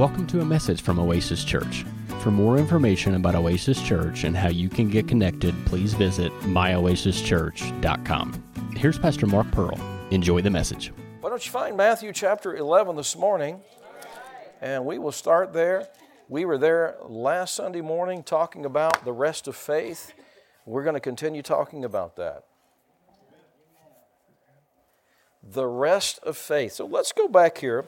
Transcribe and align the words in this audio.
Welcome 0.00 0.24
to 0.28 0.40
a 0.40 0.44
message 0.46 0.80
from 0.80 0.98
Oasis 0.98 1.44
Church. 1.44 1.84
For 2.20 2.30
more 2.30 2.56
information 2.56 3.16
about 3.16 3.34
Oasis 3.34 3.82
Church 3.82 4.24
and 4.24 4.34
how 4.34 4.48
you 4.48 4.70
can 4.70 4.88
get 4.88 5.06
connected, 5.06 5.54
please 5.66 5.92
visit 5.92 6.32
myoasischurch.com. 6.40 8.72
Here's 8.76 8.98
Pastor 8.98 9.26
Mark 9.26 9.50
Pearl. 9.50 9.78
Enjoy 10.10 10.40
the 10.40 10.48
message. 10.48 10.90
Why 11.20 11.28
don't 11.28 11.44
you 11.44 11.52
find 11.52 11.76
Matthew 11.76 12.14
chapter 12.14 12.56
11 12.56 12.96
this 12.96 13.14
morning? 13.14 13.60
And 14.62 14.86
we 14.86 14.96
will 14.96 15.12
start 15.12 15.52
there. 15.52 15.86
We 16.30 16.46
were 16.46 16.56
there 16.56 16.96
last 17.06 17.54
Sunday 17.54 17.82
morning 17.82 18.22
talking 18.22 18.64
about 18.64 19.04
the 19.04 19.12
rest 19.12 19.48
of 19.48 19.54
faith. 19.54 20.14
We're 20.64 20.82
going 20.82 20.94
to 20.94 21.00
continue 21.00 21.42
talking 21.42 21.84
about 21.84 22.16
that. 22.16 22.44
The 25.42 25.66
rest 25.66 26.20
of 26.22 26.38
faith. 26.38 26.72
So 26.72 26.86
let's 26.86 27.12
go 27.12 27.28
back 27.28 27.58
here 27.58 27.84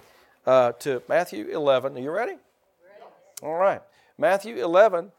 uh, 0.46 0.72
to 0.72 1.02
Matthew 1.08 1.48
11. 1.48 1.96
Are 1.96 2.00
you 2.00 2.10
ready? 2.10 2.34
All 3.42 3.54
right. 3.54 3.82
Matthew 4.18 4.62
11 4.62 5.10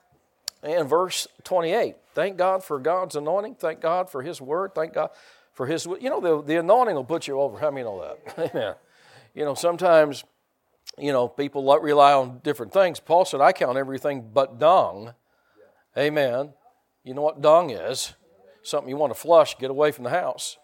and 0.62 0.90
verse 0.90 1.27
28. 1.44 1.95
Thank 2.14 2.38
God 2.38 2.64
for 2.64 2.80
God's 2.80 3.16
anointing. 3.16 3.55
Thank 3.55 3.81
God 3.81 4.09
for 4.09 4.22
His 4.22 4.40
word. 4.41 4.73
Thank 4.76 4.94
God 4.94 5.09
for 5.54 5.66
His. 5.66 5.86
You 5.86 6.09
know, 6.09 6.22
the, 6.22 6.41
the 6.41 6.55
anointing 6.58 6.95
will 6.95 7.04
put 7.04 7.28
you 7.28 7.40
over. 7.40 7.59
How 7.59 7.72
many 7.72 7.84
know 7.84 8.02
that? 8.02 8.52
Amen. 8.55 8.76
You 9.34 9.45
know, 9.45 9.55
sometimes, 9.55 10.23
you 10.98 11.12
know, 11.12 11.28
people 11.28 11.64
rely 11.80 12.14
on 12.14 12.40
different 12.44 12.72
things. 12.72 13.00
Paul 13.00 13.26
said, 13.26 13.42
I 13.42 13.52
count 13.52 13.78
everything 13.78 14.30
but 14.34 14.59
dung. 14.59 15.14
Amen. 15.98 16.53
You 17.03 17.14
know 17.14 17.22
what 17.22 17.42
dung 17.42 17.72
is? 17.72 18.14
Something 18.62 18.90
you 18.90 18.98
want 18.98 19.14
to 19.14 19.20
flush, 19.20 19.58
get 19.58 19.70
away 19.70 19.92
from 19.92 20.05
the 20.05 20.09
house. 20.09 20.58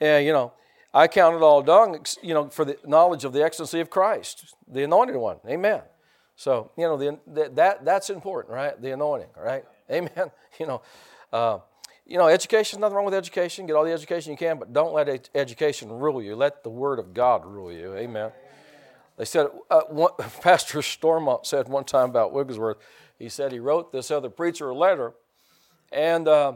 Yeah, 0.00 0.18
you 0.18 0.32
know, 0.32 0.52
I 0.94 1.08
count 1.08 1.36
it 1.36 1.42
all 1.42 1.62
dung, 1.62 2.04
you 2.22 2.34
know, 2.34 2.48
for 2.48 2.64
the 2.64 2.78
knowledge 2.86 3.24
of 3.24 3.32
the 3.32 3.42
excellency 3.42 3.80
of 3.80 3.90
Christ, 3.90 4.54
the 4.66 4.84
anointed 4.84 5.16
one. 5.16 5.38
Amen. 5.46 5.82
So, 6.36 6.70
you 6.76 6.84
know, 6.84 6.96
the, 6.96 7.50
that, 7.54 7.84
that's 7.84 8.10
important, 8.10 8.54
right? 8.54 8.80
The 8.80 8.92
anointing, 8.92 9.28
right? 9.36 9.64
Amen. 9.90 10.30
You 10.58 10.66
know, 10.66 10.82
uh, 11.32 11.58
you 12.06 12.18
know, 12.18 12.28
education, 12.28 12.80
nothing 12.80 12.96
wrong 12.96 13.04
with 13.04 13.14
education. 13.14 13.66
Get 13.66 13.74
all 13.74 13.84
the 13.84 13.92
education 13.92 14.30
you 14.30 14.38
can, 14.38 14.58
but 14.58 14.72
don't 14.72 14.94
let 14.94 15.28
education 15.34 15.90
rule 15.90 16.22
you. 16.22 16.36
Let 16.36 16.62
the 16.62 16.70
Word 16.70 16.98
of 16.98 17.12
God 17.12 17.44
rule 17.44 17.72
you. 17.72 17.94
Amen. 17.94 18.30
They 19.16 19.24
said, 19.24 19.48
uh, 19.70 19.82
one, 19.88 20.12
Pastor 20.40 20.82
Stormont 20.82 21.46
said 21.46 21.68
one 21.68 21.84
time 21.84 22.10
about 22.10 22.32
Wigglesworth, 22.32 22.76
he 23.18 23.28
said 23.28 23.50
he 23.50 23.58
wrote 23.58 23.92
this 23.92 24.10
other 24.10 24.30
preacher 24.30 24.68
a 24.70 24.74
letter, 24.74 25.14
and 25.90 26.28
uh, 26.28 26.52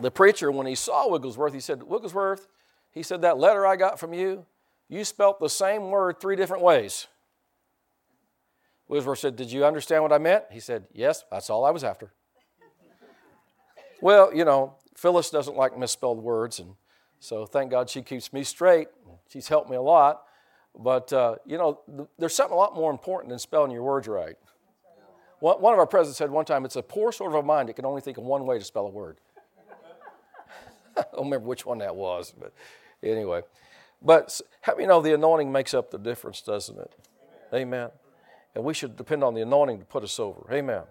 the 0.00 0.10
preacher, 0.10 0.50
when 0.50 0.66
he 0.66 0.74
saw 0.74 1.10
Wigglesworth, 1.10 1.52
he 1.52 1.60
said, 1.60 1.82
Wigglesworth, 1.82 2.46
he 2.92 3.02
said, 3.02 3.22
that 3.22 3.38
letter 3.38 3.66
I 3.66 3.76
got 3.76 3.98
from 3.98 4.12
you, 4.12 4.46
you 4.88 5.04
spelt 5.04 5.38
the 5.40 5.48
same 5.48 5.90
word 5.90 6.20
three 6.20 6.36
different 6.36 6.62
ways. 6.62 7.06
Wigglesworth 8.88 9.18
said, 9.18 9.36
Did 9.36 9.52
you 9.52 9.64
understand 9.64 10.02
what 10.02 10.12
I 10.12 10.18
meant? 10.18 10.44
He 10.50 10.60
said, 10.60 10.86
Yes, 10.92 11.24
that's 11.30 11.50
all 11.50 11.64
I 11.64 11.70
was 11.70 11.84
after. 11.84 12.10
well, 14.00 14.34
you 14.34 14.44
know, 14.44 14.74
Phyllis 14.96 15.30
doesn't 15.30 15.56
like 15.56 15.78
misspelled 15.78 16.22
words, 16.22 16.58
and 16.58 16.74
so 17.20 17.44
thank 17.44 17.70
God 17.70 17.90
she 17.90 18.02
keeps 18.02 18.32
me 18.32 18.42
straight. 18.42 18.88
She's 19.28 19.48
helped 19.48 19.68
me 19.68 19.76
a 19.76 19.82
lot. 19.82 20.22
But, 20.78 21.12
uh, 21.12 21.36
you 21.44 21.58
know, 21.58 21.80
th- 21.94 22.08
there's 22.18 22.34
something 22.34 22.54
a 22.54 22.58
lot 22.58 22.74
more 22.74 22.90
important 22.90 23.30
than 23.30 23.38
spelling 23.38 23.70
your 23.70 23.82
words 23.82 24.06
right. 24.06 24.36
One, 25.40 25.60
one 25.60 25.72
of 25.72 25.78
our 25.78 25.86
presidents 25.86 26.18
said 26.18 26.30
one 26.30 26.44
time, 26.44 26.64
It's 26.64 26.76
a 26.76 26.82
poor 26.82 27.12
sort 27.12 27.32
of 27.32 27.38
a 27.38 27.42
mind 27.42 27.68
that 27.68 27.74
can 27.74 27.84
only 27.84 28.00
think 28.00 28.16
of 28.16 28.24
one 28.24 28.46
way 28.46 28.58
to 28.58 28.64
spell 28.64 28.86
a 28.86 28.90
word. 28.90 29.18
I 31.12 31.16
don't 31.16 31.24
remember 31.24 31.46
which 31.46 31.64
one 31.64 31.78
that 31.78 31.94
was, 31.94 32.32
but 32.38 32.52
anyway. 33.02 33.42
But 34.02 34.40
you 34.78 34.86
know 34.86 35.00
the 35.00 35.14
anointing 35.14 35.50
makes 35.50 35.74
up 35.74 35.90
the 35.90 35.98
difference, 35.98 36.40
doesn't 36.40 36.78
it? 36.78 36.92
Amen. 37.52 37.68
Amen. 37.68 37.90
And 38.54 38.64
we 38.64 38.74
should 38.74 38.96
depend 38.96 39.24
on 39.24 39.34
the 39.34 39.42
anointing 39.42 39.78
to 39.80 39.84
put 39.84 40.02
us 40.02 40.18
over. 40.18 40.46
Amen. 40.52 40.82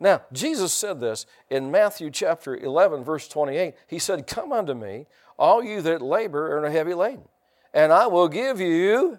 Now, 0.00 0.22
Jesus 0.32 0.72
said 0.72 1.00
this 1.00 1.26
in 1.50 1.70
Matthew 1.70 2.10
chapter 2.10 2.56
11, 2.56 3.04
verse 3.04 3.28
28. 3.28 3.74
He 3.86 3.98
said, 3.98 4.26
Come 4.26 4.52
unto 4.52 4.74
me, 4.74 5.06
all 5.38 5.62
you 5.62 5.82
that 5.82 6.02
labor 6.02 6.56
and 6.56 6.66
are 6.66 6.70
heavy 6.70 6.94
laden, 6.94 7.28
and 7.72 7.92
I 7.92 8.06
will 8.06 8.28
give 8.28 8.60
you, 8.60 9.18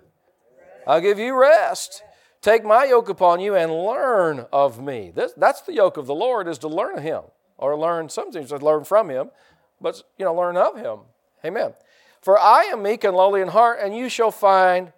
I'll 0.86 1.02
give 1.02 1.20
you 1.20 1.40
rest. 1.40 2.04
Take 2.42 2.64
my 2.64 2.86
yoke 2.86 3.10
upon 3.10 3.40
you 3.40 3.56
and 3.56 3.72
learn 3.72 4.46
of 4.54 4.82
me. 4.82 5.12
This, 5.14 5.34
that's 5.36 5.62
the 5.62 5.74
yoke 5.74 5.98
of 5.98 6.06
the 6.06 6.14
Lord, 6.14 6.48
is 6.48 6.60
to 6.60 6.68
learn 6.68 6.98
of 6.98 7.04
him, 7.04 7.24
or 7.58 7.78
learn 7.78 8.10
something, 8.10 8.46
to 8.46 8.58
learn 8.58 8.84
from 8.84 9.10
him, 9.10 9.32
but 9.82 10.02
you 10.18 10.26
know, 10.26 10.34
learn 10.34 10.58
of 10.58 10.78
him. 10.78 11.00
Amen. 11.44 11.74
For 12.22 12.40
I 12.40 12.64
am 12.64 12.82
meek 12.82 13.04
and 13.04 13.16
lowly 13.16 13.42
in 13.42 13.50
heart, 13.50 13.80
and 13.82 13.96
you 13.96 14.10
shall 14.10 14.32
find 14.32 14.94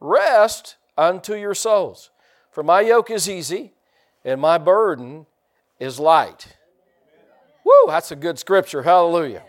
rest 0.00 0.76
unto 0.96 1.34
your 1.34 1.54
souls. 1.54 2.10
For 2.50 2.62
my 2.62 2.80
yoke 2.80 3.10
is 3.10 3.28
easy 3.28 3.72
and 4.24 4.40
my 4.40 4.58
burden 4.58 5.26
is 5.78 6.00
light. 6.00 6.56
Woo, 7.64 7.72
that's 7.88 8.10
a 8.10 8.16
good 8.16 8.38
scripture. 8.38 8.82
Hallelujah. 8.82 9.42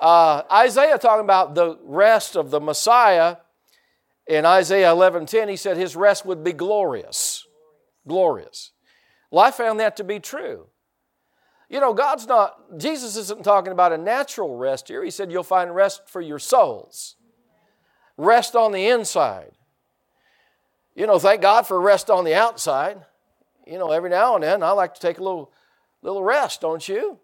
Uh, 0.00 0.42
Isaiah 0.50 0.98
talking 0.98 1.24
about 1.24 1.54
the 1.54 1.78
rest 1.84 2.36
of 2.36 2.50
the 2.50 2.60
Messiah 2.60 3.36
in 4.26 4.46
Isaiah 4.46 4.90
11:10, 4.92 5.48
he 5.48 5.56
said 5.56 5.76
his 5.76 5.96
rest 5.96 6.24
would 6.24 6.44
be 6.44 6.52
glorious. 6.52 7.46
Glorious. 8.06 8.72
Well, 9.30 9.44
I 9.44 9.50
found 9.50 9.80
that 9.80 9.96
to 9.96 10.04
be 10.04 10.20
true. 10.20 10.68
You 11.72 11.80
know, 11.80 11.94
God's 11.94 12.26
not, 12.26 12.78
Jesus 12.78 13.16
isn't 13.16 13.44
talking 13.44 13.72
about 13.72 13.94
a 13.94 13.98
natural 13.98 14.56
rest 14.56 14.88
here. 14.88 15.02
He 15.02 15.10
said 15.10 15.32
you'll 15.32 15.42
find 15.42 15.74
rest 15.74 16.02
for 16.06 16.20
your 16.20 16.38
souls, 16.38 17.16
rest 18.18 18.54
on 18.54 18.72
the 18.72 18.88
inside. 18.88 19.52
You 20.94 21.06
know, 21.06 21.18
thank 21.18 21.40
God 21.40 21.66
for 21.66 21.80
rest 21.80 22.10
on 22.10 22.24
the 22.24 22.34
outside. 22.34 22.98
You 23.66 23.78
know, 23.78 23.90
every 23.90 24.10
now 24.10 24.34
and 24.34 24.44
then 24.44 24.62
I 24.62 24.72
like 24.72 24.92
to 24.92 25.00
take 25.00 25.16
a 25.16 25.22
little, 25.22 25.50
little 26.02 26.22
rest, 26.22 26.60
don't 26.60 26.86
you? 26.86 27.18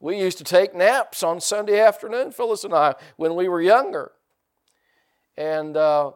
We 0.00 0.18
used 0.18 0.38
to 0.38 0.44
take 0.44 0.74
naps 0.74 1.22
on 1.22 1.40
Sunday 1.40 1.78
afternoon, 1.78 2.32
Phyllis 2.32 2.64
and 2.64 2.74
I, 2.74 2.96
when 3.18 3.36
we 3.36 3.48
were 3.48 3.62
younger. 3.62 4.10
And 5.36 5.76
uh, 5.76 6.10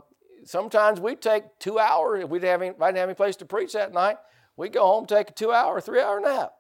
sometimes 0.45 0.99
we'd 0.99 1.21
take 1.21 1.45
two 1.61 1.79
hours. 1.79 2.25
If 2.25 2.31
we 2.31 2.41
didn't, 2.41 2.51
have 2.51 2.63
any, 2.63 2.71
didn't 2.73 2.97
have 2.97 3.09
any 3.11 3.15
place 3.15 3.37
to 3.37 3.45
preach 3.45 3.75
that 3.75 3.93
night, 3.93 4.17
we'd 4.57 4.73
go 4.73 4.85
home, 4.85 5.07
take 5.07 5.31
a 5.31 5.33
two 5.33 5.53
hour, 5.53 5.81
three 5.81 6.01
hour 6.01 6.19
nap. 6.19 6.55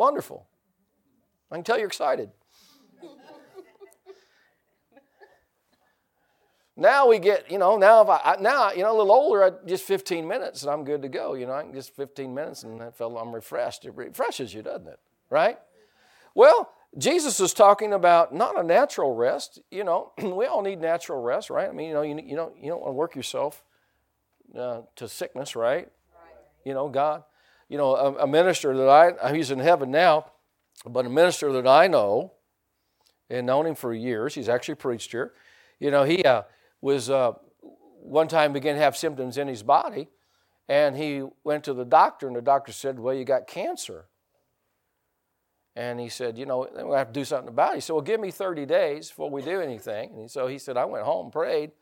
Wonderful. 0.00 0.46
I 1.50 1.56
can 1.56 1.62
tell 1.62 1.76
you're 1.76 1.86
excited. 1.86 2.30
Now 6.74 7.06
we 7.06 7.18
get, 7.18 7.50
you 7.50 7.58
know, 7.58 7.76
now 7.76 8.00
if 8.00 8.08
I, 8.08 8.36
now, 8.40 8.70
you 8.70 8.82
know, 8.82 8.92
a 8.92 8.96
little 8.96 9.12
older, 9.12 9.44
I, 9.44 9.50
just 9.66 9.84
15 9.84 10.26
minutes 10.26 10.62
and 10.62 10.70
I'm 10.70 10.84
good 10.84 11.02
to 11.02 11.10
go. 11.10 11.34
You 11.34 11.44
know, 11.44 11.52
I 11.52 11.60
can 11.60 11.74
just 11.74 11.94
15 11.96 12.32
minutes 12.32 12.62
and 12.62 12.82
I 12.82 12.90
feel 12.92 13.18
I'm 13.18 13.34
refreshed. 13.34 13.84
It 13.84 13.94
refreshes 13.94 14.54
you, 14.54 14.62
doesn't 14.62 14.88
it? 14.88 14.98
Right? 15.28 15.58
Well, 16.34 16.72
Jesus 16.96 17.38
is 17.38 17.52
talking 17.52 17.92
about 17.92 18.34
not 18.34 18.58
a 18.58 18.62
natural 18.62 19.14
rest. 19.14 19.60
You 19.70 19.84
know, 19.84 20.12
we 20.22 20.46
all 20.46 20.62
need 20.62 20.80
natural 20.80 21.20
rest, 21.20 21.50
right? 21.50 21.68
I 21.68 21.72
mean, 21.72 21.88
you 21.88 21.92
know, 21.92 22.02
you, 22.02 22.18
you 22.24 22.36
don't 22.36 22.56
you 22.56 22.70
don't 22.70 22.80
want 22.80 22.92
to 22.92 22.96
work 22.96 23.14
yourself 23.14 23.62
uh, 24.58 24.80
to 24.96 25.08
sickness, 25.08 25.54
right? 25.54 25.88
right? 26.14 26.34
You 26.64 26.72
know, 26.72 26.88
God. 26.88 27.24
You 27.70 27.78
know, 27.78 27.96
a, 27.96 28.24
a 28.24 28.26
minister 28.26 28.76
that 28.76 29.16
I 29.22 29.34
he's 29.34 29.50
in 29.50 29.60
heaven 29.60 29.90
now, 29.90 30.26
but 30.84 31.06
a 31.06 31.08
minister 31.08 31.50
that 31.52 31.66
I 31.66 31.86
know 31.86 32.32
and 33.30 33.46
known 33.46 33.64
him 33.64 33.74
for 33.74 33.94
years. 33.94 34.34
He's 34.34 34.50
actually 34.50 34.74
preached 34.74 35.12
here. 35.12 35.32
You 35.78 35.90
know, 35.90 36.04
he. 36.04 36.22
Uh, 36.22 36.42
was 36.80 37.10
uh, 37.10 37.32
one 38.02 38.28
time 38.28 38.52
began 38.52 38.74
to 38.74 38.80
have 38.80 38.96
symptoms 38.96 39.36
in 39.36 39.48
his 39.48 39.62
body, 39.62 40.08
and 40.68 40.96
he 40.96 41.22
went 41.44 41.64
to 41.64 41.74
the 41.74 41.84
doctor, 41.84 42.26
and 42.26 42.36
the 42.36 42.42
doctor 42.42 42.72
said, 42.72 42.98
Well, 42.98 43.14
you 43.14 43.24
got 43.24 43.46
cancer. 43.46 44.06
And 45.76 46.00
he 46.00 46.08
said, 46.08 46.38
You 46.38 46.46
know, 46.46 46.68
we 46.84 46.96
have 46.96 47.08
to 47.08 47.12
do 47.12 47.24
something 47.24 47.48
about 47.48 47.72
it. 47.72 47.76
He 47.76 47.80
said, 47.80 47.92
Well, 47.92 48.02
give 48.02 48.20
me 48.20 48.30
30 48.30 48.66
days 48.66 49.08
before 49.08 49.30
we 49.30 49.42
do 49.42 49.60
anything. 49.60 50.12
And 50.16 50.30
so 50.30 50.46
he 50.46 50.58
said, 50.58 50.76
I 50.76 50.84
went 50.84 51.04
home, 51.04 51.30
prayed, 51.30 51.72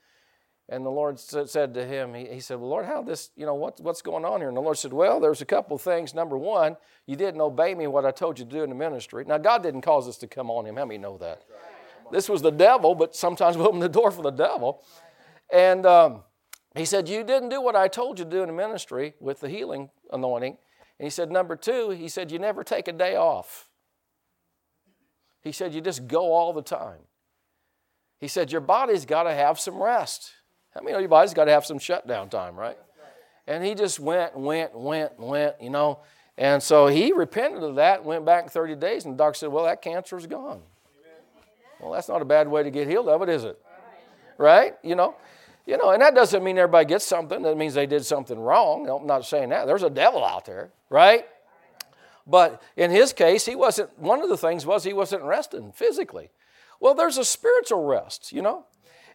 and 0.70 0.84
the 0.84 0.90
Lord 0.90 1.18
said 1.18 1.72
to 1.74 1.86
him, 1.86 2.12
He, 2.12 2.26
he 2.26 2.40
said, 2.40 2.60
Well, 2.60 2.68
Lord, 2.68 2.84
how 2.84 3.02
this, 3.02 3.30
you 3.36 3.46
know, 3.46 3.54
what, 3.54 3.80
what's 3.80 4.02
going 4.02 4.24
on 4.24 4.40
here? 4.40 4.48
And 4.48 4.56
the 4.56 4.60
Lord 4.60 4.76
said, 4.76 4.92
Well, 4.92 5.18
there's 5.18 5.40
a 5.40 5.46
couple 5.46 5.78
things. 5.78 6.14
Number 6.14 6.36
one, 6.36 6.76
you 7.06 7.16
didn't 7.16 7.40
obey 7.40 7.74
me 7.74 7.86
what 7.86 8.04
I 8.04 8.10
told 8.10 8.38
you 8.38 8.44
to 8.44 8.50
do 8.50 8.62
in 8.62 8.68
the 8.68 8.76
ministry. 8.76 9.24
Now, 9.26 9.38
God 9.38 9.62
didn't 9.62 9.80
cause 9.80 10.06
this 10.06 10.18
to 10.18 10.26
come 10.26 10.50
on 10.50 10.66
him. 10.66 10.76
How 10.76 10.84
many 10.84 10.98
know 10.98 11.16
that? 11.18 11.42
This 12.12 12.28
was 12.28 12.42
the 12.42 12.50
devil, 12.50 12.94
but 12.94 13.16
sometimes 13.16 13.56
we 13.56 13.64
open 13.64 13.80
the 13.80 13.88
door 13.88 14.10
for 14.10 14.22
the 14.22 14.30
devil. 14.30 14.82
And 15.52 15.86
um, 15.86 16.22
he 16.76 16.84
said, 16.84 17.08
You 17.08 17.24
didn't 17.24 17.48
do 17.48 17.62
what 17.62 17.74
I 17.74 17.88
told 17.88 18.18
you 18.18 18.26
to 18.26 18.30
do 18.30 18.42
in 18.42 18.48
the 18.48 18.54
ministry 18.54 19.14
with 19.20 19.40
the 19.40 19.48
healing 19.48 19.88
anointing. 20.12 20.58
And 20.98 21.06
he 21.06 21.10
said, 21.10 21.30
Number 21.30 21.56
two, 21.56 21.90
he 21.90 22.08
said, 22.08 22.30
You 22.30 22.38
never 22.38 22.62
take 22.62 22.88
a 22.88 22.92
day 22.92 23.16
off. 23.16 23.70
He 25.40 25.52
said, 25.52 25.72
You 25.72 25.80
just 25.80 26.06
go 26.08 26.32
all 26.32 26.52
the 26.52 26.62
time. 26.62 27.00
He 28.20 28.28
said, 28.28 28.52
Your 28.52 28.60
body's 28.60 29.06
got 29.06 29.22
to 29.22 29.32
have 29.32 29.58
some 29.58 29.82
rest. 29.82 30.32
I 30.76 30.80
many 30.80 30.92
know 30.92 30.98
your 30.98 31.08
body's 31.08 31.34
got 31.34 31.46
to 31.46 31.52
have 31.52 31.66
some 31.66 31.78
shutdown 31.78 32.28
time, 32.28 32.56
right? 32.56 32.78
And 33.46 33.64
he 33.64 33.74
just 33.74 33.98
went, 33.98 34.36
went, 34.36 34.74
went, 34.74 35.12
and 35.18 35.28
went, 35.28 35.60
you 35.60 35.70
know. 35.70 36.00
And 36.36 36.62
so 36.62 36.86
he 36.86 37.12
repented 37.12 37.62
of 37.62 37.76
that, 37.76 38.04
went 38.04 38.24
back 38.24 38.50
30 38.50 38.76
days, 38.76 39.04
and 39.04 39.14
the 39.14 39.18
doctor 39.18 39.38
said, 39.38 39.48
Well, 39.48 39.64
that 39.64 39.82
cancer 39.82 40.16
is 40.16 40.26
gone. 40.26 40.60
Well, 41.80 41.92
that's 41.92 42.08
not 42.08 42.22
a 42.22 42.24
bad 42.24 42.48
way 42.48 42.62
to 42.62 42.70
get 42.70 42.88
healed 42.88 43.08
of 43.08 43.22
it, 43.22 43.28
is 43.28 43.44
it? 43.44 43.60
Right? 44.36 44.74
You 44.82 44.94
know? 44.94 45.16
You 45.66 45.76
know, 45.76 45.90
and 45.90 46.00
that 46.00 46.14
doesn't 46.14 46.42
mean 46.42 46.56
everybody 46.56 46.86
gets 46.86 47.04
something. 47.04 47.42
That 47.42 47.56
means 47.56 47.74
they 47.74 47.86
did 47.86 48.04
something 48.04 48.38
wrong. 48.38 48.88
I'm 48.88 49.06
not 49.06 49.26
saying 49.26 49.50
that. 49.50 49.66
There's 49.66 49.82
a 49.82 49.90
devil 49.90 50.24
out 50.24 50.46
there, 50.46 50.70
right? 50.88 51.26
But 52.26 52.62
in 52.76 52.90
his 52.90 53.12
case, 53.12 53.44
he 53.44 53.54
wasn't, 53.54 53.98
one 53.98 54.22
of 54.22 54.28
the 54.28 54.36
things 54.36 54.64
was 54.64 54.84
he 54.84 54.92
wasn't 54.92 55.22
resting 55.24 55.72
physically. 55.72 56.30
Well, 56.80 56.94
there's 56.94 57.18
a 57.18 57.24
spiritual 57.24 57.84
rest, 57.84 58.32
you 58.32 58.40
know. 58.42 58.64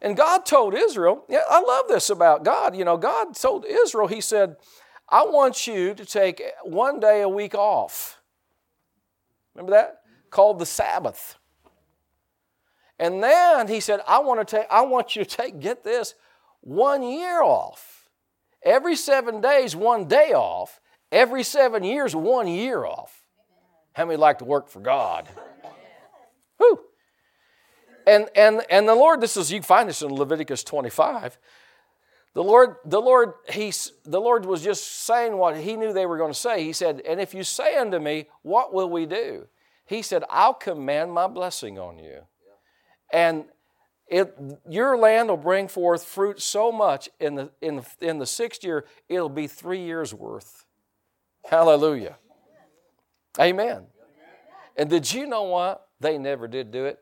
And 0.03 0.17
God 0.17 0.45
told 0.45 0.75
Israel, 0.75 1.23
yeah, 1.29 1.43
I 1.49 1.61
love 1.61 1.85
this 1.87 2.09
about 2.09 2.43
God. 2.43 2.75
You 2.75 2.83
know, 2.83 2.97
God 2.97 3.35
told 3.35 3.65
Israel, 3.65 4.07
He 4.07 4.21
said, 4.21 4.57
I 5.09 5.23
want 5.23 5.65
you 5.65 5.93
to 5.95 6.05
take 6.05 6.43
one 6.63 6.99
day 6.99 7.21
a 7.21 7.29
week 7.29 7.55
off. 7.55 8.21
Remember 9.55 9.71
that? 9.71 10.01
Called 10.29 10.59
the 10.59 10.65
Sabbath. 10.65 11.37
And 12.99 13.23
then 13.23 13.67
he 13.67 13.79
said, 13.79 14.01
I 14.07 14.19
want 14.19 14.47
to 14.47 14.57
take, 14.57 14.67
I 14.69 14.81
want 14.81 15.15
you 15.15 15.23
to 15.25 15.29
take, 15.29 15.59
get 15.59 15.83
this, 15.83 16.15
one 16.61 17.03
year 17.03 17.41
off. 17.41 18.09
Every 18.63 18.95
seven 18.95 19.41
days, 19.41 19.75
one 19.75 20.07
day 20.07 20.31
off. 20.33 20.79
Every 21.11 21.43
seven 21.43 21.83
years, 21.83 22.15
one 22.15 22.47
year 22.47 22.85
off. 22.85 23.23
How 23.93 24.05
many 24.05 24.17
like 24.17 24.39
to 24.39 24.45
work 24.45 24.69
for 24.69 24.79
God? 24.79 25.27
And, 28.05 28.29
and, 28.35 28.61
and 28.69 28.87
the 28.87 28.95
Lord, 28.95 29.21
this 29.21 29.37
is, 29.37 29.51
you 29.51 29.61
find 29.61 29.89
this 29.89 30.01
in 30.01 30.13
Leviticus 30.13 30.63
25. 30.63 31.37
The 32.33 32.43
Lord, 32.43 32.77
the 32.83 32.99
Lord, 33.01 33.33
he's, 33.49 33.91
the 34.03 34.19
Lord 34.19 34.45
was 34.45 34.63
just 34.63 35.05
saying 35.05 35.37
what 35.37 35.57
he 35.57 35.75
knew 35.75 35.93
they 35.93 36.05
were 36.05 36.17
going 36.17 36.33
to 36.33 36.39
say. 36.39 36.63
He 36.63 36.73
said, 36.73 37.01
And 37.07 37.21
if 37.21 37.33
you 37.33 37.43
say 37.43 37.75
unto 37.77 37.99
me, 37.99 38.25
What 38.41 38.73
will 38.73 38.89
we 38.89 39.05
do? 39.05 39.47
He 39.85 40.01
said, 40.01 40.23
I'll 40.29 40.53
command 40.53 41.13
my 41.13 41.27
blessing 41.27 41.77
on 41.77 41.99
you. 41.99 42.21
And 43.11 43.45
it, 44.07 44.35
your 44.67 44.97
land 44.97 45.29
will 45.29 45.37
bring 45.37 45.67
forth 45.67 46.05
fruit 46.05 46.41
so 46.41 46.71
much 46.71 47.09
in 47.19 47.35
the, 47.35 47.51
in, 47.61 47.77
the, 47.77 47.85
in 48.01 48.19
the 48.19 48.25
sixth 48.25 48.63
year, 48.63 48.85
it'll 49.07 49.29
be 49.29 49.47
three 49.47 49.81
years 49.81 50.13
worth. 50.13 50.65
Hallelujah. 51.49 52.17
Amen. 53.39 53.87
And 54.75 54.89
did 54.89 55.11
you 55.11 55.27
know 55.27 55.43
what? 55.43 55.87
They 55.99 56.17
never 56.17 56.47
did 56.47 56.71
do 56.71 56.85
it. 56.85 56.99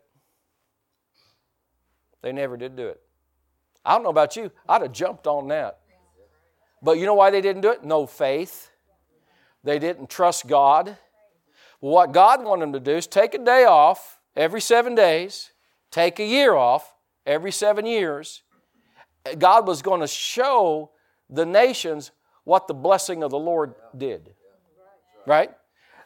They 2.21 2.31
never 2.31 2.57
did 2.57 2.75
do 2.75 2.87
it. 2.87 3.01
I 3.83 3.93
don't 3.93 4.03
know 4.03 4.09
about 4.09 4.35
you, 4.35 4.51
I'd 4.69 4.81
have 4.81 4.91
jumped 4.91 5.27
on 5.27 5.47
that. 5.47 5.79
But 6.81 6.97
you 6.97 7.05
know 7.05 7.13
why 7.13 7.29
they 7.29 7.41
didn't 7.41 7.61
do 7.61 7.71
it? 7.71 7.83
No 7.83 8.05
faith. 8.05 8.69
They 9.63 9.79
didn't 9.79 10.09
trust 10.09 10.47
God. 10.47 10.97
What 11.79 12.11
God 12.11 12.43
wanted 12.43 12.61
them 12.61 12.73
to 12.73 12.79
do 12.79 12.95
is 12.97 13.07
take 13.07 13.33
a 13.33 13.37
day 13.37 13.65
off 13.65 14.19
every 14.35 14.61
seven 14.61 14.95
days, 14.95 15.51
take 15.89 16.19
a 16.19 16.25
year 16.25 16.53
off 16.53 16.95
every 17.25 17.51
seven 17.51 17.85
years. 17.85 18.43
God 19.37 19.67
was 19.67 19.81
going 19.81 20.01
to 20.01 20.07
show 20.07 20.91
the 21.29 21.45
nations 21.45 22.11
what 22.43 22.67
the 22.67 22.73
blessing 22.73 23.23
of 23.23 23.31
the 23.31 23.39
Lord 23.39 23.75
did. 23.95 24.33
Right? 25.27 25.51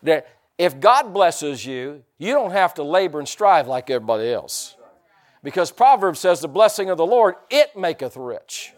That 0.03 0.27
if 0.57 0.79
God 0.79 1.13
blesses 1.13 1.65
you, 1.65 2.03
you 2.17 2.33
don't 2.33 2.51
have 2.51 2.73
to 2.75 2.83
labor 2.83 3.19
and 3.19 3.27
strive 3.27 3.67
like 3.67 3.89
everybody 3.89 4.31
else. 4.31 4.75
Because 5.45 5.71
Proverbs 5.71 6.19
says, 6.19 6.41
The 6.41 6.47
blessing 6.47 6.89
of 6.89 6.97
the 6.97 7.05
Lord, 7.05 7.35
it 7.51 7.77
maketh 7.77 8.17
rich. 8.17 8.73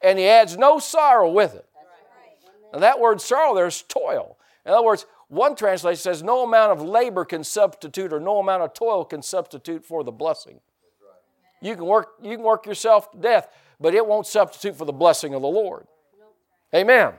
And 0.00 0.18
he 0.18 0.26
adds 0.26 0.56
no 0.56 0.78
sorrow 0.78 1.30
with 1.30 1.54
it. 1.54 1.66
And 2.72 2.82
that 2.82 2.98
word 2.98 3.20
sorrow 3.20 3.54
there 3.54 3.66
is 3.66 3.82
toil. 3.82 4.38
In 4.64 4.72
other 4.72 4.82
words, 4.82 5.04
one 5.28 5.54
translation 5.54 6.00
says, 6.00 6.22
No 6.22 6.42
amount 6.42 6.72
of 6.72 6.80
labor 6.80 7.26
can 7.26 7.44
substitute, 7.44 8.14
or 8.14 8.18
no 8.18 8.38
amount 8.38 8.62
of 8.62 8.72
toil 8.72 9.04
can 9.04 9.20
substitute 9.20 9.84
for 9.84 10.02
the 10.02 10.10
blessing. 10.10 10.60
You 11.60 11.74
can 11.74 11.84
work, 11.84 12.14
you 12.22 12.36
can 12.36 12.44
work 12.46 12.64
yourself 12.64 13.12
to 13.12 13.18
death, 13.18 13.48
but 13.78 13.94
it 13.94 14.06
won't 14.06 14.26
substitute 14.26 14.76
for 14.76 14.86
the 14.86 14.94
blessing 14.94 15.34
of 15.34 15.42
the 15.42 15.48
Lord. 15.48 15.86
Amen. 16.74 17.12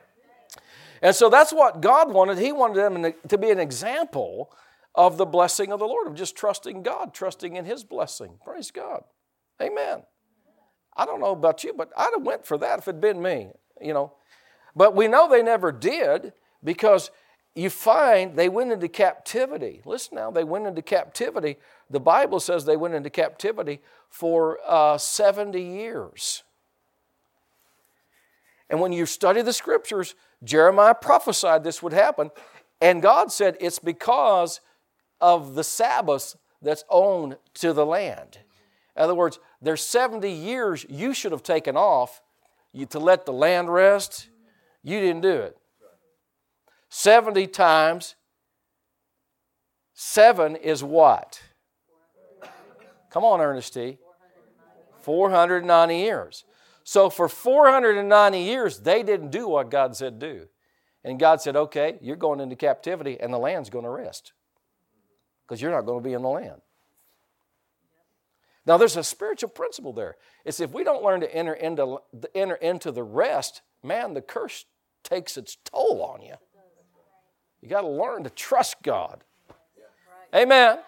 And 1.03 1.15
so 1.15 1.29
that's 1.29 1.53
what 1.53 1.81
God 1.81 2.11
wanted. 2.11 2.39
He 2.39 2.51
wanted 2.51 2.77
them 2.77 3.13
to 3.27 3.37
be 3.37 3.51
an 3.51 3.59
example 3.59 4.51
of 4.95 5.17
the 5.17 5.25
blessing 5.25 5.71
of 5.71 5.79
the 5.79 5.88
Lord, 5.88 6.07
of 6.07 6.15
just 6.15 6.35
trusting 6.35 6.83
God, 6.83 7.13
trusting 7.13 7.55
in 7.55 7.65
His 7.65 7.83
blessing. 7.83 8.38
Praise 8.43 8.71
God. 8.71 9.03
Amen. 9.61 10.03
I 10.95 11.05
don't 11.05 11.21
know 11.21 11.31
about 11.31 11.63
you, 11.63 11.73
but 11.73 11.91
I'd 11.95 12.11
have 12.15 12.25
went 12.25 12.45
for 12.45 12.57
that 12.57 12.79
if 12.79 12.88
it'd 12.88 12.99
been 12.99 13.21
me, 13.21 13.51
you 13.79 13.93
know. 13.93 14.13
But 14.75 14.95
we 14.95 15.07
know 15.07 15.29
they 15.29 15.43
never 15.43 15.71
did 15.71 16.33
because 16.63 17.11
you 17.55 17.69
find 17.69 18.35
they 18.35 18.49
went 18.49 18.71
into 18.71 18.88
captivity. 18.88 19.81
Listen 19.85 20.15
now, 20.15 20.31
they 20.31 20.43
went 20.43 20.67
into 20.67 20.81
captivity. 20.81 21.57
The 21.89 21.99
Bible 21.99 22.39
says 22.39 22.65
they 22.65 22.77
went 22.77 22.93
into 22.93 23.09
captivity 23.09 23.81
for 24.09 24.59
uh, 24.65 24.97
70 24.97 25.61
years. 25.61 26.43
And 28.69 28.79
when 28.79 28.93
you 28.93 29.05
study 29.05 29.41
the 29.41 29.51
scriptures, 29.51 30.15
Jeremiah 30.43 30.95
prophesied 30.95 31.63
this 31.63 31.83
would 31.83 31.91
happen. 31.91 32.31
And 32.79 33.01
God 33.01 33.31
said 33.31 33.57
it's 33.59 33.79
because 33.79 34.61
of 35.21 35.56
the 35.56 35.63
Sabbath 35.63 36.35
that's 36.62 36.83
owned 36.89 37.38
to 37.56 37.73
the 37.73 37.85
land. 37.85 38.39
In 38.95 39.03
other 39.03 39.15
words, 39.15 39.39
there's 39.62 39.81
70 39.81 40.29
years 40.29 40.85
you 40.89 41.13
should 41.13 41.31
have 41.31 41.44
taken 41.44 41.77
off 41.77 42.21
to 42.89 43.00
let 43.00 43.25
the 43.25 43.33
land 43.33 43.71
rest. 43.71 44.27
You 44.83 45.00
didn't 45.00 45.21
do 45.21 45.33
it. 45.33 45.57
70 46.89 47.47
times 47.47 48.15
7 49.94 50.56
is 50.57 50.83
what? 50.83 51.41
Come 53.12 53.24
on, 53.24 53.39
Ernest 53.39 53.77
490 55.01 55.97
years. 55.97 56.45
So 56.83 57.09
for 57.09 57.29
490 57.29 58.39
years, 58.39 58.79
they 58.79 59.03
didn't 59.03 59.31
do 59.31 59.47
what 59.47 59.69
God 59.69 59.95
said 59.95 60.19
do. 60.19 60.47
And 61.03 61.19
God 61.19 61.41
said, 61.41 61.56
okay, 61.56 61.97
you're 62.01 62.15
going 62.15 62.39
into 62.39 62.56
captivity 62.56 63.19
and 63.19 63.33
the 63.33 63.38
land's 63.38 63.69
going 63.69 63.85
to 63.85 63.89
rest 63.89 64.33
because 65.51 65.62
you're 65.62 65.71
not 65.71 65.86
going 65.86 66.01
to 66.01 66.07
be 66.07 66.13
in 66.13 66.21
the 66.21 66.30
land. 66.30 66.62
Now, 68.65 68.77
there's 68.77 68.95
a 68.95 69.03
spiritual 69.03 69.50
principle 69.50 69.92
there. 69.92 70.15
It's 70.45 70.62
if 70.62 70.71
we 70.71 70.86
don't 70.86 71.03
learn 71.03 71.19
to 71.19 71.36
enter 71.36 71.51
into, 71.51 71.98
enter 72.33 72.56
into 72.56 72.89
the 72.89 73.03
rest, 73.03 73.62
man, 73.83 74.13
the 74.13 74.21
curse 74.21 74.63
takes 75.03 75.36
its 75.36 75.57
toll 75.65 76.03
on 76.03 76.21
you. 76.21 76.36
You 77.62 77.68
got 77.68 77.81
to 77.81 77.89
learn 77.89 78.24
to 78.24 78.30
trust 78.30 78.77
God. 78.81 79.25
Amen. 80.33 80.80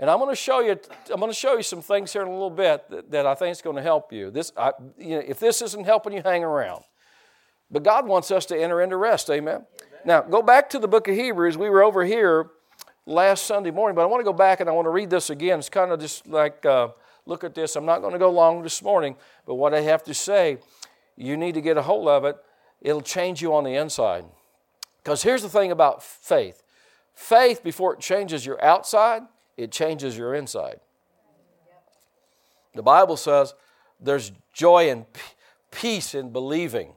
And 0.00 0.10
I'm 0.10 0.18
going 0.18 0.32
to 0.32 0.36
show 0.36 0.58
you. 0.58 0.76
I'm 1.12 1.20
going 1.20 1.30
to 1.30 1.38
show 1.38 1.56
you 1.56 1.62
some 1.62 1.80
things 1.80 2.12
here 2.12 2.22
in 2.22 2.28
a 2.28 2.32
little 2.32 2.50
bit 2.50 2.90
that, 2.90 3.12
that 3.12 3.26
I 3.26 3.36
think 3.36 3.52
is 3.52 3.62
going 3.62 3.76
to 3.76 3.82
help 3.82 4.12
you. 4.12 4.32
This, 4.32 4.50
I, 4.56 4.72
you 4.98 5.10
know, 5.10 5.22
if 5.24 5.38
this 5.38 5.62
isn't 5.62 5.84
helping 5.84 6.14
you, 6.14 6.22
hang 6.24 6.42
around. 6.42 6.82
But 7.70 7.84
God 7.84 8.08
wants 8.08 8.32
us 8.32 8.44
to 8.46 8.60
enter 8.60 8.82
into 8.82 8.96
rest. 8.96 9.30
Amen. 9.30 9.66
Now, 10.04 10.22
go 10.22 10.42
back 10.42 10.68
to 10.70 10.80
the 10.80 10.88
book 10.88 11.06
of 11.06 11.14
Hebrews. 11.14 11.56
We 11.56 11.70
were 11.70 11.84
over 11.84 12.04
here 12.04 12.50
last 13.08 13.46
Sunday 13.46 13.70
morning, 13.70 13.94
but 13.96 14.02
I 14.02 14.06
want 14.06 14.20
to 14.20 14.24
go 14.24 14.34
back 14.34 14.60
and 14.60 14.68
I 14.68 14.72
want 14.72 14.86
to 14.86 14.90
read 14.90 15.08
this 15.08 15.30
again. 15.30 15.58
It's 15.58 15.70
kind 15.70 15.90
of 15.90 15.98
just 15.98 16.26
like, 16.26 16.64
uh, 16.66 16.88
look 17.24 17.42
at 17.42 17.54
this. 17.54 17.74
I'm 17.74 17.86
not 17.86 18.00
going 18.00 18.12
to 18.12 18.18
go 18.18 18.30
long 18.30 18.62
this 18.62 18.82
morning, 18.82 19.16
but 19.46 19.54
what 19.54 19.72
I 19.72 19.80
have 19.80 20.04
to 20.04 20.14
say, 20.14 20.58
you 21.16 21.36
need 21.36 21.54
to 21.54 21.60
get 21.60 21.76
a 21.76 21.82
hold 21.82 22.06
of 22.06 22.24
it. 22.24 22.36
It'll 22.82 23.00
change 23.00 23.40
you 23.40 23.54
on 23.54 23.64
the 23.64 23.74
inside. 23.74 24.24
Because 25.02 25.22
here's 25.22 25.42
the 25.42 25.48
thing 25.48 25.72
about 25.72 26.02
faith 26.02 26.62
faith, 27.14 27.64
before 27.64 27.94
it 27.94 28.00
changes 28.00 28.46
your 28.46 28.62
outside, 28.64 29.22
it 29.56 29.72
changes 29.72 30.16
your 30.16 30.34
inside. 30.34 30.78
The 32.74 32.82
Bible 32.82 33.16
says 33.16 33.54
there's 33.98 34.30
joy 34.52 34.90
and 34.90 35.06
peace 35.70 36.14
in 36.14 36.30
believing. 36.30 36.92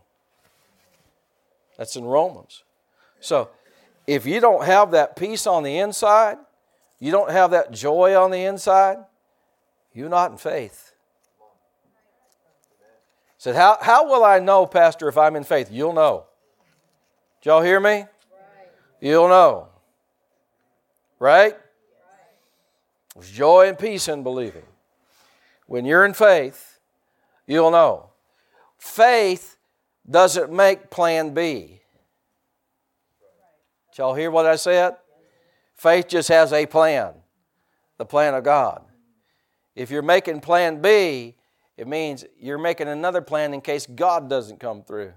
That's 1.77 1.95
in 1.95 2.03
Romans. 2.03 2.63
So, 3.19 3.49
if 4.07 4.25
you 4.25 4.39
don't 4.39 4.65
have 4.65 4.91
that 4.91 5.15
peace 5.15 5.47
on 5.47 5.63
the 5.63 5.77
inside, 5.77 6.37
you 6.99 7.11
don't 7.11 7.31
have 7.31 7.51
that 7.51 7.71
joy 7.71 8.15
on 8.15 8.31
the 8.31 8.43
inside, 8.43 8.97
you're 9.93 10.09
not 10.09 10.31
in 10.31 10.37
faith. 10.37 10.93
Said, 13.37 13.55
how, 13.55 13.77
how 13.81 14.07
will 14.07 14.23
I 14.23 14.37
know, 14.37 14.67
Pastor, 14.67 15.07
if 15.07 15.17
I'm 15.17 15.35
in 15.35 15.43
faith? 15.43 15.69
You'll 15.71 15.93
know. 15.93 16.25
Did 17.41 17.49
y'all 17.49 17.63
hear 17.63 17.79
me? 17.79 18.05
You'll 18.99 19.29
know. 19.29 19.69
Right? 21.17 21.55
There's 23.15 23.31
joy 23.31 23.67
and 23.67 23.79
peace 23.79 24.07
in 24.07 24.21
believing. 24.21 24.65
When 25.65 25.85
you're 25.85 26.05
in 26.05 26.13
faith, 26.13 26.79
you'll 27.47 27.71
know. 27.71 28.11
Faith 28.77 29.57
doesn't 30.09 30.51
make 30.51 30.89
plan 30.89 31.33
B. 31.33 31.80
Did 33.91 33.99
y'all 33.99 34.13
hear 34.13 34.31
what 34.31 34.45
I 34.45 34.55
said? 34.55 34.95
Faith 35.75 36.07
just 36.07 36.29
has 36.29 36.53
a 36.53 36.65
plan, 36.65 37.13
the 37.97 38.05
plan 38.05 38.33
of 38.33 38.43
God. 38.43 38.83
If 39.75 39.89
you're 39.89 40.01
making 40.01 40.41
plan 40.41 40.81
B, 40.81 41.35
it 41.77 41.87
means 41.87 42.25
you're 42.39 42.57
making 42.57 42.87
another 42.87 43.21
plan 43.21 43.53
in 43.53 43.61
case 43.61 43.87
God 43.87 44.29
doesn't 44.29 44.59
come 44.59 44.83
through. 44.83 45.13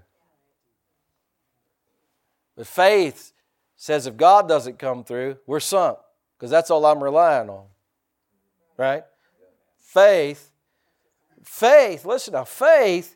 But 2.55 2.67
faith 2.67 3.33
says 3.75 4.07
if 4.07 4.17
God 4.17 4.47
doesn't 4.47 4.79
come 4.79 5.03
through, 5.03 5.37
we're 5.45 5.59
sunk 5.59 5.99
because 6.37 6.49
that's 6.49 6.71
all 6.71 6.85
I'm 6.85 7.03
relying 7.03 7.49
on. 7.49 7.65
Right? 8.77 9.03
Faith 9.77 10.51
Faith, 11.45 12.05
listen 12.05 12.33
now, 12.33 12.43
faith 12.43 13.15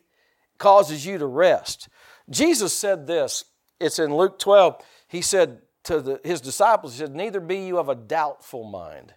causes 0.56 1.04
you 1.04 1.18
to 1.18 1.26
rest. 1.26 1.88
Jesus 2.30 2.72
said 2.72 3.06
this, 3.06 3.44
it's 3.80 3.98
in 3.98 4.14
Luke 4.14 4.38
12. 4.38 4.80
He 5.10 5.22
said 5.22 5.62
to 5.84 6.00
the, 6.00 6.20
his 6.22 6.40
disciples, 6.40 6.92
He 6.92 7.00
said, 7.00 7.16
Neither 7.16 7.40
be 7.40 7.66
you 7.66 7.78
of 7.78 7.88
a 7.88 7.96
doubtful 7.96 8.62
mind. 8.62 9.12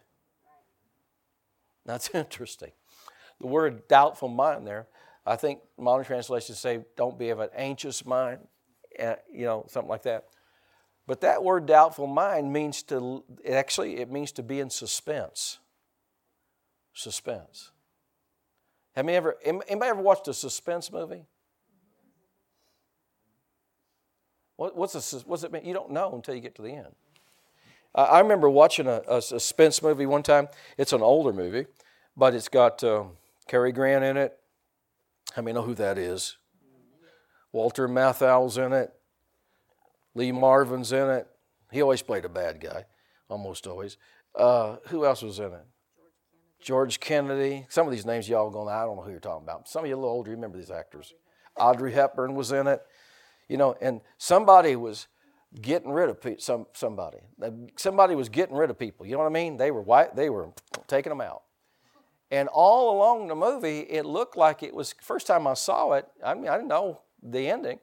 That's 1.86 2.10
interesting. 2.16 2.72
The 3.40 3.46
word 3.46 3.88
doubtful 3.88 4.30
mind 4.30 4.66
there, 4.66 4.88
I 5.24 5.36
think 5.36 5.60
modern 5.78 6.04
translations 6.04 6.58
say, 6.58 6.84
Don't 6.98 7.20
be 7.20 7.30
of 7.30 7.40
an 7.40 7.50
anxious 7.56 8.08
mind, 8.08 8.40
uh, 9.00 9.16
you 9.32 9.46
know, 9.46 9.66
something 9.70 9.90
like 9.90 10.02
that. 10.04 10.26
But 11.06 11.22
that 11.22 11.44
word 11.44 11.68
doubtful 11.68 12.08
mind 12.08 12.52
means 12.52 12.82
to, 12.84 13.24
actually, 13.48 13.98
it 13.98 14.12
means 14.12 14.32
to 14.32 14.42
be 14.42 14.60
in 14.60 14.72
suspense. 14.72 15.60
Suspense. 16.96 17.70
Have 18.96 19.08
you 19.08 19.16
ever, 19.16 19.36
anybody 19.44 19.90
ever 19.92 20.02
watched 20.02 20.28
a 20.28 20.34
suspense 20.34 20.92
movie? 20.92 21.26
What, 24.56 24.76
what's, 24.76 25.24
what's 25.26 25.44
it 25.44 25.52
mean? 25.52 25.66
You 25.66 25.74
don't 25.74 25.92
know 25.92 26.14
until 26.14 26.36
you 26.36 26.42
get 26.42 26.56
to 26.56 26.62
the 26.62 26.72
end. 26.72 26.96
I 27.96 28.20
remember 28.20 28.50
watching 28.50 28.88
a, 28.88 29.02
a, 29.08 29.22
suspense 29.22 29.84
movie 29.84 30.08
one 30.08 30.24
time. 30.24 30.48
It's 30.78 30.94
an 30.94 31.02
older 31.02 31.32
movie, 31.32 31.68
but 32.18 32.34
it's 32.34 32.50
got 32.50 32.84
uh, 32.84 33.04
Cary 33.48 33.72
Grant 33.72 34.04
in 34.04 34.18
it. 34.18 34.36
How 35.36 35.44
many 35.44 35.54
know 35.54 35.62
who 35.62 35.76
that 35.76 36.00
is? 36.00 36.38
Walter 37.52 37.88
Matthau's 37.88 38.58
in 38.58 38.74
it. 38.74 38.92
Lee 40.16 40.32
Marvin's 40.32 40.92
in 40.92 41.08
it. 41.10 41.28
He 41.72 41.84
always 41.84 42.02
played 42.02 42.26
a 42.26 42.30
bad 42.30 42.60
guy, 42.60 42.86
almost 43.30 43.68
always. 43.68 43.98
Uh, 44.36 44.78
who 44.88 45.06
else 45.06 45.22
was 45.22 45.38
in 45.38 45.54
it? 45.54 45.66
George 46.60 47.00
Kennedy. 47.00 47.68
Some 47.70 47.86
of 47.86 47.92
these 47.92 48.06
names 48.06 48.28
y'all 48.28 48.50
going, 48.50 48.70
I 48.70 48.86
don't 48.86 48.96
know 48.96 49.04
who 49.04 49.12
you're 49.12 49.20
talking 49.20 49.44
about. 49.44 49.68
Some 49.68 49.84
of 49.84 49.90
you 49.90 49.96
a 49.96 49.98
little 49.98 50.10
older, 50.10 50.32
you 50.32 50.36
remember 50.36 50.58
these 50.58 50.72
actors. 50.72 51.14
Audrey 51.58 51.92
Hepburn 51.92 52.34
was 52.34 52.52
in 52.52 52.66
it. 52.66 52.82
You 53.48 53.58
know, 53.58 53.76
and 53.82 54.02
somebody 54.18 54.76
was 54.76 55.08
getting 55.62 55.92
rid 55.92 56.10
of 56.10 56.22
pe- 56.22 56.38
some 56.38 56.68
somebody. 56.74 57.20
Uh, 57.42 57.52
somebody 57.78 58.16
was 58.16 58.30
getting 58.30 58.56
rid 58.56 58.70
of 58.70 58.80
people. 58.80 59.06
You 59.06 59.14
know 59.14 59.20
what 59.20 59.28
I 59.28 59.34
mean? 59.34 59.58
They 59.58 59.72
were 59.72 59.82
white. 59.82 60.16
They 60.16 60.30
were 60.30 60.50
taking 60.88 61.10
them 61.10 61.22
out. 61.22 61.44
And 62.32 62.50
all 62.50 62.98
along 62.98 63.28
the 63.28 63.36
movie, 63.36 63.82
it 63.82 64.06
looked 64.06 64.38
like 64.38 64.64
it 64.64 64.74
was. 64.74 64.96
First 65.02 65.28
time 65.28 65.46
I 65.46 65.54
saw 65.54 65.94
it, 65.94 66.08
I 66.24 66.34
mean, 66.34 66.48
I 66.48 66.56
didn't 66.56 66.70
know 66.70 67.02
the 67.22 67.48
ending. 67.48 67.80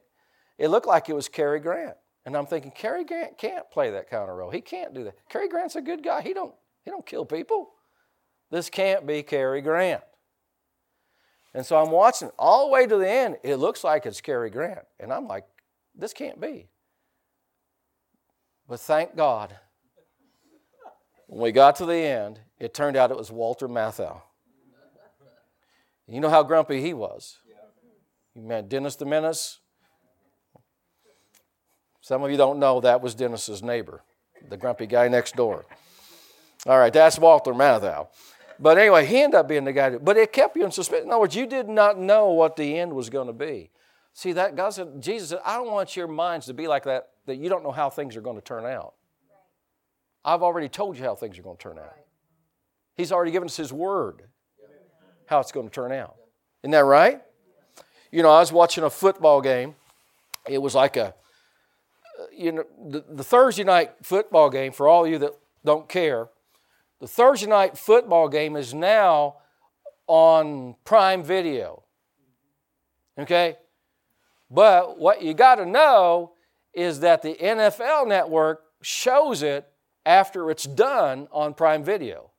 It 0.57 0.67
looked 0.67 0.87
like 0.87 1.09
it 1.09 1.13
was 1.13 1.29
Cary 1.29 1.59
Grant, 1.59 1.95
and 2.25 2.35
I'm 2.35 2.45
thinking 2.45 2.71
Cary 2.71 3.03
Grant 3.03 3.37
can't 3.37 3.69
play 3.71 3.91
that 3.91 4.09
kind 4.09 4.29
of 4.29 4.35
role. 4.35 4.51
He 4.51 4.61
can't 4.61 4.93
do 4.93 5.05
that. 5.05 5.15
Cary 5.29 5.47
Grant's 5.47 5.75
a 5.75 5.81
good 5.81 6.03
guy. 6.03 6.21
He 6.21 6.33
don't. 6.33 6.53
He 6.83 6.91
don't 6.91 7.05
kill 7.05 7.25
people. 7.25 7.71
This 8.49 8.69
can't 8.69 9.07
be 9.07 9.23
Cary 9.23 9.61
Grant. 9.61 10.03
And 11.53 11.65
so 11.65 11.81
I'm 11.81 11.91
watching 11.91 12.31
all 12.39 12.67
the 12.67 12.71
way 12.71 12.87
to 12.87 12.97
the 12.97 13.09
end. 13.09 13.37
It 13.43 13.57
looks 13.57 13.83
like 13.83 14.05
it's 14.05 14.21
Cary 14.21 14.49
Grant. 14.49 14.85
And 14.99 15.11
I'm 15.11 15.27
like, 15.27 15.45
this 15.95 16.13
can't 16.13 16.39
be. 16.39 16.69
But 18.67 18.79
thank 18.79 19.17
God, 19.17 19.53
when 21.27 21.41
we 21.41 21.51
got 21.51 21.75
to 21.77 21.85
the 21.85 21.95
end, 21.95 22.39
it 22.57 22.73
turned 22.73 22.95
out 22.95 23.11
it 23.11 23.17
was 23.17 23.31
Walter 23.31 23.67
Matthau. 23.67 24.21
You 26.07 26.19
know 26.19 26.29
how 26.29 26.43
grumpy 26.43 26.81
he 26.81 26.93
was. 26.93 27.37
You 28.33 28.41
met 28.43 28.69
Dennis 28.69 28.95
the 28.95 29.05
Menace. 29.05 29.59
Some 32.01 32.23
of 32.23 32.31
you 32.31 32.37
don't 32.37 32.59
know 32.59 32.81
that 32.81 33.01
was 33.01 33.13
Dennis's 33.13 33.61
neighbor, 33.61 34.01
the 34.49 34.57
grumpy 34.57 34.87
guy 34.87 35.07
next 35.07 35.35
door. 35.35 35.65
All 36.65 36.77
right, 36.77 36.93
that's 36.93 37.19
Walter 37.19 37.53
Matthau. 37.53 38.07
But 38.61 38.77
anyway, 38.77 39.07
he 39.07 39.21
ended 39.21 39.39
up 39.39 39.47
being 39.47 39.63
the 39.63 39.73
guy. 39.73 39.89
That, 39.89 40.05
but 40.05 40.17
it 40.17 40.31
kept 40.31 40.55
you 40.55 40.63
in 40.63 40.71
suspense. 40.71 41.03
In 41.03 41.09
other 41.09 41.21
words, 41.21 41.35
you 41.35 41.47
did 41.47 41.67
not 41.67 41.97
know 41.97 42.29
what 42.29 42.55
the 42.55 42.77
end 42.77 42.93
was 42.93 43.09
going 43.09 43.25
to 43.25 43.33
be. 43.33 43.71
See 44.13 44.33
that 44.33 44.55
God 44.55 44.69
said, 44.69 45.01
Jesus 45.01 45.29
said, 45.29 45.39
I 45.43 45.55
don't 45.55 45.71
want 45.71 45.95
your 45.95 46.07
minds 46.07 46.45
to 46.45 46.53
be 46.53 46.67
like 46.67 46.83
that, 46.83 47.09
that 47.25 47.37
you 47.37 47.49
don't 47.49 47.63
know 47.63 47.71
how 47.71 47.89
things 47.89 48.15
are 48.15 48.21
going 48.21 48.35
to 48.35 48.41
turn 48.41 48.65
out. 48.65 48.93
I've 50.23 50.43
already 50.43 50.69
told 50.69 50.97
you 50.97 51.03
how 51.03 51.15
things 51.15 51.39
are 51.39 51.41
going 51.41 51.57
to 51.57 51.63
turn 51.63 51.79
out. 51.79 51.95
He's 52.95 53.11
already 53.11 53.31
given 53.31 53.47
us 53.47 53.57
His 53.57 53.73
word, 53.73 54.23
how 55.25 55.39
it's 55.39 55.51
going 55.51 55.67
to 55.67 55.73
turn 55.73 55.91
out. 55.91 56.15
Isn't 56.61 56.71
that 56.71 56.85
right? 56.85 57.21
You 58.11 58.21
know, 58.21 58.29
I 58.29 58.41
was 58.41 58.51
watching 58.51 58.83
a 58.83 58.89
football 58.91 59.41
game. 59.41 59.73
It 60.47 60.61
was 60.61 60.75
like 60.75 60.97
a, 60.97 61.07
uh, 61.07 62.25
you 62.31 62.51
know, 62.51 62.65
the, 62.89 63.03
the 63.09 63.23
Thursday 63.23 63.63
night 63.63 63.93
football 64.03 64.51
game, 64.51 64.71
for 64.71 64.87
all 64.87 65.07
you 65.07 65.17
that 65.19 65.31
don't 65.65 65.89
care, 65.89 66.29
the 67.01 67.07
Thursday 67.07 67.47
night 67.47 67.77
football 67.77 68.29
game 68.29 68.55
is 68.55 68.75
now 68.75 69.37
on 70.05 70.75
Prime 70.85 71.23
Video. 71.23 71.83
Okay? 73.17 73.57
But 74.51 74.99
what 74.99 75.23
you 75.23 75.33
got 75.33 75.55
to 75.55 75.65
know 75.65 76.33
is 76.73 76.99
that 76.99 77.23
the 77.23 77.33
NFL 77.33 78.07
network 78.07 78.63
shows 78.83 79.41
it 79.41 79.67
after 80.05 80.51
it's 80.51 80.65
done 80.65 81.27
on 81.31 81.55
Prime 81.55 81.83
Video. 81.83 82.29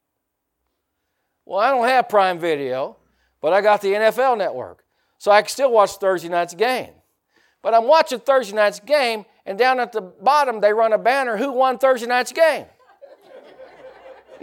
Well, 1.45 1.59
I 1.59 1.71
don't 1.71 1.89
have 1.89 2.09
Prime 2.09 2.39
Video, 2.39 2.97
but 3.41 3.53
I 3.53 3.63
got 3.63 3.81
the 3.81 3.89
NFL 3.89 4.39
network. 4.39 4.85
So 5.19 5.33
I 5.33 5.43
can 5.43 5.49
still 5.49 5.73
watch 5.73 5.91
Thursday 5.93 6.29
night's 6.29 6.55
game. 6.55 6.93
But 7.63 7.75
I'm 7.75 7.89
watching 7.89 8.21
Thursday 8.21 8.55
night's 8.55 8.81
game, 8.81 9.25
and 9.45 9.59
down 9.59 9.81
at 9.81 9.91
the 9.91 10.01
bottom, 10.01 10.61
they 10.61 10.73
run 10.73 10.93
a 10.93 10.99
banner 10.99 11.37
who 11.37 11.53
won 11.53 11.79
Thursday 11.79 12.07
night's 12.07 12.33
game. 12.33 12.67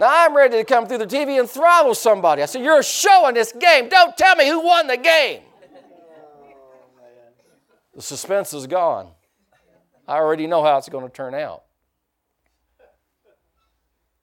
Now 0.00 0.08
I'm 0.24 0.34
ready 0.34 0.56
to 0.56 0.64
come 0.64 0.86
through 0.86 0.98
the 0.98 1.06
TV 1.06 1.38
and 1.38 1.48
throttle 1.48 1.94
somebody. 1.94 2.42
I 2.42 2.46
said, 2.46 2.64
You're 2.64 2.82
showing 2.82 3.34
this 3.34 3.52
game. 3.52 3.90
Don't 3.90 4.16
tell 4.16 4.34
me 4.34 4.48
who 4.48 4.64
won 4.64 4.86
the 4.86 4.96
game. 4.96 5.42
The 7.94 8.00
suspense 8.00 8.54
is 8.54 8.66
gone. 8.66 9.10
I 10.08 10.14
already 10.14 10.46
know 10.46 10.62
how 10.62 10.78
it's 10.78 10.88
going 10.88 11.06
to 11.06 11.12
turn 11.12 11.34
out. 11.34 11.64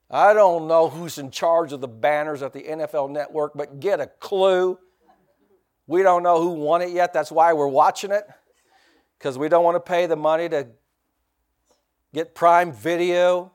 I 0.10 0.34
don't 0.34 0.68
know 0.68 0.90
who's 0.90 1.20
in 1.20 1.30
charge 1.30 1.74
of 1.74 1.82
the 1.82 1.88
banners 1.88 2.42
at 2.42 2.54
the 2.54 2.64
NFL 2.64 3.12
network, 3.12 3.52
but 3.54 3.80
get 3.80 4.00
a 4.00 4.08
clue. 4.08 4.80
We 5.86 6.02
don't 6.02 6.24
know 6.24 6.42
who 6.42 6.54
won 6.54 6.82
it 6.82 6.90
yet. 6.90 7.14
That's 7.14 7.32
why 7.32 7.54
we're 7.54 7.68
watching 7.68 8.12
it, 8.12 8.24
because 9.20 9.38
we 9.38 9.48
don't 9.48 9.64
want 9.64 9.76
to 9.76 9.80
pay 9.80 10.08
the 10.08 10.16
money 10.16 10.50
to 10.50 10.70
get 12.14 12.34
Prime 12.34 12.72
Video 12.74 13.52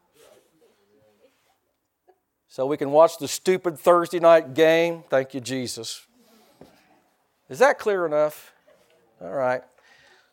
so 2.53 2.67
we 2.67 2.77
can 2.77 2.91
watch 2.91 3.17
the 3.17 3.27
stupid 3.27 3.79
Thursday 3.79 4.21
night 4.21 4.53
game. 4.53 5.05
Thank 5.09 5.33
you, 5.33 5.41
Jesus. 5.41 6.07
Is 7.49 7.61
that 7.61 7.79
clear 7.79 8.05
enough? 8.05 8.53
All 9.23 9.33
right. 9.33 9.63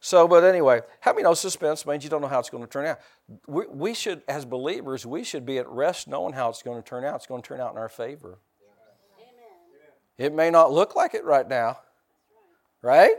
So, 0.01 0.27
but 0.27 0.43
anyway, 0.43 0.81
how 0.99 1.13
many 1.13 1.23
know 1.23 1.33
suspense 1.33 1.85
means 1.85 2.03
you 2.03 2.09
don't 2.09 2.19
know 2.19 2.27
how 2.27 2.39
it's 2.39 2.49
going 2.49 2.61
to 2.61 2.69
turn 2.69 2.87
out? 2.87 2.99
We, 3.47 3.67
we 3.67 3.93
should, 3.93 4.21
as 4.27 4.43
believers, 4.43 5.05
we 5.05 5.23
should 5.23 5.45
be 5.45 5.59
at 5.59 5.69
rest 5.69 6.09
knowing 6.09 6.33
how 6.33 6.49
it's 6.49 6.61
going 6.61 6.75
to 6.75 6.85
turn 6.85 7.05
out. 7.05 7.15
It's 7.15 7.25
going 7.25 7.41
to 7.41 7.47
turn 7.47 7.61
out 7.61 7.71
in 7.71 7.77
our 7.77 7.87
favor. 7.87 8.37
Amen. 9.17 9.37
It 10.17 10.33
may 10.33 10.49
not 10.49 10.73
look 10.73 10.97
like 10.97 11.13
it 11.13 11.23
right 11.23 11.47
now, 11.47 11.79
right? 12.81 13.15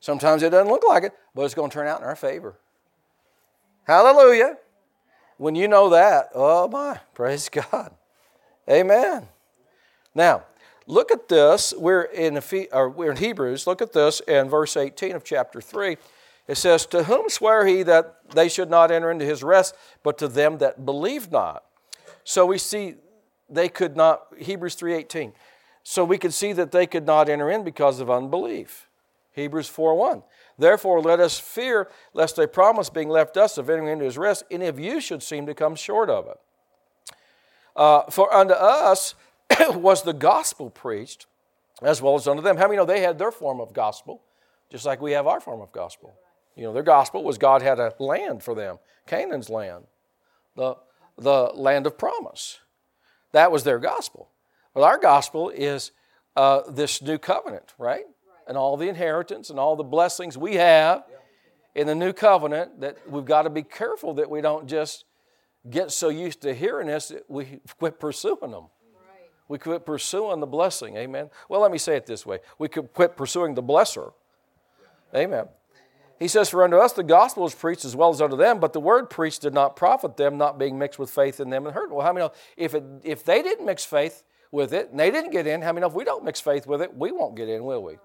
Sometimes 0.00 0.42
it 0.42 0.50
doesn't 0.50 0.70
look 0.70 0.84
like 0.86 1.04
it, 1.04 1.14
but 1.34 1.46
it's 1.46 1.54
going 1.54 1.70
to 1.70 1.74
turn 1.74 1.86
out 1.86 2.00
in 2.00 2.06
our 2.06 2.16
favor. 2.16 2.58
Hallelujah. 3.84 4.58
When 5.38 5.54
you 5.54 5.68
know 5.68 5.88
that, 5.88 6.28
oh 6.34 6.68
my, 6.68 7.00
praise 7.14 7.48
God. 7.48 7.94
Amen. 8.68 9.28
Now, 10.14 10.44
Look 10.86 11.10
at 11.10 11.28
this. 11.28 11.74
We're 11.76 12.02
in, 12.02 12.40
we're 12.72 13.10
in 13.10 13.16
Hebrews. 13.16 13.66
Look 13.66 13.82
at 13.82 13.92
this 13.92 14.20
in 14.20 14.48
verse 14.48 14.76
18 14.76 15.16
of 15.16 15.24
chapter 15.24 15.60
3. 15.60 15.96
It 16.46 16.56
says, 16.56 16.86
To 16.86 17.04
whom 17.04 17.28
swear 17.28 17.66
he 17.66 17.82
that 17.82 18.30
they 18.34 18.48
should 18.48 18.70
not 18.70 18.92
enter 18.92 19.10
into 19.10 19.24
his 19.24 19.42
rest, 19.42 19.74
but 20.04 20.16
to 20.18 20.28
them 20.28 20.58
that 20.58 20.86
believe 20.86 21.32
not? 21.32 21.64
So 22.22 22.46
we 22.46 22.58
see 22.58 22.94
they 23.48 23.68
could 23.68 23.96
not, 23.96 24.26
Hebrews 24.38 24.76
3.18. 24.76 25.32
So 25.82 26.04
we 26.04 26.18
could 26.18 26.34
see 26.34 26.52
that 26.52 26.70
they 26.70 26.86
could 26.86 27.06
not 27.06 27.28
enter 27.28 27.50
in 27.50 27.64
because 27.64 27.98
of 27.98 28.10
unbelief. 28.10 28.88
Hebrews 29.32 29.68
4.1. 29.68 30.22
Therefore 30.56 31.00
let 31.00 31.20
us 31.20 31.38
fear 31.38 31.88
lest 32.14 32.38
a 32.38 32.48
promise 32.48 32.90
being 32.90 33.08
left 33.08 33.36
us 33.36 33.58
of 33.58 33.68
entering 33.68 33.88
into 33.88 34.04
his 34.04 34.16
rest, 34.16 34.44
any 34.50 34.66
of 34.66 34.78
you 34.80 35.00
should 35.00 35.22
seem 35.22 35.46
to 35.46 35.54
come 35.54 35.74
short 35.74 36.08
of 36.08 36.26
it. 36.26 36.38
Uh, 37.76 38.10
for 38.10 38.32
unto 38.32 38.54
us 38.54 39.14
was 39.70 40.02
the 40.02 40.14
gospel 40.14 40.70
preached 40.70 41.26
as 41.82 42.00
well 42.00 42.14
as 42.14 42.26
unto 42.26 42.42
them. 42.42 42.56
How 42.56 42.64
many 42.64 42.76
know 42.76 42.86
they 42.86 43.00
had 43.00 43.18
their 43.18 43.30
form 43.30 43.60
of 43.60 43.72
gospel, 43.72 44.22
just 44.70 44.86
like 44.86 45.00
we 45.00 45.12
have 45.12 45.26
our 45.26 45.40
form 45.40 45.60
of 45.60 45.72
gospel? 45.72 46.14
You 46.56 46.64
know, 46.64 46.72
their 46.72 46.82
gospel 46.82 47.22
was 47.22 47.36
God 47.36 47.60
had 47.60 47.78
a 47.78 47.92
land 47.98 48.42
for 48.42 48.54
them, 48.54 48.78
Canaan's 49.06 49.50
land, 49.50 49.84
the, 50.56 50.76
the 51.18 51.50
land 51.54 51.86
of 51.86 51.98
promise. 51.98 52.60
That 53.32 53.52
was 53.52 53.64
their 53.64 53.78
gospel. 53.78 54.30
Well, 54.74 54.84
our 54.84 54.98
gospel 54.98 55.50
is 55.50 55.92
uh, 56.34 56.62
this 56.70 57.02
new 57.02 57.18
covenant, 57.18 57.74
right? 57.78 58.04
And 58.48 58.56
all 58.56 58.76
the 58.78 58.88
inheritance 58.88 59.50
and 59.50 59.58
all 59.58 59.76
the 59.76 59.84
blessings 59.84 60.38
we 60.38 60.54
have 60.54 61.04
in 61.74 61.86
the 61.86 61.94
new 61.94 62.14
covenant 62.14 62.80
that 62.80 62.96
we've 63.06 63.24
got 63.24 63.42
to 63.42 63.50
be 63.50 63.62
careful 63.62 64.14
that 64.14 64.30
we 64.30 64.40
don't 64.40 64.66
just 64.66 65.04
get 65.70 65.90
so 65.92 66.08
used 66.08 66.42
to 66.42 66.54
hearing 66.54 66.88
this 66.88 67.08
that 67.08 67.28
we 67.28 67.60
quit 67.78 67.98
pursuing 68.00 68.50
them. 68.50 68.66
We 69.48 69.58
quit 69.58 69.86
pursuing 69.86 70.40
the 70.40 70.46
blessing. 70.46 70.96
Amen. 70.96 71.30
Well, 71.48 71.60
let 71.60 71.70
me 71.70 71.78
say 71.78 71.96
it 71.96 72.06
this 72.06 72.26
way 72.26 72.40
we 72.58 72.68
could 72.68 72.92
quit 72.92 73.16
pursuing 73.16 73.54
the 73.54 73.62
blesser. 73.62 74.12
Amen. 75.14 75.46
He 76.18 76.28
says, 76.28 76.48
For 76.48 76.64
unto 76.64 76.76
us 76.76 76.92
the 76.92 77.02
gospel 77.02 77.46
is 77.46 77.54
preached 77.54 77.84
as 77.84 77.94
well 77.94 78.10
as 78.10 78.20
unto 78.20 78.36
them, 78.36 78.58
but 78.58 78.72
the 78.72 78.80
word 78.80 79.10
preached 79.10 79.42
did 79.42 79.54
not 79.54 79.76
profit 79.76 80.16
them, 80.16 80.38
not 80.38 80.58
being 80.58 80.78
mixed 80.78 80.98
with 80.98 81.10
faith 81.10 81.40
in 81.40 81.50
them 81.50 81.66
and 81.66 81.74
heard. 81.74 81.92
Well, 81.92 82.04
how 82.04 82.12
many 82.12 82.26
know 82.26 82.32
if, 82.56 82.74
it, 82.74 82.82
if 83.04 83.24
they 83.24 83.42
didn't 83.42 83.66
mix 83.66 83.84
faith 83.84 84.24
with 84.50 84.72
it 84.72 84.90
and 84.90 84.98
they 84.98 85.10
didn't 85.10 85.30
get 85.30 85.46
in, 85.46 85.62
how 85.62 85.72
many 85.72 85.82
know 85.82 85.88
if 85.88 85.92
we 85.92 86.04
don't 86.04 86.24
mix 86.24 86.40
faith 86.40 86.66
with 86.66 86.80
it, 86.80 86.96
we 86.96 87.12
won't 87.12 87.36
get 87.36 87.48
in, 87.48 87.64
will 87.64 87.82
we? 87.82 87.98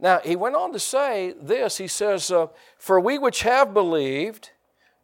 Now, 0.00 0.20
he 0.20 0.36
went 0.36 0.54
on 0.54 0.72
to 0.72 0.78
say 0.78 1.34
this 1.40 1.78
He 1.78 1.88
says, 1.88 2.30
uh, 2.30 2.48
For 2.78 3.00
we 3.00 3.18
which 3.18 3.42
have 3.42 3.72
believed 3.72 4.50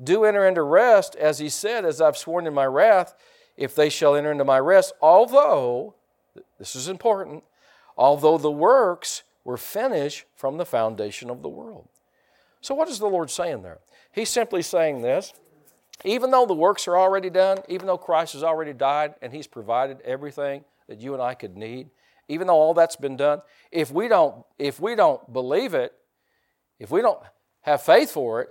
do 0.03 0.25
enter 0.25 0.47
into 0.47 0.63
rest, 0.63 1.15
as 1.17 1.39
he 1.39 1.49
said, 1.49 1.85
as 1.85 2.01
I've 2.01 2.17
sworn 2.17 2.47
in 2.47 2.55
my 2.55 2.67
wrath, 2.67 3.15
if 3.57 3.75
they 3.75 3.89
shall 3.89 4.17
enter 4.17 4.33
into 4.33 4.45
my 4.45 4.59
rest, 4.59 4.93
although, 5.01 5.95
this 6.59 6.75
is 6.75 6.89
important, 6.89 7.45
although 7.97 8.39
the 8.39 8.51
works 8.51 9.23
were 9.45 9.57
finished 9.57 10.25
from 10.35 10.57
the 10.57 10.67
foundation 10.67 11.31
of 11.31 11.43
the 11.43 11.49
world. 11.49 11.89
So, 12.61 12.75
what 12.75 12.89
is 12.89 12.99
the 12.99 13.07
Lord 13.07 13.31
saying 13.31 13.63
there? 13.63 13.79
He's 14.11 14.31
simply 14.31 14.63
saying 14.63 15.03
this 15.03 15.33
even 16.03 16.31
though 16.31 16.47
the 16.47 16.55
works 16.55 16.89
are 16.89 16.97
already 16.97 17.31
done, 17.31 17.59
even 17.69 17.87
though 17.87 17.99
Christ 17.99 18.33
has 18.33 18.43
already 18.43 18.73
died 18.73 19.15
and 19.23 19.33
He's 19.33 19.47
provided 19.47 20.01
everything 20.01 20.65
that 20.89 21.01
you 21.01 21.15
and 21.15 21.23
I 21.23 21.35
could 21.35 21.57
need, 21.57 21.91
even 22.29 22.47
though 22.47 22.55
all 22.55 22.75
that's 22.75 22.97
been 22.97 23.17
done, 23.17 23.43
if 23.71 23.93
we 23.93 24.09
don't, 24.09 24.45
if 24.59 24.81
we 24.81 24.95
don't 24.97 25.33
believe 25.33 25.75
it, 25.75 25.93
if 26.79 26.91
we 26.91 27.01
don't 27.01 27.21
have 27.61 27.83
faith 27.83 28.11
for 28.11 28.43
it, 28.43 28.49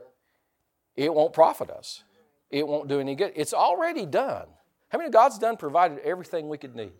it 0.95 1.13
won't 1.13 1.33
profit 1.33 1.69
us. 1.69 2.03
It 2.49 2.67
won't 2.67 2.87
do 2.87 2.99
any 2.99 3.15
good. 3.15 3.33
It's 3.35 3.53
already 3.53 4.05
done. 4.05 4.45
How 4.89 4.99
many 4.99 5.09
God's 5.09 5.39
done 5.39 5.57
provided 5.57 5.99
everything 5.99 6.49
we 6.49 6.57
could 6.57 6.75
need? 6.75 6.91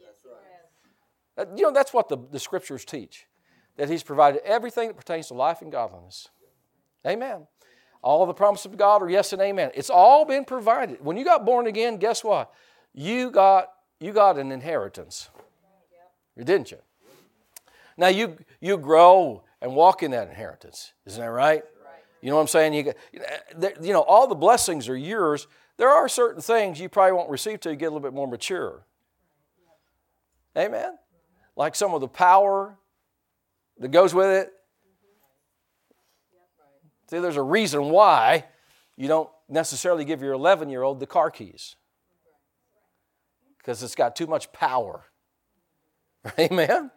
You 1.38 1.64
know, 1.64 1.72
that's 1.72 1.94
what 1.94 2.10
the, 2.10 2.18
the 2.32 2.40
scriptures 2.40 2.86
teach. 2.86 3.26
That 3.78 3.90
He's 3.90 4.04
provided 4.04 4.42
everything 4.44 4.88
that 4.88 4.98
pertains 4.98 5.28
to 5.28 5.36
life 5.36 5.62
and 5.62 5.72
godliness. 5.72 6.30
Amen. 7.06 7.48
All 8.02 8.26
the 8.26 8.34
promises 8.34 8.66
of 8.66 8.78
God 8.78 9.02
are 9.02 9.10
yes 9.10 9.32
and 9.32 9.42
amen. 9.42 9.72
It's 9.76 9.90
all 9.90 10.26
been 10.26 10.44
provided. 10.44 11.04
When 11.04 11.18
you 11.18 11.24
got 11.24 11.46
born 11.46 11.68
again, 11.68 11.98
guess 11.98 12.24
what? 12.24 12.52
You 12.94 13.32
got 13.32 13.70
you 14.00 14.12
got 14.12 14.38
an 14.38 14.52
inheritance. 14.52 15.30
Didn't 16.38 16.72
you? 16.72 16.80
Now 17.96 18.08
you 18.08 18.38
you 18.60 18.78
grow 18.78 19.44
and 19.62 19.76
walk 19.76 20.04
in 20.04 20.12
that 20.12 20.28
inheritance. 20.28 20.94
Isn't 21.06 21.22
that 21.22 21.28
right? 21.28 21.64
You 22.24 22.30
know 22.30 22.38
what 22.38 22.44
I'm 22.44 22.48
saying? 22.48 22.74
You, 22.74 22.94
you 23.82 23.92
know, 23.92 24.02
all 24.02 24.28
the 24.28 24.36
blessings 24.36 24.88
are 24.88 24.96
yours. 24.96 25.46
There 25.76 25.90
are 25.90 26.08
certain 26.08 26.42
things 26.42 26.80
you 26.80 26.88
probably 26.88 27.12
won't 27.12 27.30
receive 27.30 27.60
till 27.60 27.74
you 27.74 27.78
get 27.78 27.88
a 27.88 27.90
little 27.90 28.00
bit 28.00 28.14
more 28.14 28.30
mature. 28.30 28.86
Amen? 30.58 30.98
Like 31.58 31.76
some 31.76 31.94
of 31.94 32.00
the 32.00 32.08
power 32.08 32.78
that 33.78 33.92
goes 33.92 34.14
with 34.14 34.30
it. 34.30 34.54
See, 37.10 37.20
there's 37.20 37.36
a 37.36 37.44
reason 37.44 37.90
why 37.90 38.46
you 38.96 39.10
don't 39.10 39.30
necessarily 39.50 40.06
give 40.06 40.22
your 40.22 40.32
11 40.32 40.70
year 40.70 40.82
old 40.82 41.02
the 41.02 41.06
car 41.06 41.30
keys 41.30 41.76
because 43.58 43.84
it's 43.84 43.96
got 43.96 44.16
too 44.16 44.28
much 44.28 44.50
power. 44.54 45.04
Amen? 46.40 46.90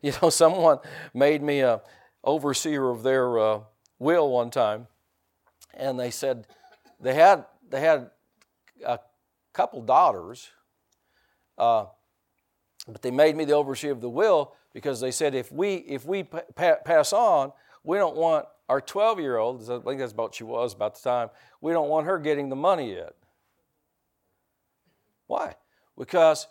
You 0.00 0.12
know, 0.20 0.28
someone 0.28 0.78
made 1.14 1.40
me 1.40 1.60
a 1.60 1.82
overseer 2.24 2.90
of 2.90 3.04
their 3.04 3.38
uh, 3.38 3.60
will 4.02 4.30
one 4.30 4.50
time, 4.50 4.88
and 5.74 5.98
they 5.98 6.10
said 6.10 6.46
they 7.00 7.14
had 7.14 7.46
they 7.70 7.80
had 7.80 8.10
a 8.84 8.98
couple 9.52 9.80
daughters, 9.80 10.50
uh, 11.56 11.86
but 12.86 13.00
they 13.00 13.10
made 13.10 13.36
me 13.36 13.44
the 13.44 13.54
overseer 13.54 13.92
of 13.92 14.00
the 14.00 14.10
will 14.10 14.54
because 14.74 15.00
they 15.00 15.10
said 15.10 15.34
if 15.34 15.50
we 15.50 15.76
if 15.76 16.04
we 16.04 16.24
pa- 16.24 16.76
pass 16.84 17.12
on, 17.12 17.52
we 17.84 17.96
don't 17.96 18.16
want 18.16 18.46
our 18.68 18.80
12 18.80 19.20
year 19.20 19.36
old. 19.36 19.62
I 19.62 19.78
think 19.78 20.00
that's 20.00 20.12
about 20.12 20.34
she 20.34 20.44
was 20.44 20.74
about 20.74 20.96
the 20.96 21.08
time. 21.08 21.30
We 21.60 21.72
don't 21.72 21.88
want 21.88 22.06
her 22.06 22.18
getting 22.18 22.48
the 22.48 22.56
money 22.56 22.94
yet. 22.94 23.14
Why? 25.26 25.54
Because 25.96 26.46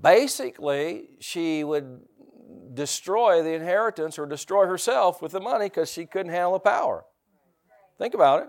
basically 0.00 1.10
she 1.20 1.64
would 1.64 2.02
destroy 2.74 3.42
the 3.42 3.52
inheritance 3.52 4.18
or 4.18 4.26
destroy 4.26 4.66
herself 4.66 5.22
with 5.22 5.32
the 5.32 5.40
money 5.40 5.66
because 5.66 5.90
she 5.90 6.06
couldn't 6.06 6.32
handle 6.32 6.52
the 6.52 6.60
power. 6.60 7.04
Think 7.98 8.14
about 8.14 8.42
it. 8.42 8.48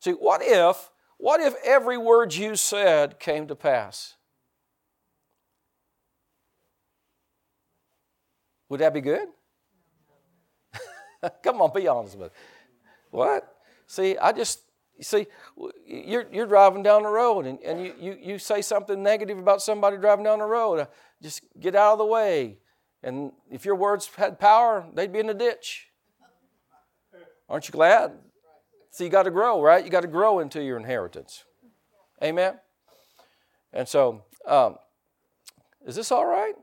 See, 0.00 0.12
what 0.12 0.40
if, 0.42 0.90
what 1.18 1.40
if 1.40 1.54
every 1.64 1.98
word 1.98 2.34
you 2.34 2.56
said 2.56 3.18
came 3.18 3.46
to 3.48 3.54
pass? 3.54 4.14
Would 8.68 8.80
that 8.80 8.94
be 8.94 9.00
good? 9.00 9.28
Come 11.42 11.60
on, 11.60 11.72
be 11.74 11.88
honest 11.88 12.16
with 12.16 12.30
me. 12.30 12.36
What? 13.10 13.56
See, 13.86 14.16
I 14.16 14.32
just 14.32 14.60
see 15.00 15.26
you're, 15.84 16.26
you're 16.30 16.46
driving 16.46 16.82
down 16.82 17.02
the 17.02 17.08
road 17.08 17.46
and, 17.46 17.58
and 17.62 17.84
you, 17.84 17.94
you, 17.98 18.18
you 18.20 18.38
say 18.38 18.62
something 18.62 19.02
negative 19.02 19.38
about 19.38 19.60
somebody 19.60 19.96
driving 19.96 20.24
down 20.24 20.38
the 20.38 20.44
road. 20.44 20.86
Just 21.20 21.42
get 21.58 21.74
out 21.74 21.92
of 21.92 21.98
the 21.98 22.06
way. 22.06 22.58
And 23.02 23.32
if 23.50 23.64
your 23.64 23.76
words 23.76 24.10
had 24.16 24.38
power, 24.38 24.86
they'd 24.94 25.12
be 25.12 25.20
in 25.20 25.26
the 25.26 25.34
ditch. 25.34 25.88
Aren't 27.48 27.68
you 27.68 27.72
glad? 27.72 28.12
So 28.90 29.04
you 29.04 29.10
got 29.10 29.24
to 29.24 29.30
grow, 29.30 29.62
right? 29.62 29.84
You 29.84 29.90
got 29.90 30.02
to 30.02 30.08
grow 30.08 30.40
into 30.40 30.62
your 30.62 30.76
inheritance. 30.76 31.44
Amen? 32.22 32.58
And 33.72 33.88
so, 33.88 34.24
um, 34.46 34.76
is 35.86 35.96
this 35.96 36.12
all 36.12 36.26
right? 36.26 36.54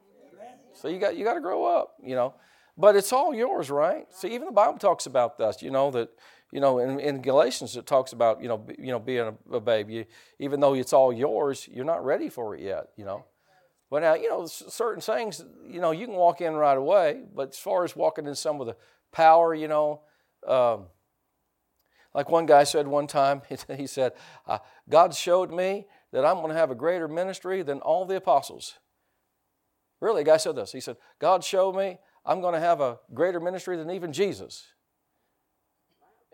So 0.73 0.88
you 0.88 1.00
got 1.00 1.17
you 1.17 1.23
got 1.23 1.34
to 1.34 1.41
grow 1.41 1.65
up, 1.65 1.95
you 2.04 2.15
know. 2.15 2.36
But 2.78 2.95
it's 2.95 3.12
all 3.12 3.34
yours, 3.34 3.71
right? 3.71 4.06
See, 4.13 4.28
even 4.28 4.45
the 4.45 4.52
Bible 4.52 4.78
talks 4.78 5.08
about 5.08 5.38
this, 5.38 5.63
you 5.63 5.71
know, 5.71 5.89
that 5.91 6.10
you 6.52 6.60
know, 6.60 6.80
in, 6.80 7.00
in 7.00 7.21
Galatians 7.21 7.76
it 7.76 7.86
talks 7.86 8.13
about, 8.13 8.41
you 8.41 8.47
know, 8.47 8.65
you 8.78 8.91
know, 8.91 9.00
being 9.00 9.36
a, 9.52 9.56
a 9.56 9.60
baby. 9.60 10.06
Even 10.39 10.60
though 10.60 10.76
it's 10.76 10.93
all 10.93 11.12
yours, 11.12 11.67
you're 11.71 11.86
not 11.86 12.06
ready 12.06 12.30
for 12.30 12.56
it 12.56 12.62
yet, 12.62 12.89
you 12.95 13.06
know. 13.06 13.26
But 13.89 14.02
now, 14.02 14.15
you 14.15 14.30
know, 14.30 14.45
certain 14.45 15.02
things, 15.02 15.43
you 15.65 15.80
know, 15.80 15.91
you 15.91 16.06
can 16.08 16.15
walk 16.15 16.41
in 16.41 16.54
right 16.56 16.78
away. 16.78 17.21
But 17.34 17.50
as 17.50 17.58
far 17.58 17.84
as 17.86 17.95
walking 17.95 18.26
in 18.26 18.36
some 18.36 18.60
of 18.60 18.67
the 18.67 18.76
power, 19.12 19.54
you 19.54 19.67
know, 19.67 20.02
um, 20.45 20.88
like 22.13 22.30
one 22.30 22.45
guy 22.45 22.63
said 22.63 22.88
one 22.88 23.08
time, 23.08 23.41
he 23.78 23.88
said, 23.88 24.13
uh, 24.45 24.60
God 24.89 25.13
showed 25.13 25.52
me 25.52 25.88
that 26.12 26.26
I'm 26.26 26.38
going 26.38 26.50
to 26.50 26.56
have 26.56 26.71
a 26.71 26.76
greater 26.76 27.08
ministry 27.08 27.63
than 27.63 27.80
all 27.80 28.06
the 28.06 28.17
apostles. 28.17 28.78
Really, 30.02 30.21
a 30.21 30.26
guy 30.26 30.38
said 30.38 30.56
this. 30.56 30.71
He 30.71 30.80
said, 30.80 30.97
God 31.19 31.43
showed 31.43 31.76
me 31.76 31.97
I'm 32.26 32.41
going 32.41 32.54
to 32.54 32.60
have 32.60 32.82
a 32.82 33.00
greater 33.13 33.39
ministry 33.39 33.78
than 33.78 33.89
even 33.89 34.12
Jesus. 34.12 34.67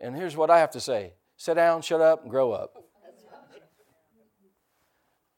And 0.00 0.16
here's 0.16 0.36
what 0.36 0.50
I 0.50 0.58
have 0.58 0.70
to 0.72 0.80
say 0.80 1.14
sit 1.36 1.54
down, 1.54 1.82
shut 1.82 2.00
up, 2.00 2.22
and 2.22 2.30
grow 2.30 2.52
up. 2.52 2.74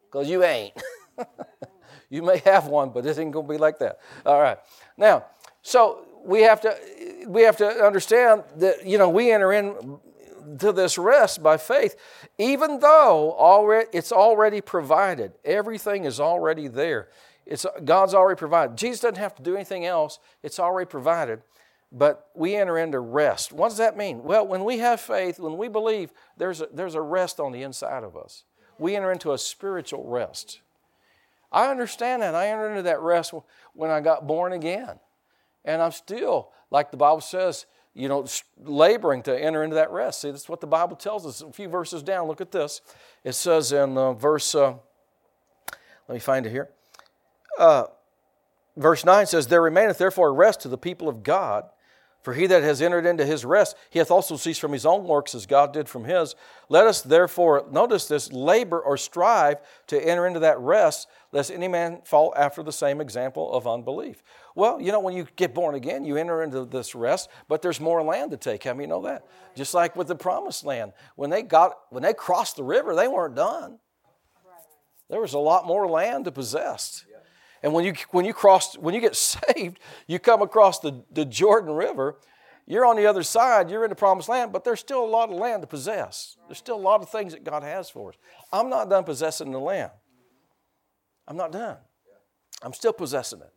Because 0.04 0.30
you 0.30 0.42
ain't. 0.44 0.72
You 2.08 2.22
may 2.22 2.38
have 2.38 2.66
one, 2.66 2.90
but 2.90 3.04
it 3.06 3.18
ain't 3.18 3.32
going 3.32 3.46
to 3.46 3.52
be 3.52 3.58
like 3.58 3.78
that. 3.78 3.98
All 4.24 4.40
right. 4.40 4.58
Now, 4.96 5.26
so 5.62 6.06
we 6.24 6.42
have 6.42 6.60
to 6.62 6.76
we 7.26 7.42
have 7.42 7.56
to 7.58 7.66
understand 7.66 8.44
that 8.56 8.86
you 8.86 8.98
know 8.98 9.08
we 9.08 9.30
enter 9.30 9.52
in 9.52 9.98
to 10.58 10.72
this 10.72 10.96
rest 10.96 11.42
by 11.42 11.56
faith, 11.56 11.96
even 12.38 12.78
though 12.80 13.32
already 13.32 13.88
it's 13.92 14.12
already 14.12 14.60
provided. 14.60 15.32
Everything 15.44 16.04
is 16.04 16.20
already 16.20 16.68
there. 16.68 17.08
It's 17.44 17.64
God's 17.84 18.14
already 18.14 18.38
provided. 18.38 18.76
Jesus 18.76 19.00
doesn't 19.00 19.18
have 19.18 19.34
to 19.36 19.42
do 19.42 19.54
anything 19.54 19.86
else. 19.86 20.18
It's 20.42 20.58
already 20.58 20.88
provided. 20.88 21.42
But 21.92 22.30
we 22.34 22.56
enter 22.56 22.78
into 22.78 22.98
rest. 22.98 23.52
What 23.52 23.68
does 23.68 23.78
that 23.78 23.96
mean? 23.96 24.24
Well, 24.24 24.46
when 24.46 24.64
we 24.64 24.78
have 24.78 25.00
faith, 25.00 25.38
when 25.38 25.56
we 25.56 25.68
believe, 25.68 26.12
there's 26.36 26.60
a, 26.60 26.68
there's 26.72 26.96
a 26.96 27.00
rest 27.00 27.38
on 27.38 27.52
the 27.52 27.62
inside 27.62 28.02
of 28.02 28.16
us. 28.16 28.42
We 28.76 28.96
enter 28.96 29.12
into 29.12 29.32
a 29.32 29.38
spiritual 29.38 30.04
rest. 30.04 30.60
I 31.56 31.70
understand 31.70 32.20
that. 32.20 32.34
I 32.34 32.48
entered 32.48 32.72
into 32.72 32.82
that 32.82 33.00
rest 33.00 33.32
when 33.72 33.90
I 33.90 34.02
got 34.02 34.26
born 34.26 34.52
again. 34.52 35.00
And 35.64 35.80
I'm 35.80 35.90
still, 35.90 36.50
like 36.70 36.90
the 36.90 36.98
Bible 36.98 37.22
says, 37.22 37.64
you 37.94 38.08
know, 38.08 38.26
laboring 38.62 39.22
to 39.22 39.42
enter 39.42 39.64
into 39.64 39.76
that 39.76 39.90
rest. 39.90 40.20
See, 40.20 40.30
that's 40.30 40.50
what 40.50 40.60
the 40.60 40.66
Bible 40.66 40.96
tells 40.96 41.24
us. 41.24 41.40
A 41.40 41.50
few 41.50 41.68
verses 41.68 42.02
down, 42.02 42.28
look 42.28 42.42
at 42.42 42.52
this. 42.52 42.82
It 43.24 43.32
says 43.32 43.72
in 43.72 43.96
uh, 43.96 44.12
verse, 44.12 44.54
uh, 44.54 44.74
let 46.08 46.14
me 46.14 46.18
find 46.18 46.44
it 46.44 46.50
here. 46.50 46.68
Uh, 47.58 47.84
verse 48.76 49.02
9 49.02 49.24
says, 49.24 49.46
There 49.46 49.62
remaineth 49.62 49.96
therefore 49.96 50.28
a 50.28 50.32
rest 50.32 50.60
to 50.60 50.68
the 50.68 50.76
people 50.76 51.08
of 51.08 51.22
God 51.22 51.70
for 52.26 52.34
he 52.34 52.48
that 52.48 52.64
has 52.64 52.82
entered 52.82 53.06
into 53.06 53.24
his 53.24 53.44
rest, 53.44 53.76
he 53.88 54.00
hath 54.00 54.10
also 54.10 54.36
ceased 54.36 54.60
from 54.60 54.72
his 54.72 54.84
own 54.84 55.04
works 55.04 55.32
as 55.32 55.46
God 55.46 55.72
did 55.72 55.88
from 55.88 56.02
his. 56.02 56.34
Let 56.68 56.88
us 56.88 57.00
therefore, 57.00 57.64
notice 57.70 58.08
this, 58.08 58.32
labor 58.32 58.80
or 58.80 58.96
strive 58.96 59.58
to 59.86 60.04
enter 60.04 60.26
into 60.26 60.40
that 60.40 60.58
rest, 60.58 61.06
lest 61.30 61.52
any 61.52 61.68
man 61.68 62.00
fall 62.04 62.34
after 62.36 62.64
the 62.64 62.72
same 62.72 63.00
example 63.00 63.52
of 63.52 63.68
unbelief. 63.68 64.24
Well, 64.56 64.80
you 64.80 64.90
know, 64.90 64.98
when 64.98 65.14
you 65.14 65.28
get 65.36 65.54
born 65.54 65.76
again, 65.76 66.04
you 66.04 66.16
enter 66.16 66.42
into 66.42 66.64
this 66.64 66.96
rest, 66.96 67.30
but 67.46 67.62
there's 67.62 67.80
more 67.80 68.02
land 68.02 68.32
to 68.32 68.36
take. 68.36 68.64
How 68.64 68.74
many 68.74 68.88
know 68.88 69.02
that? 69.02 69.24
Just 69.54 69.72
like 69.72 69.94
with 69.94 70.08
the 70.08 70.16
promised 70.16 70.64
land. 70.64 70.94
When 71.14 71.30
they 71.30 71.42
got 71.44 71.76
when 71.90 72.02
they 72.02 72.12
crossed 72.12 72.56
the 72.56 72.64
river, 72.64 72.96
they 72.96 73.06
weren't 73.06 73.36
done. 73.36 73.78
There 75.08 75.20
was 75.20 75.34
a 75.34 75.38
lot 75.38 75.64
more 75.64 75.86
land 75.86 76.24
to 76.24 76.32
possess. 76.32 77.04
And 77.62 77.72
when 77.72 77.84
you, 77.84 77.94
when 78.10 78.24
you 78.24 78.34
cross, 78.34 78.76
when 78.76 78.94
you 78.94 79.00
get 79.00 79.16
saved, 79.54 79.78
you 80.06 80.18
come 80.18 80.42
across 80.42 80.80
the, 80.80 81.02
the 81.10 81.24
Jordan 81.24 81.72
River, 81.74 82.16
you're 82.66 82.84
on 82.84 82.96
the 82.96 83.06
other 83.06 83.22
side, 83.22 83.70
you're 83.70 83.84
in 83.84 83.90
the 83.90 83.96
promised 83.96 84.28
land, 84.28 84.52
but 84.52 84.64
there's 84.64 84.80
still 84.80 85.04
a 85.04 85.06
lot 85.06 85.30
of 85.30 85.36
land 85.36 85.62
to 85.62 85.66
possess. 85.68 86.36
There's 86.48 86.58
still 86.58 86.76
a 86.76 86.78
lot 86.78 87.00
of 87.00 87.08
things 87.08 87.32
that 87.32 87.44
God 87.44 87.62
has 87.62 87.88
for 87.88 88.10
us. 88.10 88.16
I'm 88.52 88.68
not 88.68 88.90
done 88.90 89.04
possessing 89.04 89.52
the 89.52 89.60
land. 89.60 89.92
I'm 91.28 91.36
not 91.36 91.52
done. 91.52 91.76
I'm 92.62 92.72
still 92.72 92.92
possessing 92.92 93.40
it. 93.40 93.52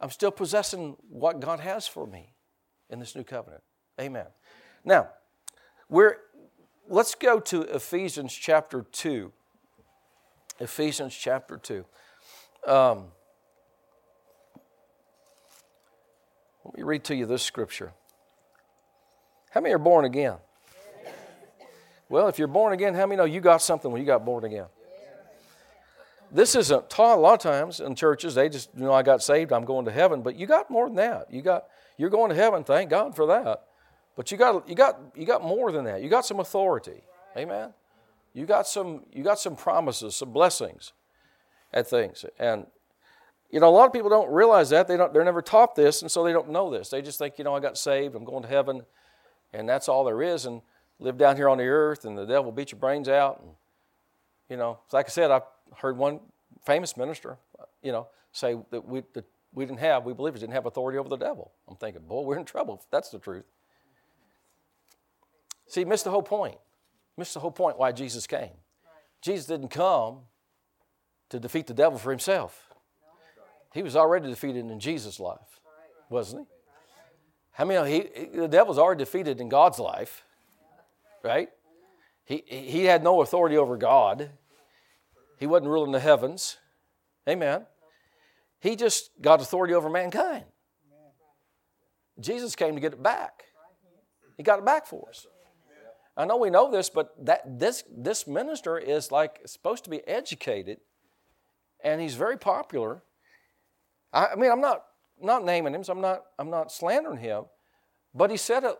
I'm 0.00 0.10
still 0.10 0.30
possessing 0.30 0.96
what 1.08 1.40
God 1.40 1.60
has 1.60 1.86
for 1.86 2.06
me 2.06 2.34
in 2.90 2.98
this 2.98 3.14
new 3.14 3.24
covenant. 3.24 3.62
Amen. 4.00 4.26
Now, 4.84 5.10
we're 5.88 6.16
let's 6.88 7.14
go 7.14 7.38
to 7.38 7.62
Ephesians 7.62 8.34
chapter 8.34 8.84
2. 8.90 9.32
Ephesians 10.58 11.14
chapter 11.14 11.56
2. 11.56 11.84
Um, 12.66 13.06
let 16.64 16.76
me 16.76 16.82
read 16.84 17.04
to 17.04 17.14
you 17.14 17.26
this 17.26 17.42
scripture. 17.42 17.92
How 19.50 19.60
many 19.60 19.74
are 19.74 19.78
born 19.78 20.04
again? 20.04 20.36
Well, 22.08 22.28
if 22.28 22.38
you're 22.38 22.48
born 22.48 22.72
again, 22.72 22.94
how 22.94 23.06
many 23.06 23.16
know 23.16 23.24
you 23.24 23.40
got 23.40 23.62
something 23.62 23.90
when 23.90 24.00
you 24.00 24.06
got 24.06 24.24
born 24.24 24.44
again? 24.44 24.66
This 26.30 26.54
isn't 26.54 26.88
taught 26.88 27.18
a 27.18 27.20
lot 27.20 27.34
of 27.34 27.40
times 27.40 27.80
in 27.80 27.94
churches. 27.94 28.34
They 28.34 28.48
just, 28.48 28.70
you 28.76 28.84
know, 28.84 28.92
I 28.92 29.02
got 29.02 29.22
saved, 29.22 29.52
I'm 29.52 29.64
going 29.64 29.84
to 29.86 29.92
heaven. 29.92 30.22
But 30.22 30.36
you 30.36 30.46
got 30.46 30.70
more 30.70 30.86
than 30.86 30.96
that. 30.96 31.32
You 31.32 31.42
got, 31.42 31.64
you're 31.98 32.10
going 32.10 32.30
to 32.30 32.36
heaven, 32.36 32.64
thank 32.64 32.90
God 32.90 33.16
for 33.16 33.26
that. 33.26 33.64
But 34.16 34.30
you 34.30 34.38
got, 34.38 34.68
you 34.68 34.74
got, 34.74 35.00
you 35.16 35.26
got 35.26 35.42
more 35.42 35.72
than 35.72 35.84
that. 35.84 36.02
You 36.02 36.08
got 36.08 36.24
some 36.24 36.38
authority. 36.38 37.02
Amen. 37.36 37.72
You 38.34 38.46
got 38.46 38.66
some, 38.66 39.04
you 39.12 39.22
got 39.22 39.38
some 39.38 39.56
promises, 39.56 40.14
some 40.14 40.32
blessings 40.32 40.92
at 41.72 41.88
things. 41.88 42.24
And 42.38 42.66
you 43.52 43.60
know, 43.60 43.68
a 43.68 43.70
lot 43.70 43.86
of 43.86 43.92
people 43.92 44.08
don't 44.08 44.32
realize 44.32 44.70
that. 44.70 44.88
They 44.88 44.96
don't, 44.96 45.12
they're 45.12 45.24
never 45.24 45.42
taught 45.42 45.74
this, 45.74 46.00
and 46.00 46.10
so 46.10 46.24
they 46.24 46.32
don't 46.32 46.48
know 46.48 46.70
this. 46.70 46.88
They 46.88 47.02
just 47.02 47.18
think, 47.18 47.36
you 47.36 47.44
know, 47.44 47.54
I 47.54 47.60
got 47.60 47.76
saved, 47.76 48.14
I'm 48.14 48.24
going 48.24 48.42
to 48.42 48.48
heaven, 48.48 48.82
and 49.52 49.68
that's 49.68 49.90
all 49.90 50.04
there 50.04 50.22
is, 50.22 50.46
and 50.46 50.62
live 50.98 51.18
down 51.18 51.36
here 51.36 51.50
on 51.50 51.58
the 51.58 51.66
earth, 51.66 52.06
and 52.06 52.16
the 52.16 52.24
devil 52.24 52.50
beat 52.50 52.72
your 52.72 52.78
brains 52.78 53.08
out. 53.08 53.40
And, 53.42 53.50
you 54.48 54.56
know, 54.56 54.78
like 54.90 55.06
I 55.06 55.10
said, 55.10 55.30
I 55.30 55.42
heard 55.76 55.98
one 55.98 56.20
famous 56.64 56.96
minister, 56.96 57.36
you 57.82 57.92
know, 57.92 58.06
say 58.32 58.56
that 58.70 58.88
we, 58.88 59.02
that 59.12 59.26
we 59.52 59.66
didn't 59.66 59.80
have, 59.80 60.04
we 60.04 60.14
believers 60.14 60.40
didn't 60.40 60.54
have 60.54 60.64
authority 60.64 60.96
over 60.96 61.10
the 61.10 61.16
devil. 61.16 61.52
I'm 61.68 61.76
thinking, 61.76 62.02
boy, 62.02 62.22
we're 62.22 62.38
in 62.38 62.46
trouble 62.46 62.76
if 62.82 62.90
that's 62.90 63.10
the 63.10 63.18
truth. 63.18 63.44
See, 65.66 65.84
missed 65.84 66.04
the 66.04 66.10
whole 66.10 66.22
point. 66.22 66.56
Missed 67.18 67.34
the 67.34 67.40
whole 67.40 67.50
point 67.50 67.78
why 67.78 67.92
Jesus 67.92 68.26
came. 68.26 68.50
Jesus 69.20 69.46
didn't 69.46 69.68
come 69.68 70.20
to 71.32 71.40
defeat 71.40 71.66
the 71.66 71.74
devil 71.74 71.98
for 71.98 72.10
himself. 72.10 72.68
He 73.72 73.82
was 73.82 73.96
already 73.96 74.28
defeated 74.28 74.66
in 74.70 74.78
Jesus' 74.78 75.18
life, 75.18 75.60
wasn't 76.10 76.42
he? 76.42 76.46
How 77.52 77.64
many 77.64 77.90
he, 77.90 78.26
the 78.36 78.48
devil's 78.48 78.78
already 78.78 78.98
defeated 78.98 79.40
in 79.40 79.48
God's 79.48 79.78
life, 79.78 80.24
right? 81.24 81.48
He, 82.26 82.44
he 82.46 82.84
had 82.84 83.02
no 83.02 83.22
authority 83.22 83.56
over 83.56 83.78
God. 83.78 84.28
He 85.38 85.46
wasn't 85.46 85.70
ruling 85.70 85.92
the 85.92 86.00
heavens. 86.00 86.58
Amen. 87.26 87.64
He 88.60 88.76
just 88.76 89.10
got 89.22 89.40
authority 89.40 89.72
over 89.72 89.88
mankind. 89.88 90.44
Jesus 92.20 92.54
came 92.54 92.74
to 92.74 92.80
get 92.80 92.92
it 92.92 93.02
back. 93.02 93.44
He 94.36 94.42
got 94.42 94.58
it 94.58 94.66
back 94.66 94.86
for 94.86 95.08
us. 95.08 95.26
I 96.14 96.26
know 96.26 96.36
we 96.36 96.50
know 96.50 96.70
this, 96.70 96.90
but 96.90 97.14
that 97.24 97.58
this 97.58 97.84
this 97.90 98.26
minister 98.26 98.76
is 98.76 99.10
like 99.10 99.40
supposed 99.46 99.84
to 99.84 99.90
be 99.90 100.06
educated, 100.06 100.78
and 101.82 102.00
he's 102.00 102.14
very 102.14 102.38
popular. 102.38 103.02
I, 104.12 104.28
I 104.28 104.34
mean, 104.36 104.50
I'm 104.50 104.60
not 104.60 104.84
not 105.20 105.44
naming 105.44 105.74
him, 105.74 105.84
so 105.84 105.92
I'm 105.92 106.00
not 106.00 106.22
I'm 106.38 106.50
not 106.50 106.72
slandering 106.72 107.18
him, 107.18 107.44
but 108.14 108.30
he 108.30 108.36
said 108.36 108.64
it, 108.64 108.76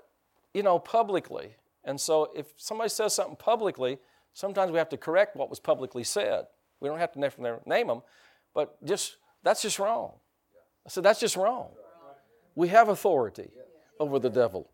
you 0.54 0.62
know, 0.62 0.78
publicly. 0.78 1.56
And 1.84 2.00
so 2.00 2.30
if 2.34 2.46
somebody 2.56 2.88
says 2.88 3.14
something 3.14 3.36
publicly, 3.36 3.98
sometimes 4.34 4.70
we 4.70 4.78
have 4.78 4.88
to 4.90 4.96
correct 4.96 5.36
what 5.36 5.50
was 5.50 5.60
publicly 5.60 6.04
said. 6.04 6.46
We 6.80 6.88
don't 6.88 6.98
have 6.98 7.12
to 7.12 7.60
name 7.66 7.86
them, 7.86 8.02
but 8.54 8.82
just 8.84 9.16
that's 9.42 9.62
just 9.62 9.78
wrong. 9.78 10.12
I 10.86 10.90
said 10.90 11.02
that's 11.02 11.20
just 11.20 11.36
wrong. 11.36 11.70
We 12.54 12.68
have 12.68 12.88
authority 12.88 13.50
over 13.98 14.18
the 14.18 14.30
devil. 14.30 14.70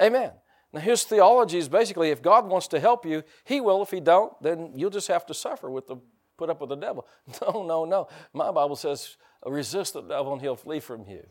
Amen. 0.00 0.32
Now, 0.72 0.80
his 0.80 1.02
theology 1.04 1.58
is 1.58 1.68
basically 1.68 2.10
if 2.10 2.22
God 2.22 2.46
wants 2.46 2.68
to 2.68 2.80
help 2.80 3.06
you, 3.06 3.22
he 3.44 3.60
will. 3.60 3.82
If 3.82 3.90
he 3.90 4.00
don't, 4.00 4.40
then 4.42 4.72
you'll 4.74 4.90
just 4.90 5.08
have 5.08 5.24
to 5.26 5.34
suffer 5.34 5.70
with 5.70 5.86
the 5.86 5.96
put 6.38 6.48
up 6.48 6.60
with 6.60 6.70
the 6.70 6.76
devil. 6.76 7.06
No, 7.42 7.62
no, 7.62 7.84
no. 7.84 8.08
My 8.32 8.50
Bible 8.50 8.76
says 8.76 9.16
resist 9.44 9.92
the 9.92 10.00
devil 10.00 10.32
and 10.32 10.40
he'll 10.40 10.56
flee 10.56 10.80
from 10.80 11.04
you. 11.06 11.26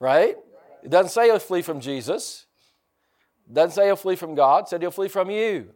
Right? 0.00 0.36
It 0.82 0.90
doesn't 0.90 1.10
say 1.10 1.26
he'll 1.26 1.38
flee 1.38 1.62
from 1.62 1.80
Jesus. 1.80 2.46
It 3.48 3.54
doesn't 3.54 3.72
say 3.72 3.86
he'll 3.86 3.96
flee 3.96 4.16
from 4.16 4.34
God. 4.34 4.64
It 4.64 4.68
said 4.68 4.80
he'll 4.80 4.90
flee 4.90 5.08
from 5.08 5.30
you. 5.30 5.70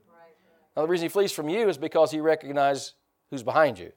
Now, 0.77 0.83
the 0.83 0.89
reason 0.89 1.05
he 1.05 1.09
flees 1.11 1.33
from 1.33 1.49
you 1.49 1.69
is 1.69 1.77
because 1.77 2.11
he 2.11 2.21
recognizes 2.21 2.95
who's 3.31 3.43
behind 3.43 3.79
you. 3.79 3.93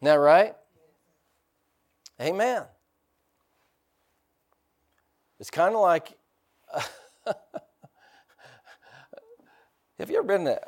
Isn't 0.00 0.02
that 0.02 0.14
right? 0.14 0.54
Amen. 2.20 2.62
It's 5.40 5.50
kind 5.50 5.74
of 5.74 5.80
like 5.80 6.16
have 9.98 10.10
you 10.10 10.18
ever 10.18 10.26
been 10.26 10.44
there? 10.44 10.60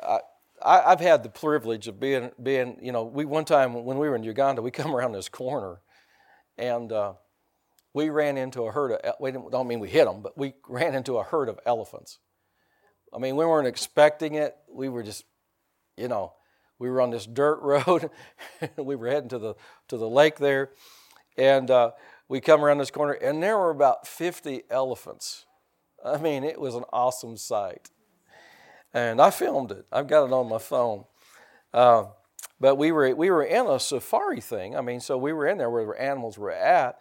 I, 0.64 0.90
have 0.90 1.00
had 1.00 1.22
the 1.22 1.28
privilege 1.28 1.86
of 1.86 2.00
being, 2.00 2.30
being, 2.42 2.78
you 2.82 2.92
know, 2.92 3.04
we 3.04 3.24
one 3.24 3.44
time 3.44 3.84
when 3.84 3.98
we 3.98 4.08
were 4.08 4.16
in 4.16 4.24
Uganda, 4.24 4.62
we 4.62 4.70
come 4.70 4.94
around 4.94 5.12
this 5.12 5.28
corner, 5.28 5.80
and 6.56 6.90
uh, 6.92 7.12
we 7.94 8.10
ran 8.10 8.36
into 8.36 8.62
a 8.62 8.72
herd 8.72 8.92
of. 8.92 9.14
We 9.20 9.32
don't 9.32 9.68
mean 9.68 9.80
we 9.80 9.88
hit 9.88 10.06
them, 10.06 10.22
but 10.22 10.36
we 10.36 10.54
ran 10.68 10.94
into 10.94 11.18
a 11.18 11.22
herd 11.22 11.48
of 11.48 11.58
elephants. 11.64 12.18
I 13.14 13.18
mean, 13.18 13.36
we 13.36 13.46
weren't 13.46 13.68
expecting 13.68 14.34
it. 14.34 14.56
We 14.70 14.88
were 14.88 15.02
just, 15.02 15.24
you 15.96 16.08
know, 16.08 16.34
we 16.78 16.90
were 16.90 17.00
on 17.00 17.10
this 17.10 17.26
dirt 17.26 17.60
road. 17.62 18.10
we 18.76 18.96
were 18.96 19.08
heading 19.08 19.28
to 19.30 19.38
the 19.38 19.54
to 19.88 19.96
the 19.96 20.08
lake 20.08 20.38
there, 20.38 20.70
and 21.36 21.70
uh, 21.70 21.92
we 22.28 22.40
come 22.40 22.64
around 22.64 22.78
this 22.78 22.90
corner, 22.90 23.12
and 23.12 23.42
there 23.42 23.56
were 23.56 23.70
about 23.70 24.06
50 24.06 24.62
elephants. 24.70 25.46
I 26.04 26.18
mean, 26.18 26.44
it 26.44 26.60
was 26.60 26.74
an 26.74 26.84
awesome 26.92 27.36
sight. 27.36 27.90
And 28.94 29.20
I 29.20 29.30
filmed 29.30 29.70
it. 29.70 29.86
I've 29.92 30.06
got 30.06 30.24
it 30.24 30.32
on 30.32 30.48
my 30.48 30.58
phone. 30.58 31.04
Uh, 31.72 32.04
but 32.60 32.76
we 32.76 32.92
were, 32.92 33.14
we 33.14 33.30
were 33.30 33.44
in 33.44 33.66
a 33.66 33.78
safari 33.78 34.40
thing. 34.40 34.76
I 34.76 34.80
mean, 34.80 35.00
so 35.00 35.16
we 35.18 35.32
were 35.32 35.46
in 35.46 35.58
there 35.58 35.70
where 35.70 35.86
the 35.86 36.02
animals 36.02 36.38
were 36.38 36.50
at, 36.50 36.98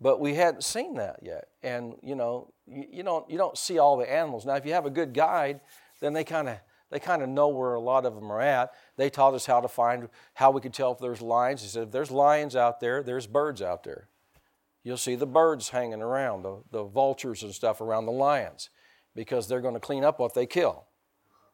but 0.00 0.20
we 0.20 0.34
hadn't 0.34 0.64
seen 0.64 0.94
that 0.94 1.20
yet. 1.22 1.48
And, 1.62 1.94
you 2.02 2.14
know, 2.14 2.52
you, 2.66 2.84
you 2.90 3.02
don't, 3.02 3.28
you 3.30 3.38
don't 3.38 3.56
see 3.56 3.78
all 3.78 3.96
the 3.96 4.10
animals. 4.10 4.44
Now, 4.44 4.54
if 4.54 4.66
you 4.66 4.72
have 4.72 4.86
a 4.86 4.90
good 4.90 5.14
guide, 5.14 5.60
then 6.00 6.12
they 6.12 6.24
kind 6.24 6.48
of 6.48 6.58
they 6.90 6.98
kind 6.98 7.22
of 7.22 7.30
know 7.30 7.48
where 7.48 7.72
a 7.72 7.80
lot 7.80 8.04
of 8.04 8.14
them 8.14 8.30
are 8.30 8.42
at. 8.42 8.72
They 8.98 9.08
taught 9.08 9.32
us 9.32 9.46
how 9.46 9.62
to 9.62 9.68
find 9.68 10.10
how 10.34 10.50
we 10.50 10.60
could 10.60 10.74
tell 10.74 10.92
if 10.92 10.98
there's 10.98 11.22
lions. 11.22 11.62
They 11.62 11.68
said 11.68 11.84
if 11.84 11.90
there's 11.90 12.10
lions 12.10 12.54
out 12.54 12.80
there, 12.80 13.02
there's 13.02 13.26
birds 13.26 13.62
out 13.62 13.82
there 13.82 14.08
you'll 14.84 14.96
see 14.96 15.14
the 15.14 15.26
birds 15.26 15.70
hanging 15.70 16.02
around, 16.02 16.42
the, 16.42 16.62
the 16.70 16.84
vultures 16.84 17.42
and 17.42 17.54
stuff 17.54 17.80
around 17.80 18.06
the 18.06 18.12
lions, 18.12 18.70
because 19.14 19.48
they're 19.48 19.60
going 19.60 19.74
to 19.74 19.80
clean 19.80 20.04
up 20.04 20.18
what 20.18 20.34
they 20.34 20.46
kill. 20.46 20.86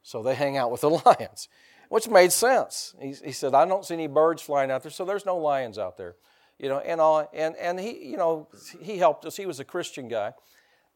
So 0.03 0.23
they 0.23 0.35
hang 0.35 0.57
out 0.57 0.71
with 0.71 0.83
the 0.83 0.91
lions, 1.07 1.49
which 1.89 2.09
made 2.09 2.33
sense. 2.33 2.95
He, 3.01 3.15
he 3.25 3.33
said, 3.33 3.55
I 3.55 3.67
don't 3.67 3.85
see 3.85 3.95
any 3.95 4.07
birds 4.07 4.43
flying 4.43 4.71
out 4.71 4.83
there, 4.83 4.91
so 4.91 5.05
there's 5.05 5.27
no 5.27 5.37
lions 5.37 5.79
out 5.79 5.97
there. 5.97 6.17
You 6.59 6.69
know, 6.69 6.79
and 6.81 7.01
all, 7.01 7.29
and 7.33 7.55
and 7.57 7.79
he, 7.79 8.11
you 8.11 8.17
know, 8.17 8.49
he 8.81 8.99
helped 8.99 9.25
us. 9.25 9.37
He 9.37 9.47
was 9.47 9.61
a 9.61 9.65
Christian 9.65 10.09
guy, 10.09 10.33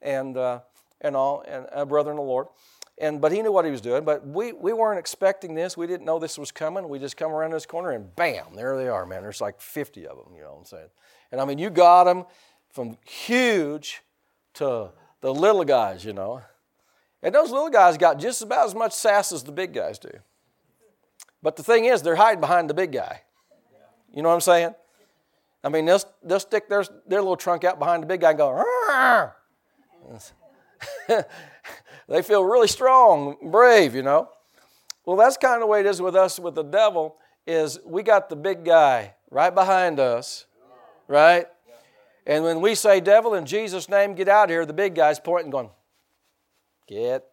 and 0.00 0.36
uh, 0.36 0.60
and 1.00 1.14
all, 1.14 1.44
and 1.46 1.66
a 1.70 1.86
brother 1.86 2.10
in 2.10 2.16
the 2.16 2.22
Lord, 2.22 2.48
and 2.98 3.20
but 3.20 3.30
he 3.30 3.42
knew 3.42 3.52
what 3.52 3.64
he 3.64 3.70
was 3.70 3.80
doing. 3.80 4.04
But 4.04 4.26
we 4.26 4.52
we 4.52 4.72
weren't 4.72 4.98
expecting 4.98 5.54
this. 5.54 5.76
We 5.76 5.86
didn't 5.86 6.04
know 6.04 6.18
this 6.18 6.36
was 6.36 6.50
coming. 6.50 6.88
We 6.88 6.98
just 6.98 7.16
come 7.16 7.30
around 7.30 7.52
this 7.52 7.64
corner, 7.64 7.92
and 7.92 8.14
bam, 8.16 8.54
there 8.56 8.76
they 8.76 8.88
are, 8.88 9.06
man. 9.06 9.22
There's 9.22 9.40
like 9.40 9.60
50 9.60 10.06
of 10.08 10.16
them. 10.16 10.34
You 10.34 10.42
know 10.42 10.50
what 10.50 10.58
I'm 10.58 10.64
saying? 10.64 10.88
And 11.30 11.40
I 11.40 11.44
mean, 11.44 11.58
you 11.58 11.70
got 11.70 12.04
them 12.04 12.24
from 12.72 12.98
huge 13.04 14.02
to 14.54 14.90
the 15.20 15.32
little 15.32 15.64
guys, 15.64 16.04
you 16.04 16.12
know. 16.12 16.42
And 17.22 17.34
those 17.34 17.50
little 17.50 17.70
guys 17.70 17.96
got 17.96 18.18
just 18.18 18.42
about 18.42 18.66
as 18.66 18.74
much 18.74 18.92
sass 18.92 19.32
as 19.32 19.44
the 19.44 19.52
big 19.52 19.72
guys 19.72 19.98
do. 19.98 20.10
But 21.42 21.56
the 21.56 21.62
thing 21.62 21.84
is, 21.84 22.02
they're 22.02 22.16
hiding 22.16 22.40
behind 22.40 22.68
the 22.68 22.74
big 22.74 22.92
guy. 22.92 23.22
You 24.12 24.22
know 24.22 24.28
what 24.28 24.36
I'm 24.36 24.40
saying? 24.40 24.74
I 25.64 25.68
mean, 25.68 25.84
they'll, 25.84 26.02
they'll 26.22 26.40
stick 26.40 26.68
their, 26.68 26.84
their 27.06 27.20
little 27.20 27.36
trunk 27.36 27.64
out 27.64 27.78
behind 27.78 28.02
the 28.02 28.06
big 28.06 28.20
guy 28.20 28.30
and 28.30 28.38
go, 28.38 29.32
they 32.08 32.22
feel 32.22 32.44
really 32.44 32.66
strong, 32.66 33.36
brave, 33.50 33.94
you 33.94 34.02
know. 34.02 34.28
Well, 35.06 35.16
that's 35.16 35.36
kind 35.36 35.54
of 35.54 35.60
the 35.60 35.66
way 35.66 35.80
it 35.80 35.86
is 35.86 36.02
with 36.02 36.16
us 36.16 36.38
with 36.38 36.54
the 36.54 36.64
devil 36.64 37.16
is 37.46 37.78
we 37.84 38.02
got 38.02 38.28
the 38.28 38.36
big 38.36 38.64
guy 38.64 39.14
right 39.30 39.54
behind 39.54 40.00
us 40.00 40.46
right? 41.12 41.46
And 42.26 42.44
when 42.44 42.60
we 42.60 42.74
say, 42.74 43.00
devil, 43.00 43.34
in 43.34 43.46
Jesus' 43.46 43.88
name, 43.88 44.14
get 44.14 44.28
out 44.28 44.48
here, 44.48 44.64
the 44.64 44.72
big 44.72 44.94
guy's 44.94 45.20
pointing, 45.20 45.46
and 45.46 45.52
going, 45.52 45.70
get. 46.92 47.24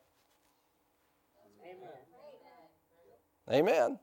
Amen. 3.52 4.00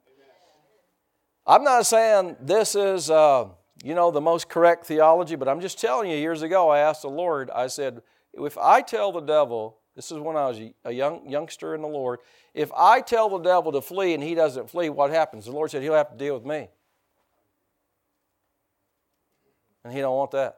I'm 1.46 1.62
not 1.62 1.86
saying 1.86 2.36
this 2.40 2.74
is, 2.74 3.08
uh, 3.08 3.48
you 3.84 3.94
know, 3.94 4.10
the 4.10 4.20
most 4.20 4.48
correct 4.48 4.86
theology, 4.86 5.36
but 5.36 5.48
I'm 5.48 5.60
just 5.60 5.80
telling 5.80 6.10
you. 6.10 6.16
Years 6.16 6.42
ago, 6.42 6.68
I 6.68 6.80
asked 6.80 7.02
the 7.02 7.08
Lord. 7.08 7.50
I 7.50 7.68
said, 7.68 8.02
if 8.34 8.58
I 8.58 8.82
tell 8.82 9.12
the 9.12 9.20
devil, 9.20 9.78
this 9.94 10.10
is 10.10 10.18
when 10.18 10.36
I 10.36 10.48
was 10.48 10.60
a 10.84 10.92
young 10.92 11.28
youngster 11.30 11.76
in 11.76 11.82
the 11.82 11.88
Lord, 11.88 12.18
if 12.54 12.72
I 12.76 13.00
tell 13.00 13.28
the 13.28 13.38
devil 13.38 13.70
to 13.72 13.80
flee 13.80 14.14
and 14.14 14.22
he 14.22 14.34
doesn't 14.34 14.68
flee, 14.68 14.90
what 14.90 15.10
happens? 15.10 15.44
The 15.44 15.52
Lord 15.52 15.70
said 15.70 15.82
he'll 15.82 15.94
have 15.94 16.10
to 16.10 16.16
deal 16.16 16.34
with 16.34 16.44
me. 16.44 16.68
And 19.84 19.94
he 19.94 20.00
don't 20.00 20.16
want 20.16 20.32
that. 20.32 20.56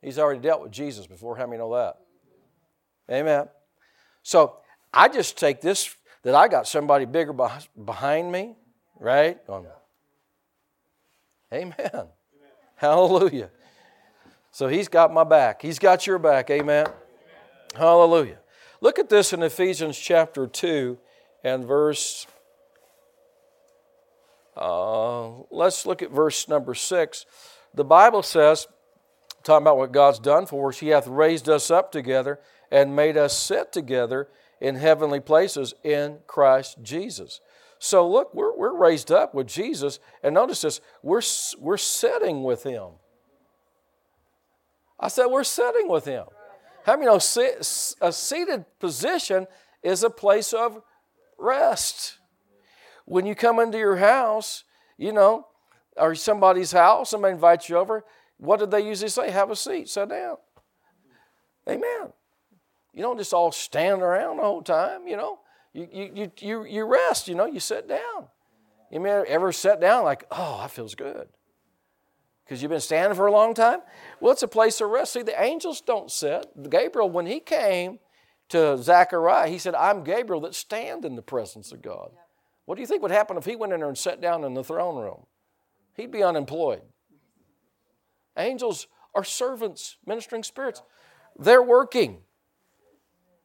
He's 0.00 0.18
already 0.18 0.40
dealt 0.40 0.62
with 0.62 0.72
Jesus 0.72 1.06
before. 1.06 1.36
How 1.36 1.44
many 1.44 1.58
know 1.58 1.74
that? 1.74 1.96
Amen. 3.10 3.48
So 4.22 4.56
I 4.92 5.08
just 5.08 5.38
take 5.38 5.60
this 5.60 5.94
that 6.22 6.34
I 6.34 6.48
got 6.48 6.66
somebody 6.66 7.04
bigger 7.04 7.32
behind 7.32 8.30
me, 8.30 8.54
right? 8.98 9.38
Amen. 9.48 9.70
Amen. 11.52 12.06
Hallelujah. 12.76 13.50
So 14.52 14.68
he's 14.68 14.88
got 14.88 15.12
my 15.12 15.24
back. 15.24 15.62
He's 15.62 15.78
got 15.78 16.06
your 16.06 16.18
back. 16.18 16.50
Amen. 16.50 16.86
Amen. 16.86 16.94
Hallelujah. 17.76 18.38
Look 18.80 18.98
at 18.98 19.08
this 19.08 19.32
in 19.32 19.42
Ephesians 19.42 19.98
chapter 19.98 20.46
2 20.46 20.98
and 21.44 21.64
verse. 21.64 22.26
Uh, 24.56 25.28
let's 25.50 25.86
look 25.86 26.02
at 26.02 26.10
verse 26.10 26.48
number 26.48 26.74
6. 26.74 27.26
The 27.74 27.84
Bible 27.84 28.22
says, 28.22 28.66
talking 29.44 29.64
about 29.64 29.78
what 29.78 29.92
God's 29.92 30.18
done 30.18 30.46
for 30.46 30.68
us, 30.70 30.78
He 30.78 30.88
hath 30.88 31.06
raised 31.06 31.48
us 31.48 31.70
up 31.70 31.92
together 31.92 32.40
and 32.70 32.94
made 32.94 33.16
us 33.16 33.36
sit 33.36 33.72
together 33.72 34.28
in 34.60 34.76
heavenly 34.76 35.20
places 35.20 35.74
in 35.82 36.18
Christ 36.26 36.78
Jesus. 36.82 37.40
So 37.78 38.08
look, 38.08 38.34
we're, 38.34 38.56
we're 38.56 38.76
raised 38.76 39.10
up 39.10 39.34
with 39.34 39.46
Jesus, 39.46 39.98
and 40.22 40.34
notice 40.34 40.60
this 40.60 40.80
we're, 41.02 41.22
we're 41.58 41.78
sitting 41.78 42.42
with 42.42 42.62
Him. 42.62 42.90
I 44.98 45.08
said, 45.08 45.26
we're 45.26 45.44
sitting 45.44 45.88
with 45.88 46.04
Him. 46.04 46.24
How 46.84 46.94
many 46.94 47.06
know 47.06 47.16
a 47.16 48.12
seated 48.12 48.64
position 48.78 49.46
is 49.82 50.02
a 50.02 50.10
place 50.10 50.52
of 50.52 50.82
rest? 51.38 52.18
When 53.06 53.26
you 53.26 53.34
come 53.34 53.58
into 53.58 53.78
your 53.78 53.96
house, 53.96 54.64
you 54.98 55.12
know, 55.12 55.46
or 55.96 56.14
somebody's 56.14 56.72
house, 56.72 57.10
somebody 57.10 57.32
invites 57.32 57.68
you 57.68 57.76
over, 57.76 58.04
what 58.36 58.60
did 58.60 58.70
they 58.70 58.86
usually 58.86 59.08
say? 59.08 59.30
Have 59.30 59.50
a 59.50 59.56
seat, 59.56 59.88
sit 59.88 60.08
down. 60.08 60.36
Amen. 61.68 62.12
You 62.92 63.02
don't 63.02 63.18
just 63.18 63.32
all 63.32 63.52
stand 63.52 64.02
around 64.02 64.38
the 64.38 64.42
whole 64.42 64.62
time, 64.62 65.06
you 65.06 65.16
know. 65.16 65.38
You, 65.72 65.88
you, 65.92 66.32
you, 66.40 66.64
you 66.64 66.84
rest, 66.84 67.28
you 67.28 67.34
know, 67.34 67.46
you 67.46 67.60
sit 67.60 67.88
down. 67.88 68.26
You 68.90 68.98
may 68.98 69.10
ever 69.10 69.52
sit 69.52 69.80
down 69.80 70.04
like, 70.04 70.24
oh, 70.30 70.58
that 70.62 70.72
feels 70.72 70.96
good. 70.96 71.28
Because 72.44 72.60
you've 72.60 72.70
been 72.70 72.80
standing 72.80 73.16
for 73.16 73.28
a 73.28 73.32
long 73.32 73.54
time? 73.54 73.78
Well, 74.20 74.32
it's 74.32 74.42
a 74.42 74.48
place 74.48 74.80
of 74.80 74.90
rest. 74.90 75.12
See, 75.12 75.22
the 75.22 75.40
angels 75.40 75.80
don't 75.80 76.10
sit. 76.10 76.46
Gabriel, 76.68 77.08
when 77.08 77.26
he 77.26 77.38
came 77.38 78.00
to 78.48 78.76
Zechariah, 78.76 79.48
he 79.48 79.58
said, 79.58 79.76
I'm 79.76 80.02
Gabriel 80.02 80.40
that 80.40 80.56
stand 80.56 81.04
in 81.04 81.14
the 81.14 81.22
presence 81.22 81.70
of 81.70 81.80
God. 81.80 82.10
What 82.64 82.74
do 82.74 82.80
you 82.80 82.88
think 82.88 83.02
would 83.02 83.12
happen 83.12 83.36
if 83.36 83.44
he 83.44 83.54
went 83.54 83.72
in 83.72 83.80
there 83.80 83.88
and 83.88 83.96
sat 83.96 84.20
down 84.20 84.42
in 84.42 84.54
the 84.54 84.64
throne 84.64 84.96
room? 85.00 85.26
He'd 85.96 86.10
be 86.10 86.24
unemployed. 86.24 86.82
Angels 88.36 88.88
are 89.14 89.24
servants, 89.24 89.98
ministering 90.04 90.42
spirits. 90.42 90.82
They're 91.38 91.62
working. 91.62 92.22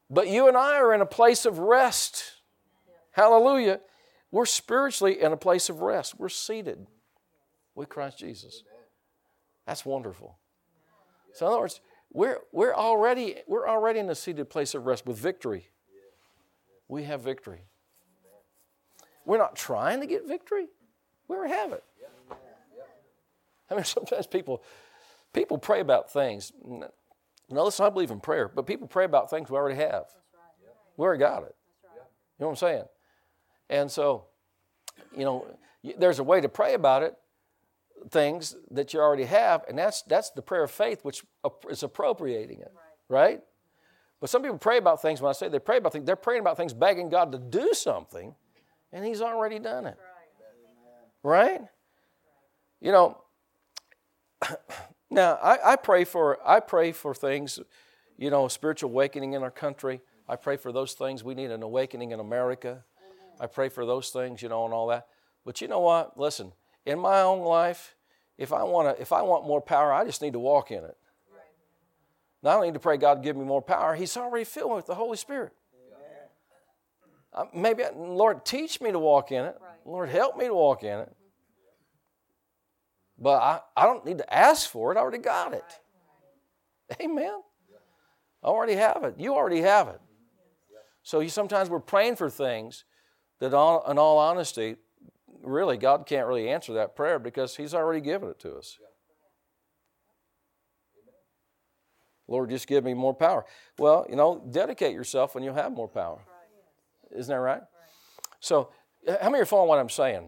But 0.09 0.27
you 0.27 0.47
and 0.47 0.55
I 0.55 0.77
are 0.77 0.93
in 0.93 1.01
a 1.01 1.05
place 1.05 1.45
of 1.45 1.59
rest. 1.59 2.35
Hallelujah. 3.11 3.79
We're 4.31 4.45
spiritually 4.45 5.21
in 5.21 5.31
a 5.31 5.37
place 5.37 5.69
of 5.69 5.81
rest. 5.81 6.19
We're 6.19 6.29
seated 6.29 6.85
with 7.73 7.89
Christ 7.89 8.19
Jesus. 8.19 8.63
That's 9.65 9.85
wonderful. 9.85 10.37
So 11.33 11.45
in 11.45 11.51
other 11.51 11.61
words, 11.61 11.81
we're, 12.13 12.39
we're, 12.51 12.73
already, 12.73 13.37
we're 13.47 13.67
already 13.67 13.99
in 13.99 14.09
a 14.09 14.15
seated 14.15 14.49
place 14.49 14.73
of 14.75 14.85
rest 14.85 15.05
with 15.05 15.17
victory. 15.17 15.69
We 16.87 17.03
have 17.03 17.21
victory. 17.21 17.61
We're 19.25 19.37
not 19.39 19.55
trying 19.55 20.01
to 20.01 20.07
get 20.07 20.27
victory. 20.27 20.67
We 21.27 21.35
already 21.35 21.53
have 21.53 21.73
it. 21.73 21.83
I 23.69 23.75
mean, 23.75 23.83
sometimes 23.83 24.27
people, 24.27 24.63
people 25.33 25.57
pray 25.57 25.79
about 25.79 26.11
things. 26.11 26.51
No, 27.49 27.63
listen, 27.63 27.85
I 27.85 27.89
believe 27.89 28.11
in 28.11 28.19
prayer, 28.19 28.47
but 28.47 28.65
people 28.65 28.87
pray 28.87 29.05
about 29.05 29.29
things 29.29 29.49
we 29.49 29.57
already 29.57 29.77
have. 29.77 30.05
We 30.97 31.05
already 31.05 31.19
got 31.19 31.43
it. 31.43 31.55
You 32.37 32.43
know 32.43 32.47
what 32.47 32.51
I'm 32.51 32.55
saying? 32.57 32.83
And 33.69 33.91
so, 33.91 34.25
you 35.15 35.23
know, 35.23 35.45
there's 35.97 36.19
a 36.19 36.23
way 36.23 36.41
to 36.41 36.49
pray 36.49 36.73
about 36.73 37.03
it, 37.03 37.15
things 38.09 38.55
that 38.71 38.93
you 38.93 38.99
already 38.99 39.23
have, 39.25 39.63
and 39.67 39.77
that's 39.77 40.01
that's 40.03 40.31
the 40.31 40.41
prayer 40.41 40.63
of 40.63 40.71
faith, 40.71 41.03
which 41.03 41.23
is 41.69 41.83
appropriating 41.83 42.59
it, 42.59 42.71
right? 43.09 43.21
right? 43.21 43.41
But 44.19 44.29
some 44.29 44.41
people 44.41 44.57
pray 44.57 44.77
about 44.77 45.01
things. 45.01 45.21
When 45.21 45.29
I 45.29 45.33
say 45.33 45.49
they 45.49 45.59
pray 45.59 45.77
about 45.77 45.93
things, 45.93 46.05
they're 46.05 46.15
praying 46.15 46.41
about 46.41 46.57
things, 46.57 46.73
begging 46.73 47.09
God 47.09 47.31
to 47.31 47.37
do 47.37 47.73
something, 47.73 48.35
and 48.91 49.05
He's 49.05 49.21
already 49.21 49.59
done 49.59 49.85
it, 49.85 49.97
right? 51.23 51.61
You 52.81 52.91
know, 52.91 53.17
now 55.15 55.39
I, 55.41 55.73
I 55.73 55.75
pray 55.77 56.03
for 56.03 56.37
I 56.47 56.59
pray 56.59 56.91
for 56.91 57.15
things, 57.15 57.59
you 58.17 58.29
know, 58.29 58.47
spiritual 58.47 58.91
awakening 58.91 59.33
in 59.33 59.41
our 59.41 59.51
country. 59.51 60.01
I 60.27 60.35
pray 60.35 60.57
for 60.57 60.71
those 60.71 60.93
things. 60.93 61.23
We 61.23 61.33
need 61.33 61.51
an 61.51 61.63
awakening 61.63 62.11
in 62.11 62.19
America. 62.19 62.83
I 63.39 63.47
pray 63.47 63.69
for 63.69 63.85
those 63.85 64.09
things, 64.09 64.41
you 64.41 64.49
know, 64.49 64.65
and 64.65 64.73
all 64.73 64.87
that. 64.87 65.07
But 65.45 65.61
you 65.61 65.67
know 65.67 65.79
what? 65.79 66.17
Listen, 66.19 66.51
in 66.85 66.99
my 66.99 67.21
own 67.21 67.41
life, 67.41 67.95
if 68.37 68.53
I 68.53 68.63
want 68.63 68.95
to, 68.95 69.01
if 69.01 69.11
I 69.11 69.21
want 69.21 69.45
more 69.45 69.61
power, 69.61 69.93
I 69.93 70.05
just 70.05 70.21
need 70.21 70.33
to 70.33 70.39
walk 70.39 70.71
in 70.71 70.83
it. 70.83 70.97
Now, 72.43 72.51
I 72.51 72.53
don't 72.53 72.65
need 72.65 72.73
to 72.75 72.79
pray 72.79 72.97
God 72.97 73.23
give 73.23 73.35
me 73.35 73.43
more 73.43 73.61
power. 73.61 73.95
He's 73.95 74.15
already 74.15 74.45
filled 74.45 74.75
with 74.75 74.85
the 74.85 74.95
Holy 74.95 75.17
Spirit. 75.17 75.53
Uh, 77.33 77.45
maybe, 77.53 77.83
Lord, 77.95 78.45
teach 78.45 78.79
me 78.79 78.91
to 78.91 78.99
walk 78.99 79.31
in 79.31 79.45
it. 79.45 79.57
Lord, 79.83 80.09
help 80.09 80.37
me 80.37 80.45
to 80.45 80.53
walk 80.53 80.83
in 80.83 80.99
it. 80.99 81.15
But 83.17 83.41
I, 83.41 83.59
I 83.77 83.85
don't 83.85 84.05
need 84.05 84.17
to 84.17 84.33
ask 84.33 84.69
for 84.69 84.91
it. 84.91 84.97
I 84.97 85.01
already 85.01 85.19
got 85.19 85.53
it. 85.53 85.63
Amen. 87.01 87.41
I 88.43 88.47
already 88.47 88.75
have 88.75 89.03
it. 89.03 89.15
You 89.17 89.33
already 89.33 89.61
have 89.61 89.87
it. 89.87 89.99
So 91.03 91.19
you, 91.19 91.29
sometimes 91.29 91.69
we're 91.69 91.79
praying 91.79 92.15
for 92.15 92.29
things 92.29 92.83
that, 93.39 93.53
all, 93.53 93.89
in 93.89 93.97
all 93.97 94.17
honesty, 94.17 94.75
really, 95.41 95.77
God 95.77 96.05
can't 96.05 96.27
really 96.27 96.49
answer 96.49 96.73
that 96.73 96.95
prayer 96.95 97.19
because 97.19 97.55
He's 97.55 97.73
already 97.73 98.01
given 98.01 98.29
it 98.29 98.39
to 98.39 98.55
us. 98.55 98.77
Lord, 102.27 102.49
just 102.49 102.67
give 102.67 102.83
me 102.83 102.93
more 102.93 103.13
power. 103.13 103.45
Well, 103.77 104.05
you 104.09 104.15
know, 104.15 104.43
dedicate 104.51 104.93
yourself 104.93 105.35
when 105.35 105.43
you'll 105.43 105.53
have 105.53 105.71
more 105.71 105.87
power. 105.87 106.19
Isn't 107.15 107.31
that 107.31 107.39
right? 107.39 107.61
So, 108.39 108.69
how 109.21 109.29
many 109.29 109.41
are 109.41 109.45
following 109.45 109.69
what 109.69 109.79
I'm 109.79 109.89
saying? 109.89 110.27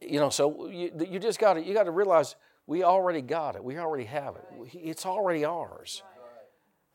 You 0.00 0.20
know, 0.20 0.30
so 0.30 0.68
you, 0.68 0.92
you 1.08 1.18
just 1.18 1.38
got 1.38 1.54
to 1.54 1.62
you 1.62 1.74
got 1.74 1.84
to 1.84 1.90
realize 1.90 2.36
we 2.66 2.84
already 2.84 3.22
got 3.22 3.56
it. 3.56 3.64
We 3.64 3.78
already 3.78 4.04
have 4.04 4.36
it. 4.36 4.44
It's 4.74 5.06
already 5.06 5.44
ours. 5.44 6.02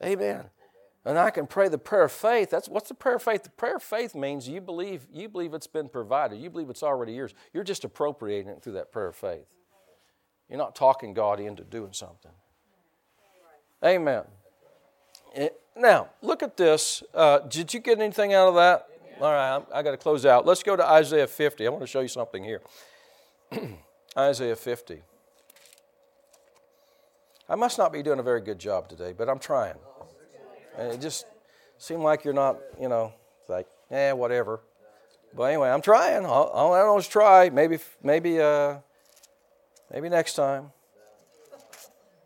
Amen. 0.04 0.46
And 1.06 1.18
I 1.18 1.32
can 1.32 1.48
pray 1.48 1.68
the 1.68 1.78
prayer 1.78 2.04
of 2.04 2.12
faith. 2.12 2.50
That's 2.50 2.70
what's 2.70 2.88
the 2.88 2.94
prayer 2.94 3.16
of 3.16 3.24
faith? 3.24 3.44
The 3.44 3.50
prayer 3.50 3.76
of 3.76 3.84
faith 3.84 4.16
means 4.16 4.48
you 4.48 4.62
believe 4.62 5.06
you 5.12 5.28
believe 5.28 5.54
it's 5.54 5.68
been 5.68 5.90
provided. 5.90 6.40
You 6.40 6.50
believe 6.50 6.70
it's 6.70 6.84
already 6.84 7.14
yours. 7.14 7.34
You're 7.54 7.64
just 7.64 7.84
appropriating 7.84 8.50
it 8.50 8.62
through 8.62 8.74
that 8.74 8.92
prayer 8.92 9.08
of 9.08 9.16
faith. 9.16 9.48
You're 10.50 10.60
not 10.60 10.76
talking 10.76 11.14
God 11.14 11.40
into 11.40 11.64
doing 11.64 11.94
something. 11.94 12.32
Amen. 13.84 14.24
Eh, 15.36 15.50
now, 15.76 16.10
look 16.22 16.44
at 16.44 16.56
this. 16.56 17.04
Uh, 17.14 17.40
did 17.40 17.74
you 17.74 17.80
get 17.80 18.00
anything 18.00 18.34
out 18.34 18.50
of 18.50 18.56
that? 18.56 18.88
All 19.22 19.32
right, 19.32 19.56
I'm, 19.56 19.64
I 19.74 19.84
got 19.84 19.92
to 19.92 19.98
close 19.98 20.26
out. 20.26 20.46
Let's 20.46 20.64
go 20.64 20.76
to 20.76 20.86
Isaiah 20.86 21.28
50. 21.28 21.66
I 21.66 21.70
want 21.70 21.84
to 21.84 21.88
show 21.88 22.02
you 22.02 22.08
something 22.08 22.44
here. 22.44 22.62
Isaiah 24.18 24.56
50. 24.56 25.02
I 27.48 27.56
must 27.56 27.78
not 27.78 27.94
be 27.94 28.02
doing 28.02 28.20
a 28.20 28.24
very 28.24 28.42
good 28.42 28.58
job 28.58 28.90
today, 28.90 29.14
but 29.16 29.30
I'm 29.30 29.40
trying. 29.40 29.76
And 30.78 30.92
it 30.92 31.02
just 31.02 31.26
seemed 31.78 32.02
like 32.02 32.24
you're 32.24 32.34
not, 32.34 32.58
you 32.82 32.90
know, 32.90 33.14
like, 33.48 33.68
eh, 33.92 34.12
whatever. 34.12 34.62
But 35.36 35.44
anyway, 35.44 35.70
I'm 35.70 35.82
trying. 35.82 36.26
All, 36.26 36.74
I 36.74 36.80
know 36.80 36.98
is 36.98 37.08
try. 37.08 37.50
Maybe, 37.50 37.80
maybe, 38.02 38.40
uh, 38.40 38.78
maybe 39.92 40.10
next 40.10 40.34
time. 40.36 40.72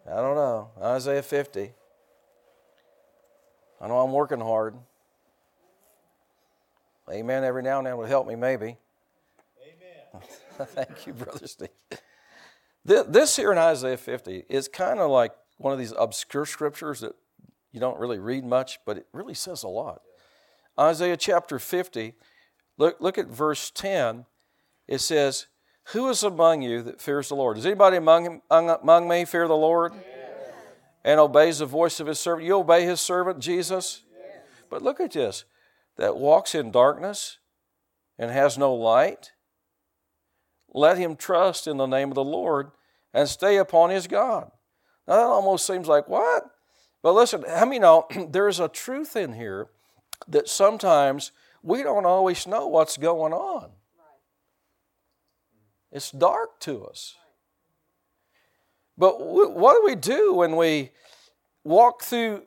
I 0.10 0.15
don't 0.15 0.36
know. 0.36 0.69
Isaiah 0.82 1.23
50. 1.23 1.73
I 3.82 3.88
know 3.88 4.00
I'm 4.00 4.13
working 4.13 4.39
hard. 4.39 4.76
Amen. 7.12 7.43
Every 7.43 7.63
now 7.63 7.78
and 7.78 7.88
then 7.88 7.98
would 7.98 8.10
help 8.10 8.28
me, 8.28 8.36
maybe. 8.36 8.78
Amen. 9.62 10.28
Thank 10.67 11.08
you, 11.08 11.13
Brother 11.13 11.48
Steve. 11.48 11.70
This 12.84 13.36
here 13.36 13.52
in 13.52 13.58
Isaiah 13.58 13.98
50 13.98 14.46
is 14.50 14.67
kind 14.67 15.00
of 15.00 15.10
like 15.10 15.34
one 15.58 15.74
of 15.74 15.80
these 15.80 15.93
obscure 15.98 16.46
scriptures 16.46 17.02
that 17.02 17.13
you 17.72 17.80
don't 17.80 18.00
really 18.00 18.20
read 18.20 18.46
much, 18.46 18.80
but 18.86 18.98
it 18.98 19.08
really 19.12 19.34
says 19.34 19.63
a 19.63 19.67
lot. 19.67 20.02
Isaiah 20.80 21.17
chapter 21.17 21.60
50, 21.60 22.13
Look, 22.78 22.98
look 23.02 23.17
at 23.17 23.28
verse 23.28 23.72
10. 23.72 24.26
It 24.88 25.00
says, 25.00 25.48
Who 25.86 26.10
is 26.10 26.24
among 26.24 26.62
you 26.62 26.84
that 26.84 27.02
fears 27.02 27.30
the 27.30 27.36
Lord? 27.36 27.58
Does 27.58 27.65
anybody 27.65 27.98
among, 27.98 28.41
among 28.50 29.08
me 29.08 29.26
fear 29.26 29.48
the 29.48 29.56
Lord? 29.56 29.93
Yes. 29.96 30.04
And 31.04 31.20
obeys 31.20 31.60
the 31.60 31.65
voice 31.65 32.00
of 32.00 32.08
his 32.08 32.20
servant? 32.20 32.46
You 32.46 32.58
obey 32.58 32.84
his 32.84 33.02
servant, 33.02 33.39
Jesus? 33.39 34.04
Yes. 34.12 34.41
But 34.70 34.82
look 34.84 35.00
at 35.00 35.12
this 35.12 35.46
that 35.97 36.17
walks 36.17 36.55
in 36.55 36.71
darkness 36.71 37.39
and 38.17 38.31
has 38.31 38.57
no 38.57 38.73
light. 38.73 39.31
Let 40.73 40.97
him 40.97 41.15
trust 41.15 41.67
in 41.67 41.77
the 41.77 41.86
name 41.86 42.10
of 42.10 42.15
the 42.15 42.23
Lord 42.23 42.71
and 43.13 43.27
stay 43.27 43.57
upon 43.57 43.89
his 43.89 44.07
God. 44.07 44.51
Now 45.07 45.15
that 45.15 45.23
almost 45.23 45.65
seems 45.65 45.88
like 45.88 46.07
what? 46.07 46.43
But 47.01 47.13
listen, 47.13 47.45
I 47.47 47.65
mean, 47.65 47.81
know 47.81 48.07
there's 48.29 48.60
a 48.60 48.67
truth 48.67 49.15
in 49.15 49.33
here 49.33 49.67
that 50.27 50.47
sometimes 50.47 51.31
we 51.63 51.83
don't 51.83 52.05
always 52.05 52.47
know 52.47 52.67
what's 52.67 52.97
going 52.97 53.33
on. 53.33 53.71
It's 55.91 56.12
dark 56.12 56.60
to 56.62 56.86
us. 56.86 57.15
But 58.97 59.19
what 59.19 59.75
do 59.75 59.83
we 59.86 59.95
do 59.95 60.33
when 60.33 60.55
we 60.55 60.91
walk 61.63 62.01
through 62.03 62.43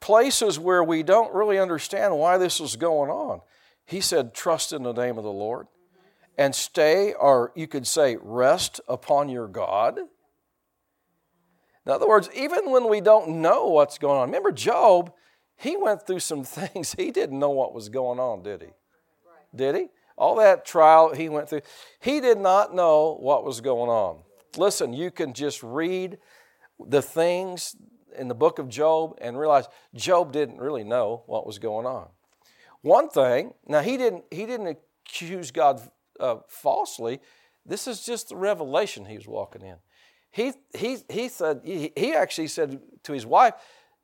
places 0.00 0.58
where 0.58 0.84
we 0.84 1.02
don't 1.02 1.34
really 1.34 1.58
understand 1.58 2.16
why 2.16 2.38
this 2.38 2.60
is 2.60 2.76
going 2.76 3.10
on? 3.10 3.40
He 3.84 4.00
said, 4.00 4.34
Trust 4.34 4.72
in 4.72 4.82
the 4.82 4.92
name 4.92 5.18
of 5.18 5.24
the 5.24 5.30
Lord 5.30 5.66
and 6.38 6.54
stay, 6.54 7.12
or 7.14 7.52
you 7.56 7.66
could 7.66 7.86
say, 7.86 8.16
rest 8.22 8.80
upon 8.88 9.28
your 9.28 9.48
God. 9.48 9.98
In 9.98 11.92
other 11.92 12.06
words, 12.06 12.30
even 12.34 12.70
when 12.70 12.88
we 12.88 13.00
don't 13.00 13.42
know 13.42 13.66
what's 13.66 13.98
going 13.98 14.20
on, 14.20 14.28
remember 14.28 14.52
Job, 14.52 15.12
he 15.56 15.76
went 15.76 16.06
through 16.06 16.20
some 16.20 16.44
things. 16.44 16.94
He 16.96 17.10
didn't 17.10 17.38
know 17.38 17.50
what 17.50 17.74
was 17.74 17.88
going 17.88 18.20
on, 18.20 18.44
did 18.44 18.62
he? 18.62 18.68
Did 19.54 19.74
he? 19.74 19.88
All 20.16 20.36
that 20.36 20.64
trial 20.64 21.14
he 21.14 21.28
went 21.28 21.48
through, 21.48 21.62
he 22.00 22.20
did 22.20 22.38
not 22.38 22.74
know 22.74 23.16
what 23.20 23.44
was 23.44 23.60
going 23.60 23.90
on. 23.90 24.20
Listen, 24.56 24.92
you 24.92 25.10
can 25.10 25.32
just 25.32 25.62
read 25.62 26.18
the 26.78 27.02
things 27.02 27.76
in 28.16 28.28
the 28.28 28.34
book 28.34 28.58
of 28.58 28.68
Job 28.68 29.16
and 29.20 29.38
realize 29.38 29.68
Job 29.94 30.32
didn't 30.32 30.58
really 30.58 30.84
know 30.84 31.22
what 31.26 31.46
was 31.46 31.58
going 31.58 31.86
on. 31.86 32.08
One 32.82 33.08
thing, 33.08 33.54
now 33.66 33.80
he 33.80 33.96
didn't 33.96 34.24
he 34.30 34.46
didn't 34.46 34.78
accuse 35.06 35.50
God 35.50 35.80
uh, 36.20 36.36
falsely. 36.48 37.20
This 37.66 37.86
is 37.86 38.04
just 38.04 38.28
the 38.28 38.36
revelation 38.36 39.04
he 39.04 39.16
was 39.16 39.26
walking 39.26 39.62
in. 39.62 39.76
He 40.30 40.52
he 40.76 40.98
he 41.08 41.28
said 41.28 41.62
he, 41.64 41.92
he 41.96 42.14
actually 42.14 42.48
said 42.48 42.80
to 43.02 43.12
his 43.12 43.26
wife, 43.26 43.54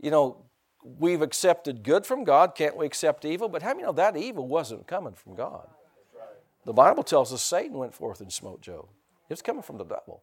you 0.01 0.11
know, 0.11 0.45
we've 0.83 1.23
accepted 1.23 1.83
good 1.83 2.05
from 2.05 2.25
God. 2.25 2.55
Can't 2.55 2.77
we 2.77 2.87
accept 2.87 3.25
evil? 3.25 3.49
But 3.49 3.63
how 3.63 3.75
you 3.75 3.83
know 3.83 3.93
that 3.93 4.17
evil 4.17 4.49
wasn't 4.49 4.87
coming 4.87 5.15
from 5.15 5.35
God? 5.35 5.69
The 6.67 6.73
Bible 6.73 7.03
tells 7.03 7.33
us 7.33 7.43
Satan 7.43 7.77
went 7.77 7.95
forth 7.95 8.21
and 8.21 8.33
smote 8.33 8.63
Job. 8.63 8.87
It 9.29 9.33
was 9.33 9.43
coming 9.43 9.63
from 9.63 9.79
the 9.79 9.85
devil. 9.85 10.23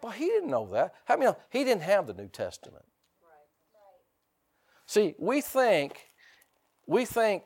But 0.00 0.12
he 0.12 0.26
didn't 0.26 0.50
know 0.50 0.68
that. 0.72 0.94
How 1.04 1.16
many 1.16 1.26
know 1.26 1.36
he 1.50 1.64
didn't 1.64 1.82
have 1.82 2.06
the 2.06 2.14
New 2.14 2.28
Testament? 2.28 2.84
See, 4.86 5.14
we 5.18 5.40
think, 5.40 5.98
we 6.86 7.04
think, 7.04 7.44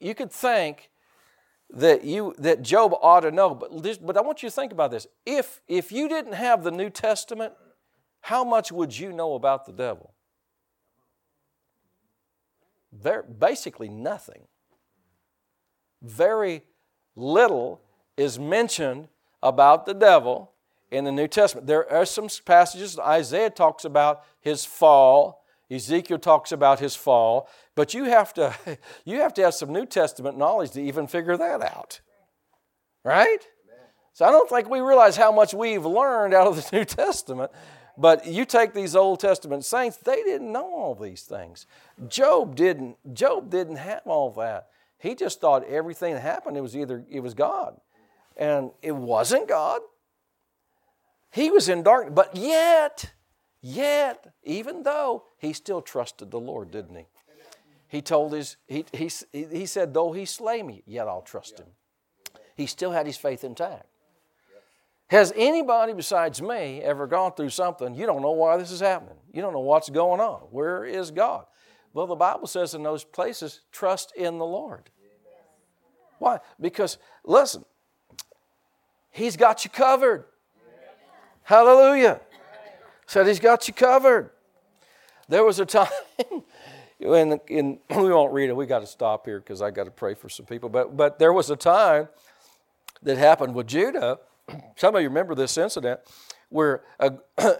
you 0.00 0.14
could 0.14 0.32
think 0.32 0.90
that 1.70 2.04
you 2.04 2.34
that 2.38 2.62
Job 2.62 2.94
ought 3.02 3.20
to 3.20 3.30
know, 3.30 3.54
but 3.54 3.82
this, 3.82 3.98
but 3.98 4.16
I 4.16 4.22
want 4.22 4.42
you 4.42 4.48
to 4.48 4.54
think 4.54 4.72
about 4.72 4.90
this. 4.90 5.06
If 5.26 5.60
if 5.68 5.92
you 5.92 6.08
didn't 6.08 6.32
have 6.32 6.62
the 6.64 6.70
New 6.70 6.88
Testament, 6.88 7.52
how 8.22 8.44
much 8.44 8.72
would 8.72 8.96
you 8.98 9.12
know 9.12 9.34
about 9.34 9.66
the 9.66 9.72
devil? 9.72 10.14
Very, 12.92 13.22
basically 13.38 13.88
nothing. 13.88 14.46
Very 16.00 16.62
little 17.16 17.82
is 18.16 18.38
mentioned 18.38 19.08
about 19.42 19.84
the 19.84 19.94
devil 19.94 20.52
in 20.90 21.04
the 21.04 21.12
New 21.12 21.28
Testament. 21.28 21.66
There 21.66 21.90
are 21.92 22.06
some 22.06 22.28
passages, 22.44 22.98
Isaiah 22.98 23.50
talks 23.50 23.84
about 23.84 24.24
his 24.40 24.64
fall, 24.64 25.37
Ezekiel 25.70 26.18
talks 26.18 26.50
about 26.50 26.80
his 26.80 26.96
fall, 26.96 27.48
but 27.74 27.92
you 27.94 28.04
have 28.04 28.32
to, 28.34 28.54
you 29.04 29.20
have, 29.20 29.34
to 29.34 29.42
have 29.42 29.54
some 29.54 29.72
New 29.72 29.86
Testament 29.86 30.38
knowledge 30.38 30.70
to 30.72 30.82
even 30.82 31.06
figure 31.06 31.36
that 31.36 31.62
out. 31.62 32.00
Right? 33.04 33.46
So 34.12 34.24
I 34.24 34.30
don't 34.30 34.48
think 34.48 34.68
we 34.68 34.80
realize 34.80 35.16
how 35.16 35.30
much 35.30 35.54
we've 35.54 35.84
learned 35.84 36.34
out 36.34 36.46
of 36.46 36.56
the 36.56 36.68
New 36.76 36.84
Testament. 36.84 37.52
But 37.96 38.26
you 38.26 38.44
take 38.44 38.74
these 38.74 38.94
Old 38.94 39.20
Testament 39.20 39.64
saints, 39.64 39.96
they 39.96 40.22
didn't 40.22 40.52
know 40.52 40.64
all 40.64 40.94
these 40.94 41.22
things. 41.22 41.66
Job 42.08 42.54
didn't, 42.54 42.96
Job 43.12 43.50
didn't 43.50 43.76
have 43.76 44.02
all 44.06 44.30
that. 44.32 44.68
He 44.98 45.14
just 45.14 45.40
thought 45.40 45.64
everything 45.64 46.14
that 46.14 46.20
happened, 46.20 46.56
it 46.56 46.60
was 46.60 46.76
either 46.76 47.04
it 47.10 47.20
was 47.20 47.34
God. 47.34 47.76
And 48.36 48.70
it 48.82 48.94
wasn't 48.94 49.48
God. 49.48 49.80
He 51.30 51.50
was 51.50 51.68
in 51.68 51.82
darkness, 51.82 52.14
but 52.14 52.36
yet, 52.36 53.12
yet, 53.60 54.32
even 54.42 54.82
though 54.82 55.24
he 55.38 55.52
still 55.52 55.82
trusted 55.82 56.30
the 56.30 56.40
Lord, 56.40 56.70
didn't 56.70 56.96
he? 56.96 57.06
He 57.88 58.02
told 58.02 58.32
his, 58.32 58.56
he, 58.66 58.84
he, 58.92 59.10
he 59.32 59.66
said, 59.66 59.94
though 59.94 60.12
he 60.12 60.24
slay 60.24 60.62
me, 60.62 60.82
yet 60.86 61.08
I'll 61.08 61.22
trust 61.22 61.58
him. 61.58 61.68
He 62.54 62.66
still 62.66 62.90
had 62.90 63.06
his 63.06 63.16
faith 63.16 63.44
intact. 63.44 63.86
Has 65.08 65.32
anybody 65.34 65.94
besides 65.94 66.42
me 66.42 66.82
ever 66.82 67.06
gone 67.06 67.32
through 67.32 67.48
something 67.48 67.94
you 67.94 68.04
don't 68.04 68.20
know 68.20 68.32
why 68.32 68.58
this 68.58 68.70
is 68.70 68.80
happening? 68.80 69.16
You 69.32 69.40
don't 69.40 69.54
know 69.54 69.60
what's 69.60 69.88
going 69.88 70.20
on. 70.20 70.40
Where 70.50 70.84
is 70.84 71.10
God? 71.10 71.46
Well, 71.94 72.06
the 72.06 72.14
Bible 72.14 72.46
says 72.46 72.74
in 72.74 72.82
those 72.82 73.04
places, 73.04 73.62
trust 73.72 74.12
in 74.14 74.36
the 74.36 74.44
Lord. 74.44 74.90
Why? 76.18 76.40
Because, 76.60 76.98
listen, 77.24 77.64
He's 79.18 79.36
got 79.36 79.64
you 79.64 79.70
covered. 79.70 80.26
Hallelujah. 81.42 82.20
Said 83.08 83.26
He's 83.26 83.40
got 83.40 83.66
you 83.66 83.74
covered. 83.74 84.30
There 85.28 85.44
was 85.44 85.58
a 85.58 85.66
time, 85.66 85.88
in, 87.00 87.40
in, 87.48 87.78
we 87.90 88.12
won't 88.12 88.32
read 88.32 88.48
it, 88.48 88.56
we 88.56 88.66
got 88.66 88.78
to 88.78 88.86
stop 88.86 89.26
here 89.26 89.40
because 89.40 89.60
I 89.60 89.72
got 89.72 89.84
to 89.84 89.90
pray 89.90 90.14
for 90.14 90.28
some 90.28 90.46
people, 90.46 90.68
but, 90.68 90.96
but 90.96 91.18
there 91.18 91.32
was 91.32 91.50
a 91.50 91.56
time 91.56 92.08
that 93.02 93.18
happened 93.18 93.54
with 93.54 93.66
Judah 93.66 94.20
some 94.76 94.94
of 94.94 95.02
you 95.02 95.08
remember 95.08 95.34
this 95.34 95.56
incident 95.56 96.00
where, 96.48 96.82
uh, 96.98 97.10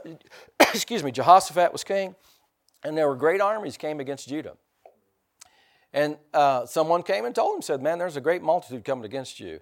excuse 0.60 1.02
me, 1.02 1.10
Jehoshaphat 1.10 1.72
was 1.72 1.84
king, 1.84 2.14
and 2.84 2.96
there 2.96 3.08
were 3.08 3.16
great 3.16 3.40
armies 3.40 3.76
came 3.76 4.00
against 4.00 4.28
Judah. 4.28 4.56
And 5.92 6.16
uh, 6.34 6.66
someone 6.66 7.02
came 7.02 7.24
and 7.24 7.34
told 7.34 7.56
him, 7.56 7.62
said, 7.62 7.82
Man, 7.82 7.98
there's 7.98 8.16
a 8.16 8.20
great 8.20 8.42
multitude 8.42 8.84
coming 8.84 9.04
against 9.04 9.40
you. 9.40 9.60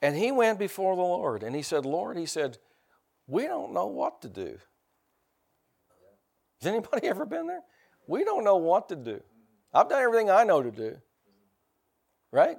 And 0.00 0.16
he 0.16 0.30
went 0.30 0.58
before 0.58 0.94
the 0.94 1.02
Lord 1.02 1.42
and 1.42 1.56
he 1.56 1.62
said, 1.62 1.84
Lord, 1.84 2.16
he 2.16 2.26
said, 2.26 2.58
we 3.26 3.44
don't 3.44 3.72
know 3.72 3.86
what 3.86 4.22
to 4.22 4.28
do. 4.28 4.58
Has 6.60 6.68
anybody 6.68 7.06
ever 7.06 7.26
been 7.26 7.46
there? 7.46 7.62
We 8.06 8.24
don't 8.24 8.44
know 8.44 8.56
what 8.56 8.88
to 8.88 8.96
do. 8.96 9.22
I've 9.72 9.88
done 9.88 10.02
everything 10.02 10.30
I 10.30 10.44
know 10.44 10.62
to 10.62 10.70
do. 10.70 10.96
Right? 12.30 12.58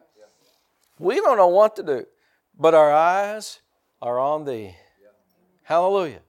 We 0.99 1.15
don't 1.15 1.37
know 1.37 1.47
what 1.47 1.75
to 1.77 1.83
do. 1.83 2.05
But 2.57 2.73
our 2.73 2.91
eyes 2.91 3.59
are 4.01 4.19
on 4.19 4.45
thee. 4.45 4.75
Hallelujah. 5.63 6.21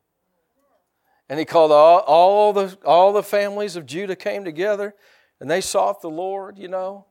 And 1.29 1.39
he 1.39 1.45
called 1.45 1.73
all, 1.73 2.01
all, 2.01 2.53
the, 2.53 2.77
all 2.85 3.13
the 3.13 3.23
families 3.23 3.77
of 3.77 3.87
Judah 3.87 4.17
came 4.17 4.45
together 4.45 4.95
and 5.41 5.51
they 5.51 5.61
sought 5.61 6.01
the 6.01 6.11
Lord, 6.11 6.59
you 6.59 6.69
know. 6.69 7.07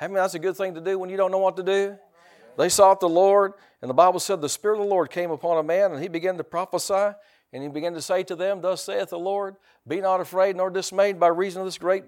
I 0.00 0.06
mean, 0.06 0.14
that's 0.14 0.34
a 0.34 0.38
good 0.38 0.56
thing 0.56 0.74
to 0.74 0.80
do 0.80 0.98
when 0.98 1.10
you 1.10 1.16
don't 1.16 1.30
know 1.30 1.38
what 1.38 1.56
to 1.56 1.62
do. 1.62 1.96
They 2.56 2.68
sought 2.68 3.00
the 3.00 3.08
Lord, 3.08 3.52
and 3.80 3.88
the 3.88 3.94
Bible 3.94 4.18
said 4.20 4.40
the 4.40 4.48
Spirit 4.48 4.78
of 4.78 4.84
the 4.84 4.90
Lord 4.90 5.10
came 5.10 5.30
upon 5.30 5.58
a 5.58 5.62
man, 5.62 5.92
and 5.92 6.02
he 6.02 6.08
began 6.08 6.36
to 6.36 6.44
prophesy, 6.44 7.12
and 7.52 7.62
he 7.62 7.68
began 7.68 7.94
to 7.94 8.02
say 8.02 8.22
to 8.24 8.36
them, 8.36 8.60
Thus 8.60 8.82
saith 8.82 9.10
the 9.10 9.18
Lord, 9.18 9.56
Be 9.86 10.00
not 10.00 10.20
afraid 10.20 10.56
nor 10.56 10.70
dismayed 10.70 11.18
by 11.18 11.28
reason 11.28 11.60
of 11.60 11.66
this 11.66 11.78
great 11.78 12.04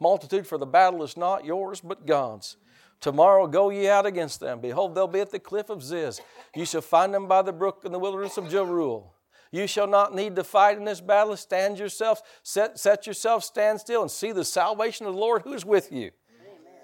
multitude, 0.00 0.46
for 0.46 0.58
the 0.58 0.66
battle 0.66 1.02
is 1.02 1.16
not 1.16 1.44
yours, 1.44 1.80
but 1.80 2.06
God's. 2.06 2.56
Tomorrow 3.00 3.46
go 3.46 3.70
ye 3.70 3.88
out 3.88 4.06
against 4.06 4.40
them. 4.40 4.60
Behold, 4.60 4.94
they'll 4.94 5.06
be 5.06 5.20
at 5.20 5.30
the 5.30 5.38
cliff 5.38 5.68
of 5.68 5.82
Ziz. 5.82 6.20
You 6.54 6.64
shall 6.64 6.80
find 6.80 7.12
them 7.12 7.28
by 7.28 7.42
the 7.42 7.52
brook 7.52 7.82
in 7.84 7.92
the 7.92 7.98
wilderness 7.98 8.38
of 8.38 8.46
Jeruel. 8.46 9.12
You 9.52 9.66
shall 9.66 9.86
not 9.86 10.14
need 10.14 10.36
to 10.36 10.44
fight 10.44 10.76
in 10.76 10.84
this 10.84 11.00
battle. 11.00 11.36
Stand 11.36 11.78
yourself, 11.78 12.22
set, 12.42 12.78
set 12.78 13.06
yourself, 13.06 13.44
stand 13.44 13.80
still, 13.80 14.02
and 14.02 14.10
see 14.10 14.32
the 14.32 14.44
salvation 14.44 15.06
of 15.06 15.14
the 15.14 15.20
Lord 15.20 15.42
who 15.42 15.52
is 15.52 15.64
with 15.64 15.92
you. 15.92 16.10
Amen. 16.40 16.80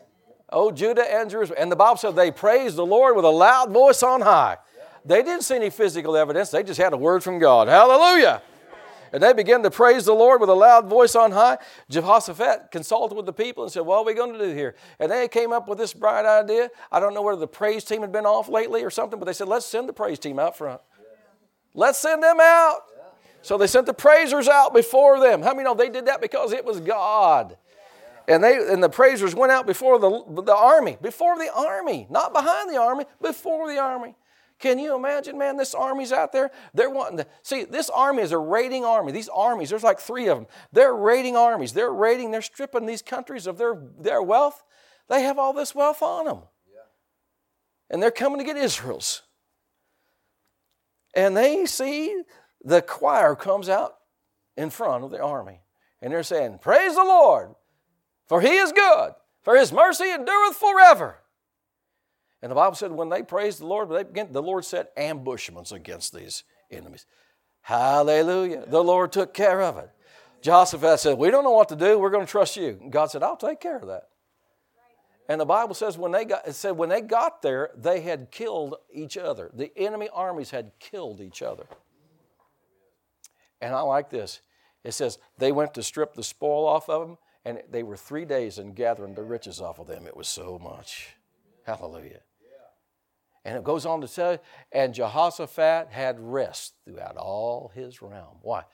Oh, 0.50 0.70
Judah 0.70 1.02
and 1.02 1.28
Jerusalem. 1.28 1.58
And 1.60 1.72
the 1.72 1.76
Bible 1.76 1.96
said 1.96 2.14
they 2.14 2.30
praised 2.30 2.76
the 2.76 2.86
Lord 2.86 3.16
with 3.16 3.24
a 3.24 3.30
loud 3.30 3.72
voice 3.72 4.02
on 4.02 4.20
high. 4.20 4.58
They 5.04 5.22
didn't 5.22 5.42
see 5.42 5.56
any 5.56 5.70
physical 5.70 6.16
evidence, 6.16 6.50
they 6.50 6.62
just 6.62 6.80
had 6.80 6.92
a 6.92 6.96
word 6.96 7.22
from 7.22 7.38
God. 7.38 7.68
Hallelujah. 7.68 8.42
And 9.12 9.22
they 9.22 9.34
began 9.34 9.62
to 9.62 9.70
praise 9.70 10.06
the 10.06 10.14
Lord 10.14 10.40
with 10.40 10.48
a 10.48 10.54
loud 10.54 10.88
voice 10.88 11.14
on 11.14 11.32
high. 11.32 11.58
Jehoshaphat 11.90 12.70
consulted 12.70 13.14
with 13.14 13.26
the 13.26 13.32
people 13.32 13.62
and 13.62 13.70
said, 13.70 13.80
What 13.80 13.98
are 13.98 14.04
we 14.04 14.14
going 14.14 14.32
to 14.32 14.38
do 14.38 14.54
here? 14.54 14.74
And 14.98 15.12
they 15.12 15.28
came 15.28 15.52
up 15.52 15.68
with 15.68 15.76
this 15.76 15.92
bright 15.92 16.24
idea. 16.24 16.70
I 16.90 16.98
don't 16.98 17.12
know 17.12 17.20
whether 17.20 17.38
the 17.38 17.46
praise 17.46 17.84
team 17.84 18.00
had 18.00 18.10
been 18.10 18.24
off 18.24 18.48
lately 18.48 18.82
or 18.82 18.90
something, 18.90 19.18
but 19.18 19.26
they 19.26 19.34
said, 19.34 19.48
Let's 19.48 19.66
send 19.66 19.86
the 19.86 19.92
praise 19.92 20.18
team 20.18 20.38
out 20.38 20.56
front. 20.56 20.80
Let's 21.74 21.98
send 21.98 22.22
them 22.22 22.38
out. 22.40 22.80
So 23.42 23.58
they 23.58 23.66
sent 23.66 23.86
the 23.86 23.94
praisers 23.94 24.48
out 24.48 24.72
before 24.72 25.20
them. 25.20 25.42
How 25.42 25.52
many 25.52 25.64
know 25.64 25.74
they 25.74 25.90
did 25.90 26.06
that 26.06 26.22
because 26.22 26.52
it 26.52 26.64
was 26.64 26.80
God? 26.80 27.58
And 28.28 28.42
they 28.42 28.56
and 28.56 28.82
the 28.82 28.88
praisers 28.88 29.34
went 29.34 29.52
out 29.52 29.66
before 29.66 29.98
the, 29.98 30.42
the 30.42 30.54
army, 30.54 30.96
before 31.02 31.36
the 31.36 31.52
army, 31.52 32.06
not 32.08 32.32
behind 32.32 32.70
the 32.70 32.78
army, 32.78 33.04
before 33.20 33.68
the 33.68 33.78
army. 33.78 34.14
Can 34.62 34.78
you 34.78 34.94
imagine, 34.94 35.36
man? 35.36 35.56
This 35.56 35.74
army's 35.74 36.12
out 36.12 36.30
there. 36.30 36.52
They're 36.72 36.88
wanting 36.88 37.18
to 37.18 37.26
see. 37.42 37.64
This 37.64 37.90
army 37.90 38.22
is 38.22 38.30
a 38.30 38.38
raiding 38.38 38.84
army. 38.84 39.10
These 39.10 39.28
armies, 39.28 39.70
there's 39.70 39.82
like 39.82 39.98
three 39.98 40.28
of 40.28 40.38
them. 40.38 40.46
They're 40.70 40.94
raiding 40.94 41.36
armies. 41.36 41.72
They're 41.72 41.92
raiding. 41.92 42.30
They're 42.30 42.40
stripping 42.40 42.86
these 42.86 43.02
countries 43.02 43.48
of 43.48 43.58
their 43.58 43.74
their 43.98 44.22
wealth. 44.22 44.62
They 45.08 45.22
have 45.22 45.36
all 45.36 45.52
this 45.52 45.74
wealth 45.74 46.00
on 46.00 46.26
them, 46.26 46.42
and 47.90 48.00
they're 48.00 48.12
coming 48.12 48.38
to 48.38 48.44
get 48.44 48.56
Israel's. 48.56 49.22
And 51.12 51.36
they 51.36 51.66
see 51.66 52.22
the 52.62 52.82
choir 52.82 53.34
comes 53.34 53.68
out 53.68 53.96
in 54.56 54.70
front 54.70 55.02
of 55.02 55.10
the 55.10 55.20
army, 55.20 55.60
and 56.00 56.12
they're 56.12 56.22
saying, 56.22 56.58
"Praise 56.58 56.94
the 56.94 57.02
Lord, 57.02 57.56
for 58.28 58.40
He 58.40 58.58
is 58.58 58.70
good, 58.70 59.14
for 59.42 59.56
His 59.56 59.72
mercy 59.72 60.08
endureth 60.08 60.56
forever." 60.56 61.18
And 62.42 62.50
the 62.50 62.56
Bible 62.56 62.74
said 62.74 62.90
when 62.90 63.08
they 63.08 63.22
praised 63.22 63.60
the 63.60 63.66
Lord, 63.66 63.88
they 63.88 64.02
began, 64.02 64.32
the 64.32 64.42
Lord 64.42 64.64
set 64.64 64.92
ambushments 64.96 65.70
against 65.70 66.12
these 66.12 66.42
enemies. 66.70 67.06
Hallelujah. 67.60 68.64
The 68.66 68.82
Lord 68.82 69.12
took 69.12 69.32
care 69.32 69.62
of 69.62 69.78
it. 69.78 69.90
Jehoshaphat 70.42 70.98
said, 70.98 71.18
We 71.18 71.30
don't 71.30 71.44
know 71.44 71.52
what 71.52 71.68
to 71.68 71.76
do. 71.76 71.98
We're 71.98 72.10
going 72.10 72.26
to 72.26 72.30
trust 72.30 72.56
you. 72.56 72.78
And 72.80 72.90
God 72.90 73.06
said, 73.10 73.22
I'll 73.22 73.36
take 73.36 73.60
care 73.60 73.76
of 73.76 73.86
that. 73.86 74.08
And 75.28 75.40
the 75.40 75.46
Bible 75.46 75.74
says 75.74 75.96
when 75.96 76.10
they 76.10 76.24
got 76.24 76.52
said 76.54 76.72
when 76.72 76.88
they 76.88 77.00
got 77.00 77.42
there, 77.42 77.70
they 77.76 78.00
had 78.00 78.30
killed 78.30 78.74
each 78.92 79.16
other. 79.16 79.50
The 79.54 79.70
enemy 79.78 80.08
armies 80.12 80.50
had 80.50 80.72
killed 80.80 81.20
each 81.20 81.42
other. 81.42 81.64
And 83.60 83.72
I 83.72 83.82
like 83.82 84.10
this. 84.10 84.40
It 84.82 84.92
says 84.92 85.18
they 85.38 85.52
went 85.52 85.74
to 85.74 85.82
strip 85.82 86.14
the 86.14 86.24
spoil 86.24 86.66
off 86.66 86.90
of 86.90 87.06
them, 87.06 87.18
and 87.44 87.62
they 87.70 87.84
were 87.84 87.96
three 87.96 88.24
days 88.24 88.58
in 88.58 88.74
gathering 88.74 89.14
the 89.14 89.22
riches 89.22 89.60
off 89.60 89.78
of 89.78 89.86
them. 89.86 90.08
It 90.08 90.16
was 90.16 90.26
so 90.26 90.58
much. 90.58 91.14
Hallelujah. 91.64 92.20
And 93.44 93.56
it 93.56 93.64
goes 93.64 93.86
on 93.86 94.00
to 94.02 94.08
say, 94.08 94.38
and 94.70 94.94
Jehoshaphat 94.94 95.88
had 95.90 96.20
rest 96.20 96.74
throughout 96.84 97.16
all 97.16 97.72
his 97.74 98.00
realm. 98.00 98.38
Why? 98.42 98.64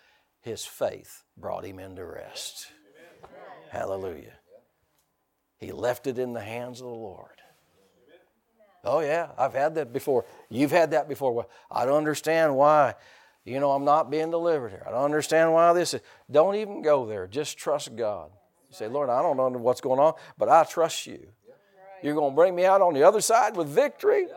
His 0.40 0.64
faith 0.64 1.24
brought 1.36 1.64
him 1.64 1.78
into 1.78 2.04
rest. 2.04 2.68
Amen. 3.24 3.30
Hallelujah. 3.70 4.34
He 5.58 5.72
left 5.72 6.06
it 6.06 6.18
in 6.18 6.34
the 6.34 6.40
hands 6.40 6.80
of 6.80 6.86
the 6.86 6.92
Lord. 6.92 7.30
Oh, 8.84 9.00
yeah, 9.00 9.30
I've 9.36 9.54
had 9.54 9.74
that 9.74 9.92
before. 9.92 10.24
You've 10.48 10.70
had 10.70 10.92
that 10.92 11.08
before. 11.08 11.32
Well, 11.32 11.50
I 11.70 11.84
don't 11.84 11.96
understand 11.96 12.54
why, 12.54 12.94
you 13.44 13.58
know, 13.58 13.72
I'm 13.72 13.84
not 13.84 14.10
being 14.10 14.30
delivered 14.30 14.70
here. 14.70 14.84
I 14.86 14.90
don't 14.90 15.04
understand 15.04 15.52
why 15.52 15.72
this 15.72 15.94
is. 15.94 16.00
Don't 16.30 16.54
even 16.54 16.80
go 16.80 17.04
there. 17.04 17.26
Just 17.26 17.58
trust 17.58 17.96
God. 17.96 18.30
You 18.70 18.76
say, 18.76 18.86
Lord, 18.86 19.10
I 19.10 19.20
don't 19.20 19.36
know 19.36 19.48
what's 19.48 19.80
going 19.80 19.98
on, 19.98 20.14
but 20.36 20.48
I 20.48 20.64
trust 20.64 21.06
you. 21.06 21.26
You're 22.02 22.14
going 22.14 22.30
to 22.30 22.36
bring 22.36 22.54
me 22.54 22.64
out 22.64 22.80
on 22.80 22.94
the 22.94 23.02
other 23.02 23.20
side 23.20 23.56
with 23.56 23.66
victory. 23.66 24.28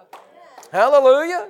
Hallelujah. 0.72 1.50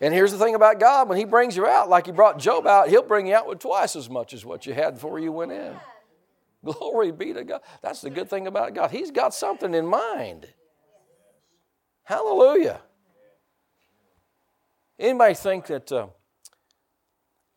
And 0.00 0.14
here's 0.14 0.32
the 0.32 0.38
thing 0.38 0.54
about 0.54 0.80
God 0.80 1.08
when 1.08 1.18
He 1.18 1.24
brings 1.24 1.56
you 1.56 1.66
out, 1.66 1.88
like 1.88 2.06
He 2.06 2.12
brought 2.12 2.38
Job 2.38 2.66
out, 2.66 2.88
He'll 2.88 3.02
bring 3.02 3.26
you 3.26 3.34
out 3.34 3.46
with 3.46 3.60
twice 3.60 3.96
as 3.96 4.08
much 4.10 4.32
as 4.32 4.44
what 4.44 4.66
you 4.66 4.74
had 4.74 4.94
before 4.94 5.18
you 5.18 5.30
went 5.30 5.52
in. 5.52 5.74
Glory 6.64 7.12
be 7.12 7.32
to 7.32 7.44
God. 7.44 7.60
That's 7.82 8.00
the 8.00 8.10
good 8.10 8.28
thing 8.28 8.46
about 8.46 8.74
God. 8.74 8.90
He's 8.90 9.10
got 9.10 9.32
something 9.32 9.72
in 9.74 9.86
mind. 9.86 10.46
Hallelujah. 12.04 12.80
Anybody 14.98 15.34
think 15.34 15.66
that, 15.66 15.90
uh, 15.92 16.08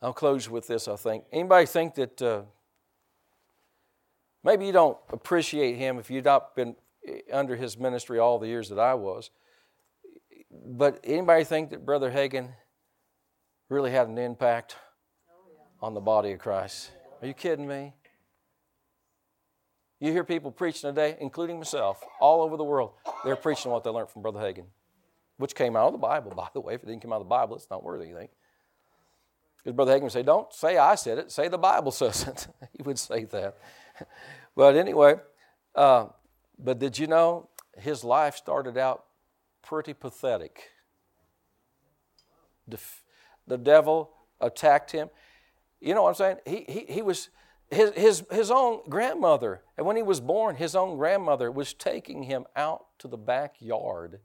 I'll 0.01 0.13
close 0.13 0.49
with 0.49 0.67
this, 0.67 0.87
I 0.87 0.95
think. 0.95 1.25
Anybody 1.31 1.65
think 1.65 1.95
that 1.95 2.21
uh, 2.21 2.41
maybe 4.43 4.65
you 4.65 4.71
don't 4.71 4.97
appreciate 5.09 5.75
him 5.75 5.97
if 5.97 6.09
you've 6.09 6.25
not 6.25 6.55
been 6.55 6.75
under 7.31 7.55
his 7.55 7.77
ministry 7.77 8.19
all 8.19 8.39
the 8.39 8.47
years 8.47 8.69
that 8.69 8.79
I 8.79 8.93
was. 8.93 9.29
But 10.65 10.99
anybody 11.03 11.43
think 11.43 11.71
that 11.71 11.85
Brother 11.85 12.11
Hagin 12.11 12.49
really 13.69 13.91
had 13.91 14.07
an 14.07 14.17
impact 14.17 14.75
on 15.81 15.93
the 15.93 15.99
body 15.99 16.31
of 16.31 16.39
Christ? 16.39 16.91
Are 17.21 17.27
you 17.27 17.33
kidding 17.33 17.67
me? 17.67 17.93
You 19.99 20.11
hear 20.11 20.23
people 20.23 20.51
preaching 20.51 20.89
today, 20.89 21.15
including 21.21 21.57
myself, 21.57 22.03
all 22.19 22.41
over 22.41 22.57
the 22.57 22.63
world. 22.63 22.91
They're 23.23 23.37
preaching 23.37 23.71
what 23.71 23.83
they 23.83 23.89
learned 23.89 24.09
from 24.09 24.21
Brother 24.21 24.39
Hagin, 24.39 24.65
which 25.37 25.55
came 25.55 25.77
out 25.77 25.87
of 25.87 25.93
the 25.93 25.97
Bible, 25.97 26.31
by 26.35 26.49
the 26.53 26.59
way. 26.59 26.75
If 26.75 26.83
it 26.83 26.87
didn't 26.87 27.01
come 27.01 27.13
out 27.13 27.21
of 27.21 27.25
the 27.25 27.29
Bible, 27.29 27.55
it's 27.55 27.69
not 27.71 27.83
worth 27.83 28.01
anything. 28.01 28.27
Because 29.57 29.75
Brother 29.75 29.97
Hagin 29.97 30.03
would 30.03 30.11
say, 30.11 30.23
Don't 30.23 30.51
say 30.53 30.77
I 30.77 30.95
said 30.95 31.19
it, 31.19 31.31
say 31.31 31.47
the 31.47 31.57
Bible 31.57 31.91
says 31.93 32.27
it. 32.27 32.47
he 32.77 32.83
would 32.83 32.99
say 32.99 33.23
that. 33.23 33.57
but 34.55 34.75
anyway, 34.75 35.15
uh, 35.73 36.07
but 36.59 36.79
did 36.79 36.99
you 36.99 37.07
know 37.07 37.49
his 37.77 38.03
life 38.03 38.35
started 38.35 38.77
out 38.77 39.05
pretty 39.63 39.93
pathetic? 39.93 40.69
The, 42.67 42.79
the 43.47 43.57
devil 43.57 44.11
attacked 44.39 44.91
him. 44.91 45.09
You 45.81 45.95
know 45.95 46.03
what 46.03 46.09
I'm 46.09 46.15
saying? 46.15 46.37
He, 46.45 46.71
he, 46.71 46.93
he 46.93 47.01
was 47.01 47.29
his, 47.71 47.91
his, 47.93 48.23
his 48.31 48.51
own 48.51 48.81
grandmother, 48.87 49.63
and 49.77 49.87
when 49.87 49.95
he 49.95 50.03
was 50.03 50.21
born, 50.21 50.55
his 50.55 50.75
own 50.75 50.97
grandmother 50.97 51.51
was 51.51 51.73
taking 51.73 52.23
him 52.23 52.45
out 52.55 52.85
to 52.99 53.07
the 53.07 53.17
backyard 53.17 54.19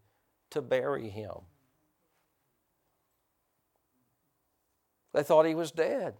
to 0.50 0.60
bury 0.60 1.08
him. 1.08 1.32
They 5.14 5.22
thought 5.22 5.46
he 5.46 5.54
was 5.54 5.70
dead. 5.70 6.14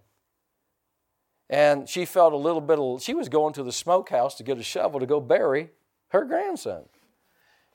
And 1.51 1.89
she 1.89 2.05
felt 2.05 2.33
a 2.33 2.37
little 2.37 2.61
bit 2.61 2.79
of, 2.79 3.03
she 3.03 3.15
was 3.15 3.29
going 3.29 3.55
to 3.55 3.63
the 3.63 3.73
smokehouse 3.73 4.35
to 4.37 4.43
get 4.43 4.59
a 4.59 4.63
shovel 4.63 5.01
to 5.01 5.07
go 5.07 5.21
bury 5.21 5.71
her 6.09 6.25
grandson. 6.25 6.85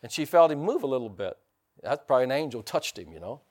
And 0.03 0.11
she 0.11 0.25
felt 0.25 0.51
him 0.51 0.59
move 0.59 0.83
a 0.83 0.87
little 0.87 1.09
bit. 1.09 1.35
That's 1.81 2.03
probably 2.05 2.25
an 2.25 2.31
angel 2.31 2.61
touched 2.61 2.99
him, 2.99 3.11
you 3.11 3.19
know. 3.19 3.41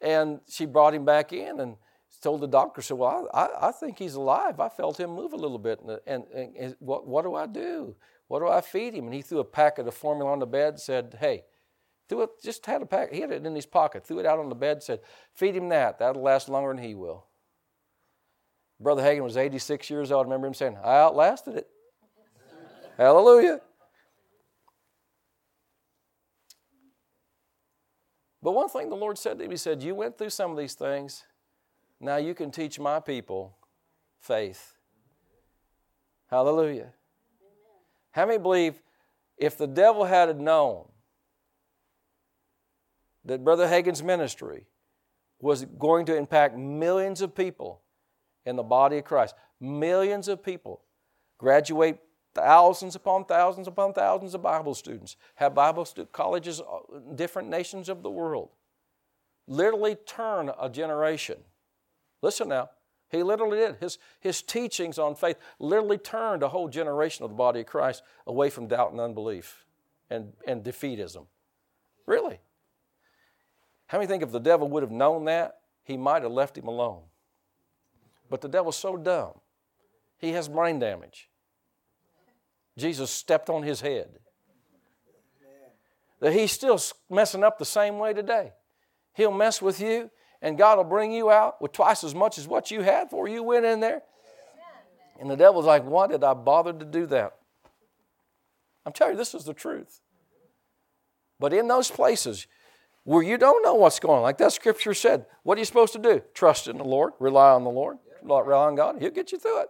And 0.00 0.40
she 0.48 0.66
brought 0.66 0.94
him 0.94 1.04
back 1.04 1.32
in 1.32 1.60
and 1.60 1.76
told 2.22 2.40
the 2.40 2.48
doctor, 2.48 2.82
said, 2.82 2.96
Well, 2.96 3.28
I, 3.32 3.48
I 3.60 3.72
think 3.72 3.98
he's 3.98 4.14
alive. 4.14 4.58
I 4.58 4.68
felt 4.68 4.98
him 4.98 5.10
move 5.10 5.32
a 5.32 5.36
little 5.36 5.58
bit. 5.58 5.80
And, 5.80 6.24
and, 6.34 6.56
and, 6.56 6.76
what, 6.80 7.06
what 7.06 7.24
do 7.24 7.34
I 7.34 7.46
do? 7.46 7.94
What 8.28 8.40
do 8.40 8.48
I 8.48 8.60
feed 8.60 8.94
him? 8.94 9.04
And 9.04 9.14
he 9.14 9.22
threw 9.22 9.38
a 9.38 9.44
packet 9.44 9.86
of 9.86 9.94
formula 9.94 10.32
on 10.32 10.38
the 10.38 10.46
bed, 10.46 10.74
and 10.74 10.80
said, 10.80 11.16
Hey, 11.20 11.44
threw 12.08 12.22
it, 12.22 12.30
just 12.42 12.64
had 12.66 12.82
a 12.82 12.86
pack, 12.86 13.12
he 13.12 13.20
had 13.20 13.30
it 13.30 13.44
in 13.44 13.54
his 13.54 13.66
pocket, 13.66 14.06
threw 14.06 14.18
it 14.18 14.26
out 14.26 14.38
on 14.38 14.48
the 14.48 14.54
bed, 14.54 14.82
said, 14.82 15.00
Feed 15.34 15.54
him 15.54 15.68
that. 15.68 15.98
That'll 15.98 16.22
last 16.22 16.48
longer 16.48 16.74
than 16.74 16.82
he 16.82 16.94
will. 16.94 17.26
Brother 18.80 19.02
Hagin 19.02 19.22
was 19.22 19.36
86 19.36 19.88
years 19.88 20.12
old. 20.12 20.26
I 20.26 20.28
remember 20.28 20.46
him 20.46 20.54
saying, 20.54 20.76
I 20.82 20.98
outlasted 20.98 21.56
it. 21.56 21.68
Hallelujah. 22.98 23.60
But 28.46 28.52
one 28.52 28.68
thing 28.68 28.90
the 28.90 28.94
Lord 28.94 29.18
said 29.18 29.38
to 29.38 29.44
him, 29.44 29.50
He 29.50 29.56
said, 29.56 29.82
You 29.82 29.96
went 29.96 30.16
through 30.16 30.30
some 30.30 30.52
of 30.52 30.56
these 30.56 30.74
things. 30.74 31.24
Now 31.98 32.14
you 32.18 32.32
can 32.32 32.52
teach 32.52 32.78
my 32.78 33.00
people 33.00 33.56
faith. 34.20 34.76
Hallelujah. 36.30 36.92
How 38.12 38.24
many 38.24 38.38
believe 38.38 38.80
if 39.36 39.58
the 39.58 39.66
devil 39.66 40.04
had 40.04 40.40
known 40.40 40.84
that 43.24 43.42
Brother 43.42 43.66
Hagin's 43.66 44.04
ministry 44.04 44.66
was 45.40 45.64
going 45.64 46.06
to 46.06 46.16
impact 46.16 46.56
millions 46.56 47.22
of 47.22 47.34
people 47.34 47.80
in 48.44 48.54
the 48.54 48.62
body 48.62 48.98
of 48.98 49.04
Christ, 49.04 49.34
millions 49.58 50.28
of 50.28 50.40
people 50.40 50.82
graduate 51.36 51.98
thousands 52.36 52.94
upon 52.94 53.24
thousands 53.24 53.66
upon 53.66 53.94
thousands 53.94 54.34
of 54.34 54.42
Bible 54.42 54.74
students, 54.74 55.16
have 55.36 55.54
Bible 55.54 55.84
stu- 55.84 56.06
colleges 56.06 56.60
in 56.60 56.66
uh, 56.66 57.14
different 57.14 57.48
nations 57.48 57.88
of 57.88 58.02
the 58.02 58.10
world. 58.10 58.50
Literally 59.48 59.94
turn 59.94 60.50
a 60.60 60.68
generation. 60.68 61.38
Listen 62.20 62.48
now, 62.48 62.70
he 63.08 63.22
literally 63.22 63.58
did. 63.58 63.76
His, 63.76 63.98
his 64.20 64.42
teachings 64.42 64.98
on 64.98 65.14
faith 65.14 65.38
literally 65.58 65.98
turned 65.98 66.42
a 66.42 66.48
whole 66.48 66.68
generation 66.68 67.24
of 67.24 67.30
the 67.30 67.36
body 67.36 67.60
of 67.60 67.66
Christ 67.66 68.02
away 68.26 68.50
from 68.50 68.66
doubt 68.66 68.92
and 68.92 69.00
unbelief 69.00 69.64
and, 70.10 70.32
and 70.46 70.62
defeatism. 70.62 71.26
Really. 72.04 72.38
How 73.86 73.98
many 73.98 74.08
think 74.08 74.22
if 74.22 74.32
the 74.32 74.40
devil 74.40 74.68
would 74.68 74.82
have 74.82 74.92
known 74.92 75.24
that, 75.24 75.60
he 75.84 75.96
might 75.96 76.22
have 76.22 76.32
left 76.32 76.58
him 76.58 76.68
alone? 76.68 77.02
But 78.28 78.40
the 78.40 78.48
devil's 78.48 78.76
so 78.76 78.96
dumb. 78.96 79.40
He 80.18 80.32
has 80.32 80.48
brain 80.48 80.78
damage. 80.78 81.28
Jesus 82.76 83.10
stepped 83.10 83.48
on 83.48 83.62
his 83.62 83.80
head. 83.80 84.08
That 86.20 86.32
he's 86.32 86.52
still 86.52 86.80
messing 87.10 87.44
up 87.44 87.58
the 87.58 87.64
same 87.64 87.98
way 87.98 88.12
today. 88.12 88.52
He'll 89.14 89.32
mess 89.32 89.60
with 89.60 89.80
you, 89.80 90.10
and 90.40 90.58
God 90.58 90.78
will 90.78 90.84
bring 90.84 91.12
you 91.12 91.30
out 91.30 91.60
with 91.60 91.72
twice 91.72 92.04
as 92.04 92.14
much 92.14 92.38
as 92.38 92.46
what 92.48 92.70
you 92.70 92.82
had 92.82 93.04
before 93.04 93.28
you 93.28 93.42
went 93.42 93.64
in 93.64 93.80
there. 93.80 94.02
And 95.20 95.30
the 95.30 95.36
devil's 95.36 95.66
like, 95.66 95.84
Why 95.84 96.06
did 96.06 96.22
I 96.22 96.34
bother 96.34 96.72
to 96.72 96.84
do 96.84 97.06
that? 97.06 97.36
I'm 98.84 98.92
telling 98.92 99.14
you, 99.14 99.18
this 99.18 99.34
is 99.34 99.44
the 99.44 99.52
truth. 99.52 100.00
But 101.40 101.52
in 101.52 101.68
those 101.68 101.90
places 101.90 102.46
where 103.04 103.22
you 103.22 103.36
don't 103.36 103.62
know 103.62 103.74
what's 103.74 103.98
going 103.98 104.18
on, 104.18 104.22
like 104.22 104.38
that 104.38 104.52
scripture 104.52 104.94
said, 104.94 105.26
what 105.42 105.56
are 105.56 105.60
you 105.60 105.64
supposed 105.64 105.92
to 105.94 105.98
do? 105.98 106.22
Trust 106.34 106.68
in 106.68 106.78
the 106.78 106.84
Lord, 106.84 107.12
rely 107.18 107.50
on 107.50 107.64
the 107.64 107.70
Lord, 107.70 107.98
rely 108.22 108.66
on 108.66 108.76
God. 108.76 108.96
He'll 109.00 109.10
get 109.10 109.32
you 109.32 109.38
through 109.38 109.62
it. 109.62 109.68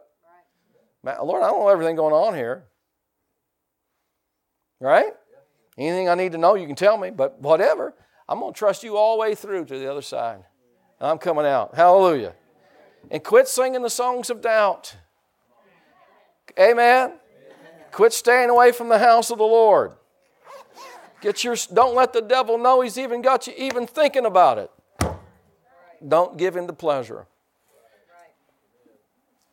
Lord, 1.05 1.43
I 1.43 1.49
don't 1.49 1.61
know 1.61 1.69
everything 1.69 1.97
going 1.97 2.13
on 2.15 2.35
here. 2.35 2.65
Right? 4.81 5.13
Anything 5.79 6.09
I 6.09 6.15
need 6.15 6.33
to 6.33 6.39
know, 6.39 6.55
you 6.55 6.67
can 6.67 6.77
tell 6.77 6.97
me, 6.97 7.11
but 7.11 7.41
whatever. 7.41 7.95
I'm 8.29 8.41
going 8.41 8.53
to 8.53 8.59
trust 8.59 8.83
you 8.83 8.97
all 8.97 9.17
the 9.17 9.21
way 9.21 9.35
through 9.35 9.67
to 9.67 9.79
the 9.79 9.91
other 9.91 10.03
side. 10.03 10.45
I'm 11.01 11.19
coming 11.19 11.47
out. 11.47 11.75
Hallelujah. 11.75 12.35
And 13.11 13.23
quit 13.23 13.47
singing 13.47 13.83
the 13.83 13.91
songs 13.91 14.31
of 14.31 14.41
doubt. 14.41 14.97
Amen. 16.59 17.15
Quit 17.93 18.13
staying 18.13 18.51
away 18.51 18.73
from 18.73 18.89
the 18.89 18.99
house 18.99 19.31
of 19.31 19.39
the 19.39 19.45
Lord. 19.45 19.93
Get 21.21 21.45
your 21.45 21.57
don't 21.73 21.95
let 21.95 22.13
the 22.13 22.21
devil 22.21 22.59
know 22.59 22.81
he's 22.81 22.99
even 22.99 23.23
got 23.23 23.47
you 23.47 23.55
even 23.57 23.87
thinking 23.87 24.27
about 24.27 24.59
it. 24.59 24.71
Don't 26.07 26.37
give 26.37 26.57
him 26.57 26.67
the 26.67 26.73
pleasure. 26.73 27.27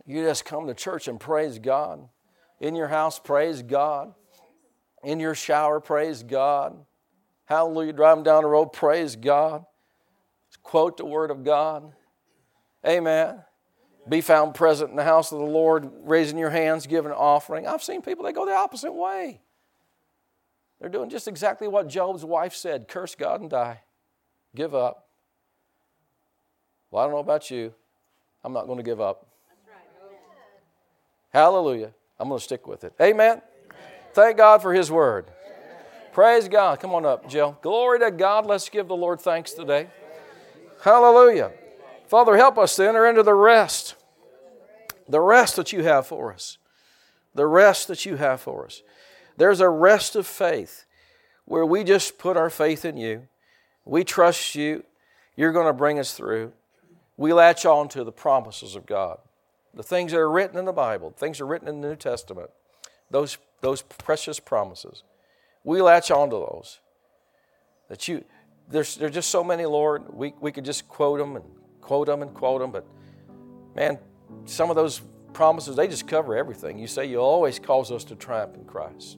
You 0.06 0.24
just 0.24 0.44
come 0.44 0.68
to 0.68 0.74
church 0.74 1.08
and 1.08 1.20
praise 1.20 1.60
God. 1.60 2.08
In 2.60 2.76
your 2.76 2.90
house, 2.90 3.20
praise 3.20 3.62
God. 3.62 4.14
In 5.04 5.20
your 5.20 5.36
shower, 5.36 5.80
praise 5.80 6.24
God. 6.24 6.86
Hallelujah. 7.46 7.94
Driving 7.94 8.24
down 8.24 8.44
the 8.44 8.50
road, 8.50 8.68
praise 8.68 9.16
God. 9.16 9.66
Quote 10.62 10.98
the 10.98 11.06
Word 11.06 11.30
of 11.30 11.44
God. 11.44 11.92
Amen. 12.88 13.42
Be 14.08 14.22
found 14.22 14.56
present 14.56 14.90
in 14.90 14.96
the 14.96 15.04
house 15.04 15.32
of 15.32 15.40
the 15.40 15.46
Lord, 15.46 15.90
raising 16.04 16.38
your 16.38 16.50
hands, 16.50 16.88
giving 16.88 17.12
an 17.12 17.18
offering. 17.18 17.68
I've 17.68 17.84
seen 17.84 18.02
people, 18.02 18.26
that 18.26 18.34
go 18.34 18.46
the 18.46 18.54
opposite 18.54 18.92
way. 18.94 19.42
They're 20.80 20.90
doing 20.90 21.10
just 21.10 21.28
exactly 21.28 21.68
what 21.68 21.88
Job's 21.88 22.26
wife 22.26 22.54
said 22.54 22.88
curse 22.88 23.16
God 23.16 23.42
and 23.42 23.50
die. 23.50 23.82
Give 24.56 24.76
up. 24.76 25.08
Well, 26.92 27.02
I 27.02 27.06
don't 27.06 27.14
know 27.14 27.20
about 27.20 27.50
you. 27.50 27.74
I'm 28.44 28.52
not 28.54 28.68
going 28.68 28.78
to 28.78 28.84
give 28.84 29.00
up. 29.00 29.28
Hallelujah. 31.30 31.94
I'm 32.20 32.28
going 32.28 32.40
to 32.40 32.44
stick 32.44 32.68
with 32.68 32.84
it. 32.84 32.94
Amen. 33.02 33.42
Thank 34.14 34.38
God 34.38 34.62
for 34.62 34.74
His 34.74 34.92
word. 34.92 35.26
Praise 36.14 36.48
God. 36.48 36.80
Come 36.80 36.94
on 36.94 37.06
up, 37.06 37.28
Jill. 37.28 37.58
Glory 37.62 38.00
to 38.00 38.12
God. 38.12 38.46
Let's 38.46 38.70
give 38.70 38.88
the 38.88 38.96
Lord 38.96 39.20
thanks 39.20 39.54
today. 39.54 39.88
Hallelujah. 40.84 41.52
Father, 42.08 42.38
help 42.38 42.58
us 42.58 42.76
to 42.76 42.88
enter 42.88 43.08
into 43.08 43.24
the 43.24 43.34
rest. 43.34 43.96
The 45.10 45.20
rest 45.20 45.56
that 45.56 45.74
you 45.74 45.84
have 45.84 46.06
for 46.06 46.32
us. 46.32 46.60
The 47.34 47.48
rest 47.48 47.88
that 47.88 48.06
you 48.06 48.18
have 48.18 48.42
for 48.42 48.66
us. 48.66 48.84
There's 49.38 49.60
a 49.60 49.70
rest 49.70 50.16
of 50.16 50.28
faith 50.28 50.86
where 51.46 51.66
we 51.66 51.84
just 51.84 52.18
put 52.18 52.38
our 52.38 52.50
faith 52.50 52.86
in 52.86 52.98
you. 52.98 53.28
We 53.86 54.04
trust 54.04 54.56
you. 54.56 54.84
You're 55.36 55.52
going 55.52 55.66
to 55.68 55.74
bring 55.74 55.98
us 55.98 56.14
through. 56.14 56.54
We 57.18 57.34
latch 57.34 57.66
on 57.66 57.90
to 57.90 58.04
the 58.04 58.12
promises 58.12 58.76
of 58.76 58.86
God. 58.86 59.18
The 59.74 59.84
things 59.84 60.12
that 60.12 60.20
are 60.20 60.30
written 60.30 60.60
in 60.60 60.66
the 60.66 60.72
Bible, 60.72 61.12
things 61.18 61.40
that 61.40 61.46
are 61.46 61.48
written 61.48 61.68
in 61.68 61.82
the 61.82 61.88
New 61.88 61.96
Testament, 61.96 62.52
those, 63.10 63.38
those 63.64 63.82
precious 63.82 64.40
promises. 64.40 65.04
We 65.64 65.82
latch 65.82 66.12
on 66.12 66.30
to 66.30 66.36
those. 66.36 66.80
That 67.90 68.08
you, 68.08 68.24
there's, 68.70 68.96
there's 68.98 69.14
just 69.14 69.30
so 69.30 69.44
many, 69.44 69.66
Lord. 69.66 70.04
We, 70.14 70.34
we 70.40 70.52
could 70.52 70.66
just 70.66 70.88
quote 70.88 71.18
them 71.18 71.38
and 71.38 71.46
quote 71.82 72.08
them 72.08 72.22
and 72.22 72.34
quote 72.34 72.62
them, 72.62 72.72
but 72.72 72.86
man, 73.76 73.98
some 74.46 74.70
of 74.70 74.76
those 74.76 75.02
promises, 75.34 75.76
they 75.76 75.88
just 75.88 76.08
cover 76.08 76.36
everything. 76.36 76.78
You 76.78 76.88
say 76.88 77.06
you 77.06 77.20
always 77.20 77.58
cause 77.58 77.92
us 77.92 78.04
to 78.06 78.16
triumph 78.16 78.56
in 78.56 78.66
Christ. 78.66 79.18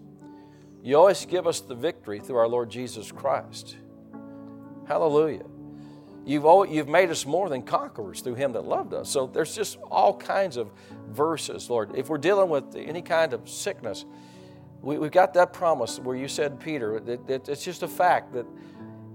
You 0.84 0.98
always 0.98 1.26
give 1.26 1.48
us 1.48 1.62
the 1.62 1.76
victory 1.76 2.20
through 2.20 2.38
our 2.38 2.48
Lord 2.48 2.70
Jesus 2.70 3.12
Christ. 3.12 3.76
Hallelujah. 4.88 5.46
You've, 6.26 6.46
always, 6.46 6.72
you've 6.72 6.88
made 6.88 7.10
us 7.10 7.26
more 7.26 7.50
than 7.50 7.62
conquerors 7.62 8.22
through 8.22 8.36
Him 8.36 8.54
that 8.54 8.66
loved 8.66 8.93
us. 8.93 9.10
So 9.10 9.28
there's 9.28 9.56
just 9.56 9.78
all 9.91 10.16
kinds 10.16 10.58
of 10.58 10.72
verses, 11.10 11.70
Lord. 11.70 11.91
If 11.96 12.10
we're 12.10 12.18
dealing 12.18 12.50
with 12.50 12.76
any 12.76 13.02
kind 13.02 13.34
of 13.34 13.48
sickness, 13.48 14.06
we, 14.86 14.96
have 14.96 15.12
got 15.12 15.34
that 15.34 15.52
promise 15.52 16.00
where 16.00 16.16
you 16.16 16.28
said, 16.28 16.60
Peter, 16.60 17.00
that, 17.00 17.26
that 17.26 17.50
it's 17.50 17.64
just 17.64 17.82
a 17.82 17.88
fact 17.88 18.34
that 18.34 18.46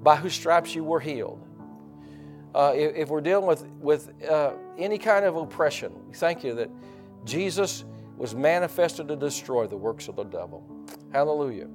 by 0.02 0.16
whose 0.16 0.34
stripes 0.34 0.74
you 0.74 0.82
were 0.82 0.98
healed. 0.98 1.40
Uh, 2.52 2.72
if, 2.74 2.96
if, 2.96 3.08
we're 3.08 3.20
dealing 3.20 3.46
with, 3.46 3.64
with 3.78 4.10
uh, 4.28 4.52
any 4.76 4.98
kind 4.98 5.24
of 5.24 5.36
oppression, 5.36 5.92
we 6.08 6.14
thank 6.14 6.42
you 6.42 6.54
that 6.56 6.68
Jesus 7.24 7.84
was 8.16 8.34
manifested 8.34 9.06
to 9.06 9.14
destroy 9.14 9.68
the 9.68 9.76
works 9.76 10.08
of 10.08 10.16
the 10.16 10.24
devil. 10.24 10.66
Hallelujah. 11.12 11.68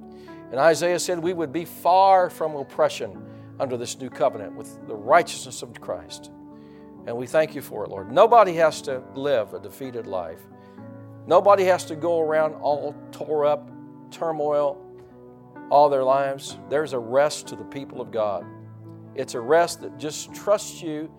And 0.50 0.60
Isaiah 0.60 0.98
said 0.98 1.18
we 1.18 1.32
would 1.32 1.52
be 1.52 1.64
far 1.64 2.28
from 2.28 2.54
oppression 2.54 3.22
under 3.58 3.78
this 3.78 3.98
new 3.98 4.10
covenant 4.10 4.54
with 4.54 4.86
the 4.86 4.94
righteousness 4.94 5.62
of 5.62 5.80
Christ. 5.80 6.30
And 7.06 7.16
we 7.16 7.26
thank 7.26 7.54
you 7.54 7.62
for 7.62 7.84
it, 7.84 7.88
Lord. 7.88 8.12
Nobody 8.12 8.52
has 8.54 8.82
to 8.82 9.02
live 9.14 9.54
a 9.54 9.58
defeated 9.58 10.06
life. 10.06 10.40
Nobody 11.26 11.64
has 11.64 11.86
to 11.86 11.96
go 11.96 12.20
around 12.20 12.54
all 12.56 12.94
tore 13.10 13.46
up, 13.46 13.70
turmoil, 14.10 14.82
all 15.70 15.88
their 15.88 16.04
lives. 16.04 16.58
There's 16.68 16.92
a 16.92 16.98
rest 16.98 17.46
to 17.48 17.56
the 17.56 17.64
people 17.64 18.00
of 18.00 18.10
God. 18.10 18.44
It's 19.14 19.34
a 19.34 19.40
rest 19.40 19.80
that 19.80 19.98
just 19.98 20.34
trusts 20.34 20.82
you 20.82 21.10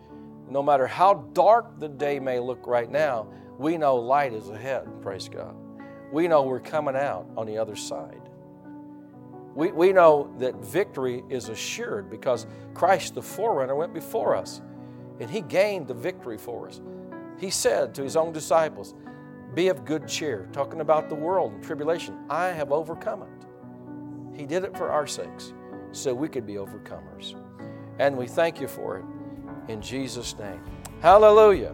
no 0.49 0.63
matter 0.63 0.87
how 0.87 1.29
dark 1.33 1.79
the 1.79 1.89
day 1.89 2.19
may 2.19 2.39
look 2.39 2.65
right 2.67 2.89
now 2.89 3.27
we 3.57 3.77
know 3.77 3.95
light 3.95 4.33
is 4.33 4.49
ahead, 4.49 4.87
praise 5.01 5.27
God. 5.27 5.55
We 6.11 6.27
know 6.27 6.43
we're 6.43 6.59
coming 6.59 6.95
out 6.95 7.27
on 7.35 7.47
the 7.47 7.57
other 7.57 7.75
side. 7.75 8.21
We, 9.55 9.71
we 9.71 9.91
know 9.91 10.31
that 10.37 10.55
victory 10.57 11.23
is 11.29 11.49
assured 11.49 12.09
because 12.09 12.45
Christ, 12.75 13.15
the 13.15 13.21
forerunner, 13.21 13.75
went 13.75 13.93
before 13.93 14.35
us 14.35 14.61
and 15.19 15.29
he 15.29 15.41
gained 15.41 15.87
the 15.87 15.95
victory 15.95 16.37
for 16.37 16.67
us. 16.67 16.79
He 17.39 17.49
said 17.49 17.95
to 17.95 18.03
his 18.03 18.15
own 18.15 18.31
disciples, 18.31 18.93
Be 19.57 19.69
of 19.69 19.85
good 19.85 20.07
cheer, 20.07 20.47
talking 20.53 20.81
about 20.81 21.09
the 21.09 21.15
world 21.15 21.51
and 21.51 21.63
tribulation. 21.63 22.15
I 22.29 22.49
have 22.49 22.71
overcome 22.71 23.23
it. 23.23 24.37
He 24.39 24.45
did 24.45 24.63
it 24.63 24.77
for 24.77 24.91
our 24.91 25.07
sakes 25.07 25.51
so 25.91 26.13
we 26.13 26.27
could 26.27 26.45
be 26.45 26.53
overcomers. 26.53 27.33
And 27.97 28.15
we 28.15 28.27
thank 28.27 28.61
you 28.61 28.67
for 28.67 28.99
it 28.99 29.05
in 29.67 29.81
Jesus' 29.81 30.37
name. 30.37 30.61
Hallelujah. 31.01 31.73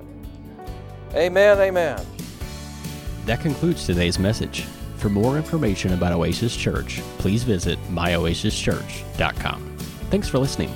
Amen, 1.13 1.59
amen. 1.59 1.99
That 3.25 3.41
concludes 3.41 3.86
today's 3.86 4.17
message. 4.17 4.61
For 4.95 5.09
more 5.09 5.36
information 5.36 5.91
about 5.91 6.13
Oasis 6.13 6.55
Church, 6.55 7.01
please 7.17 7.43
visit 7.43 7.77
myoasischurch.com. 7.89 9.77
Thanks 10.09 10.29
for 10.29 10.39
listening. 10.39 10.73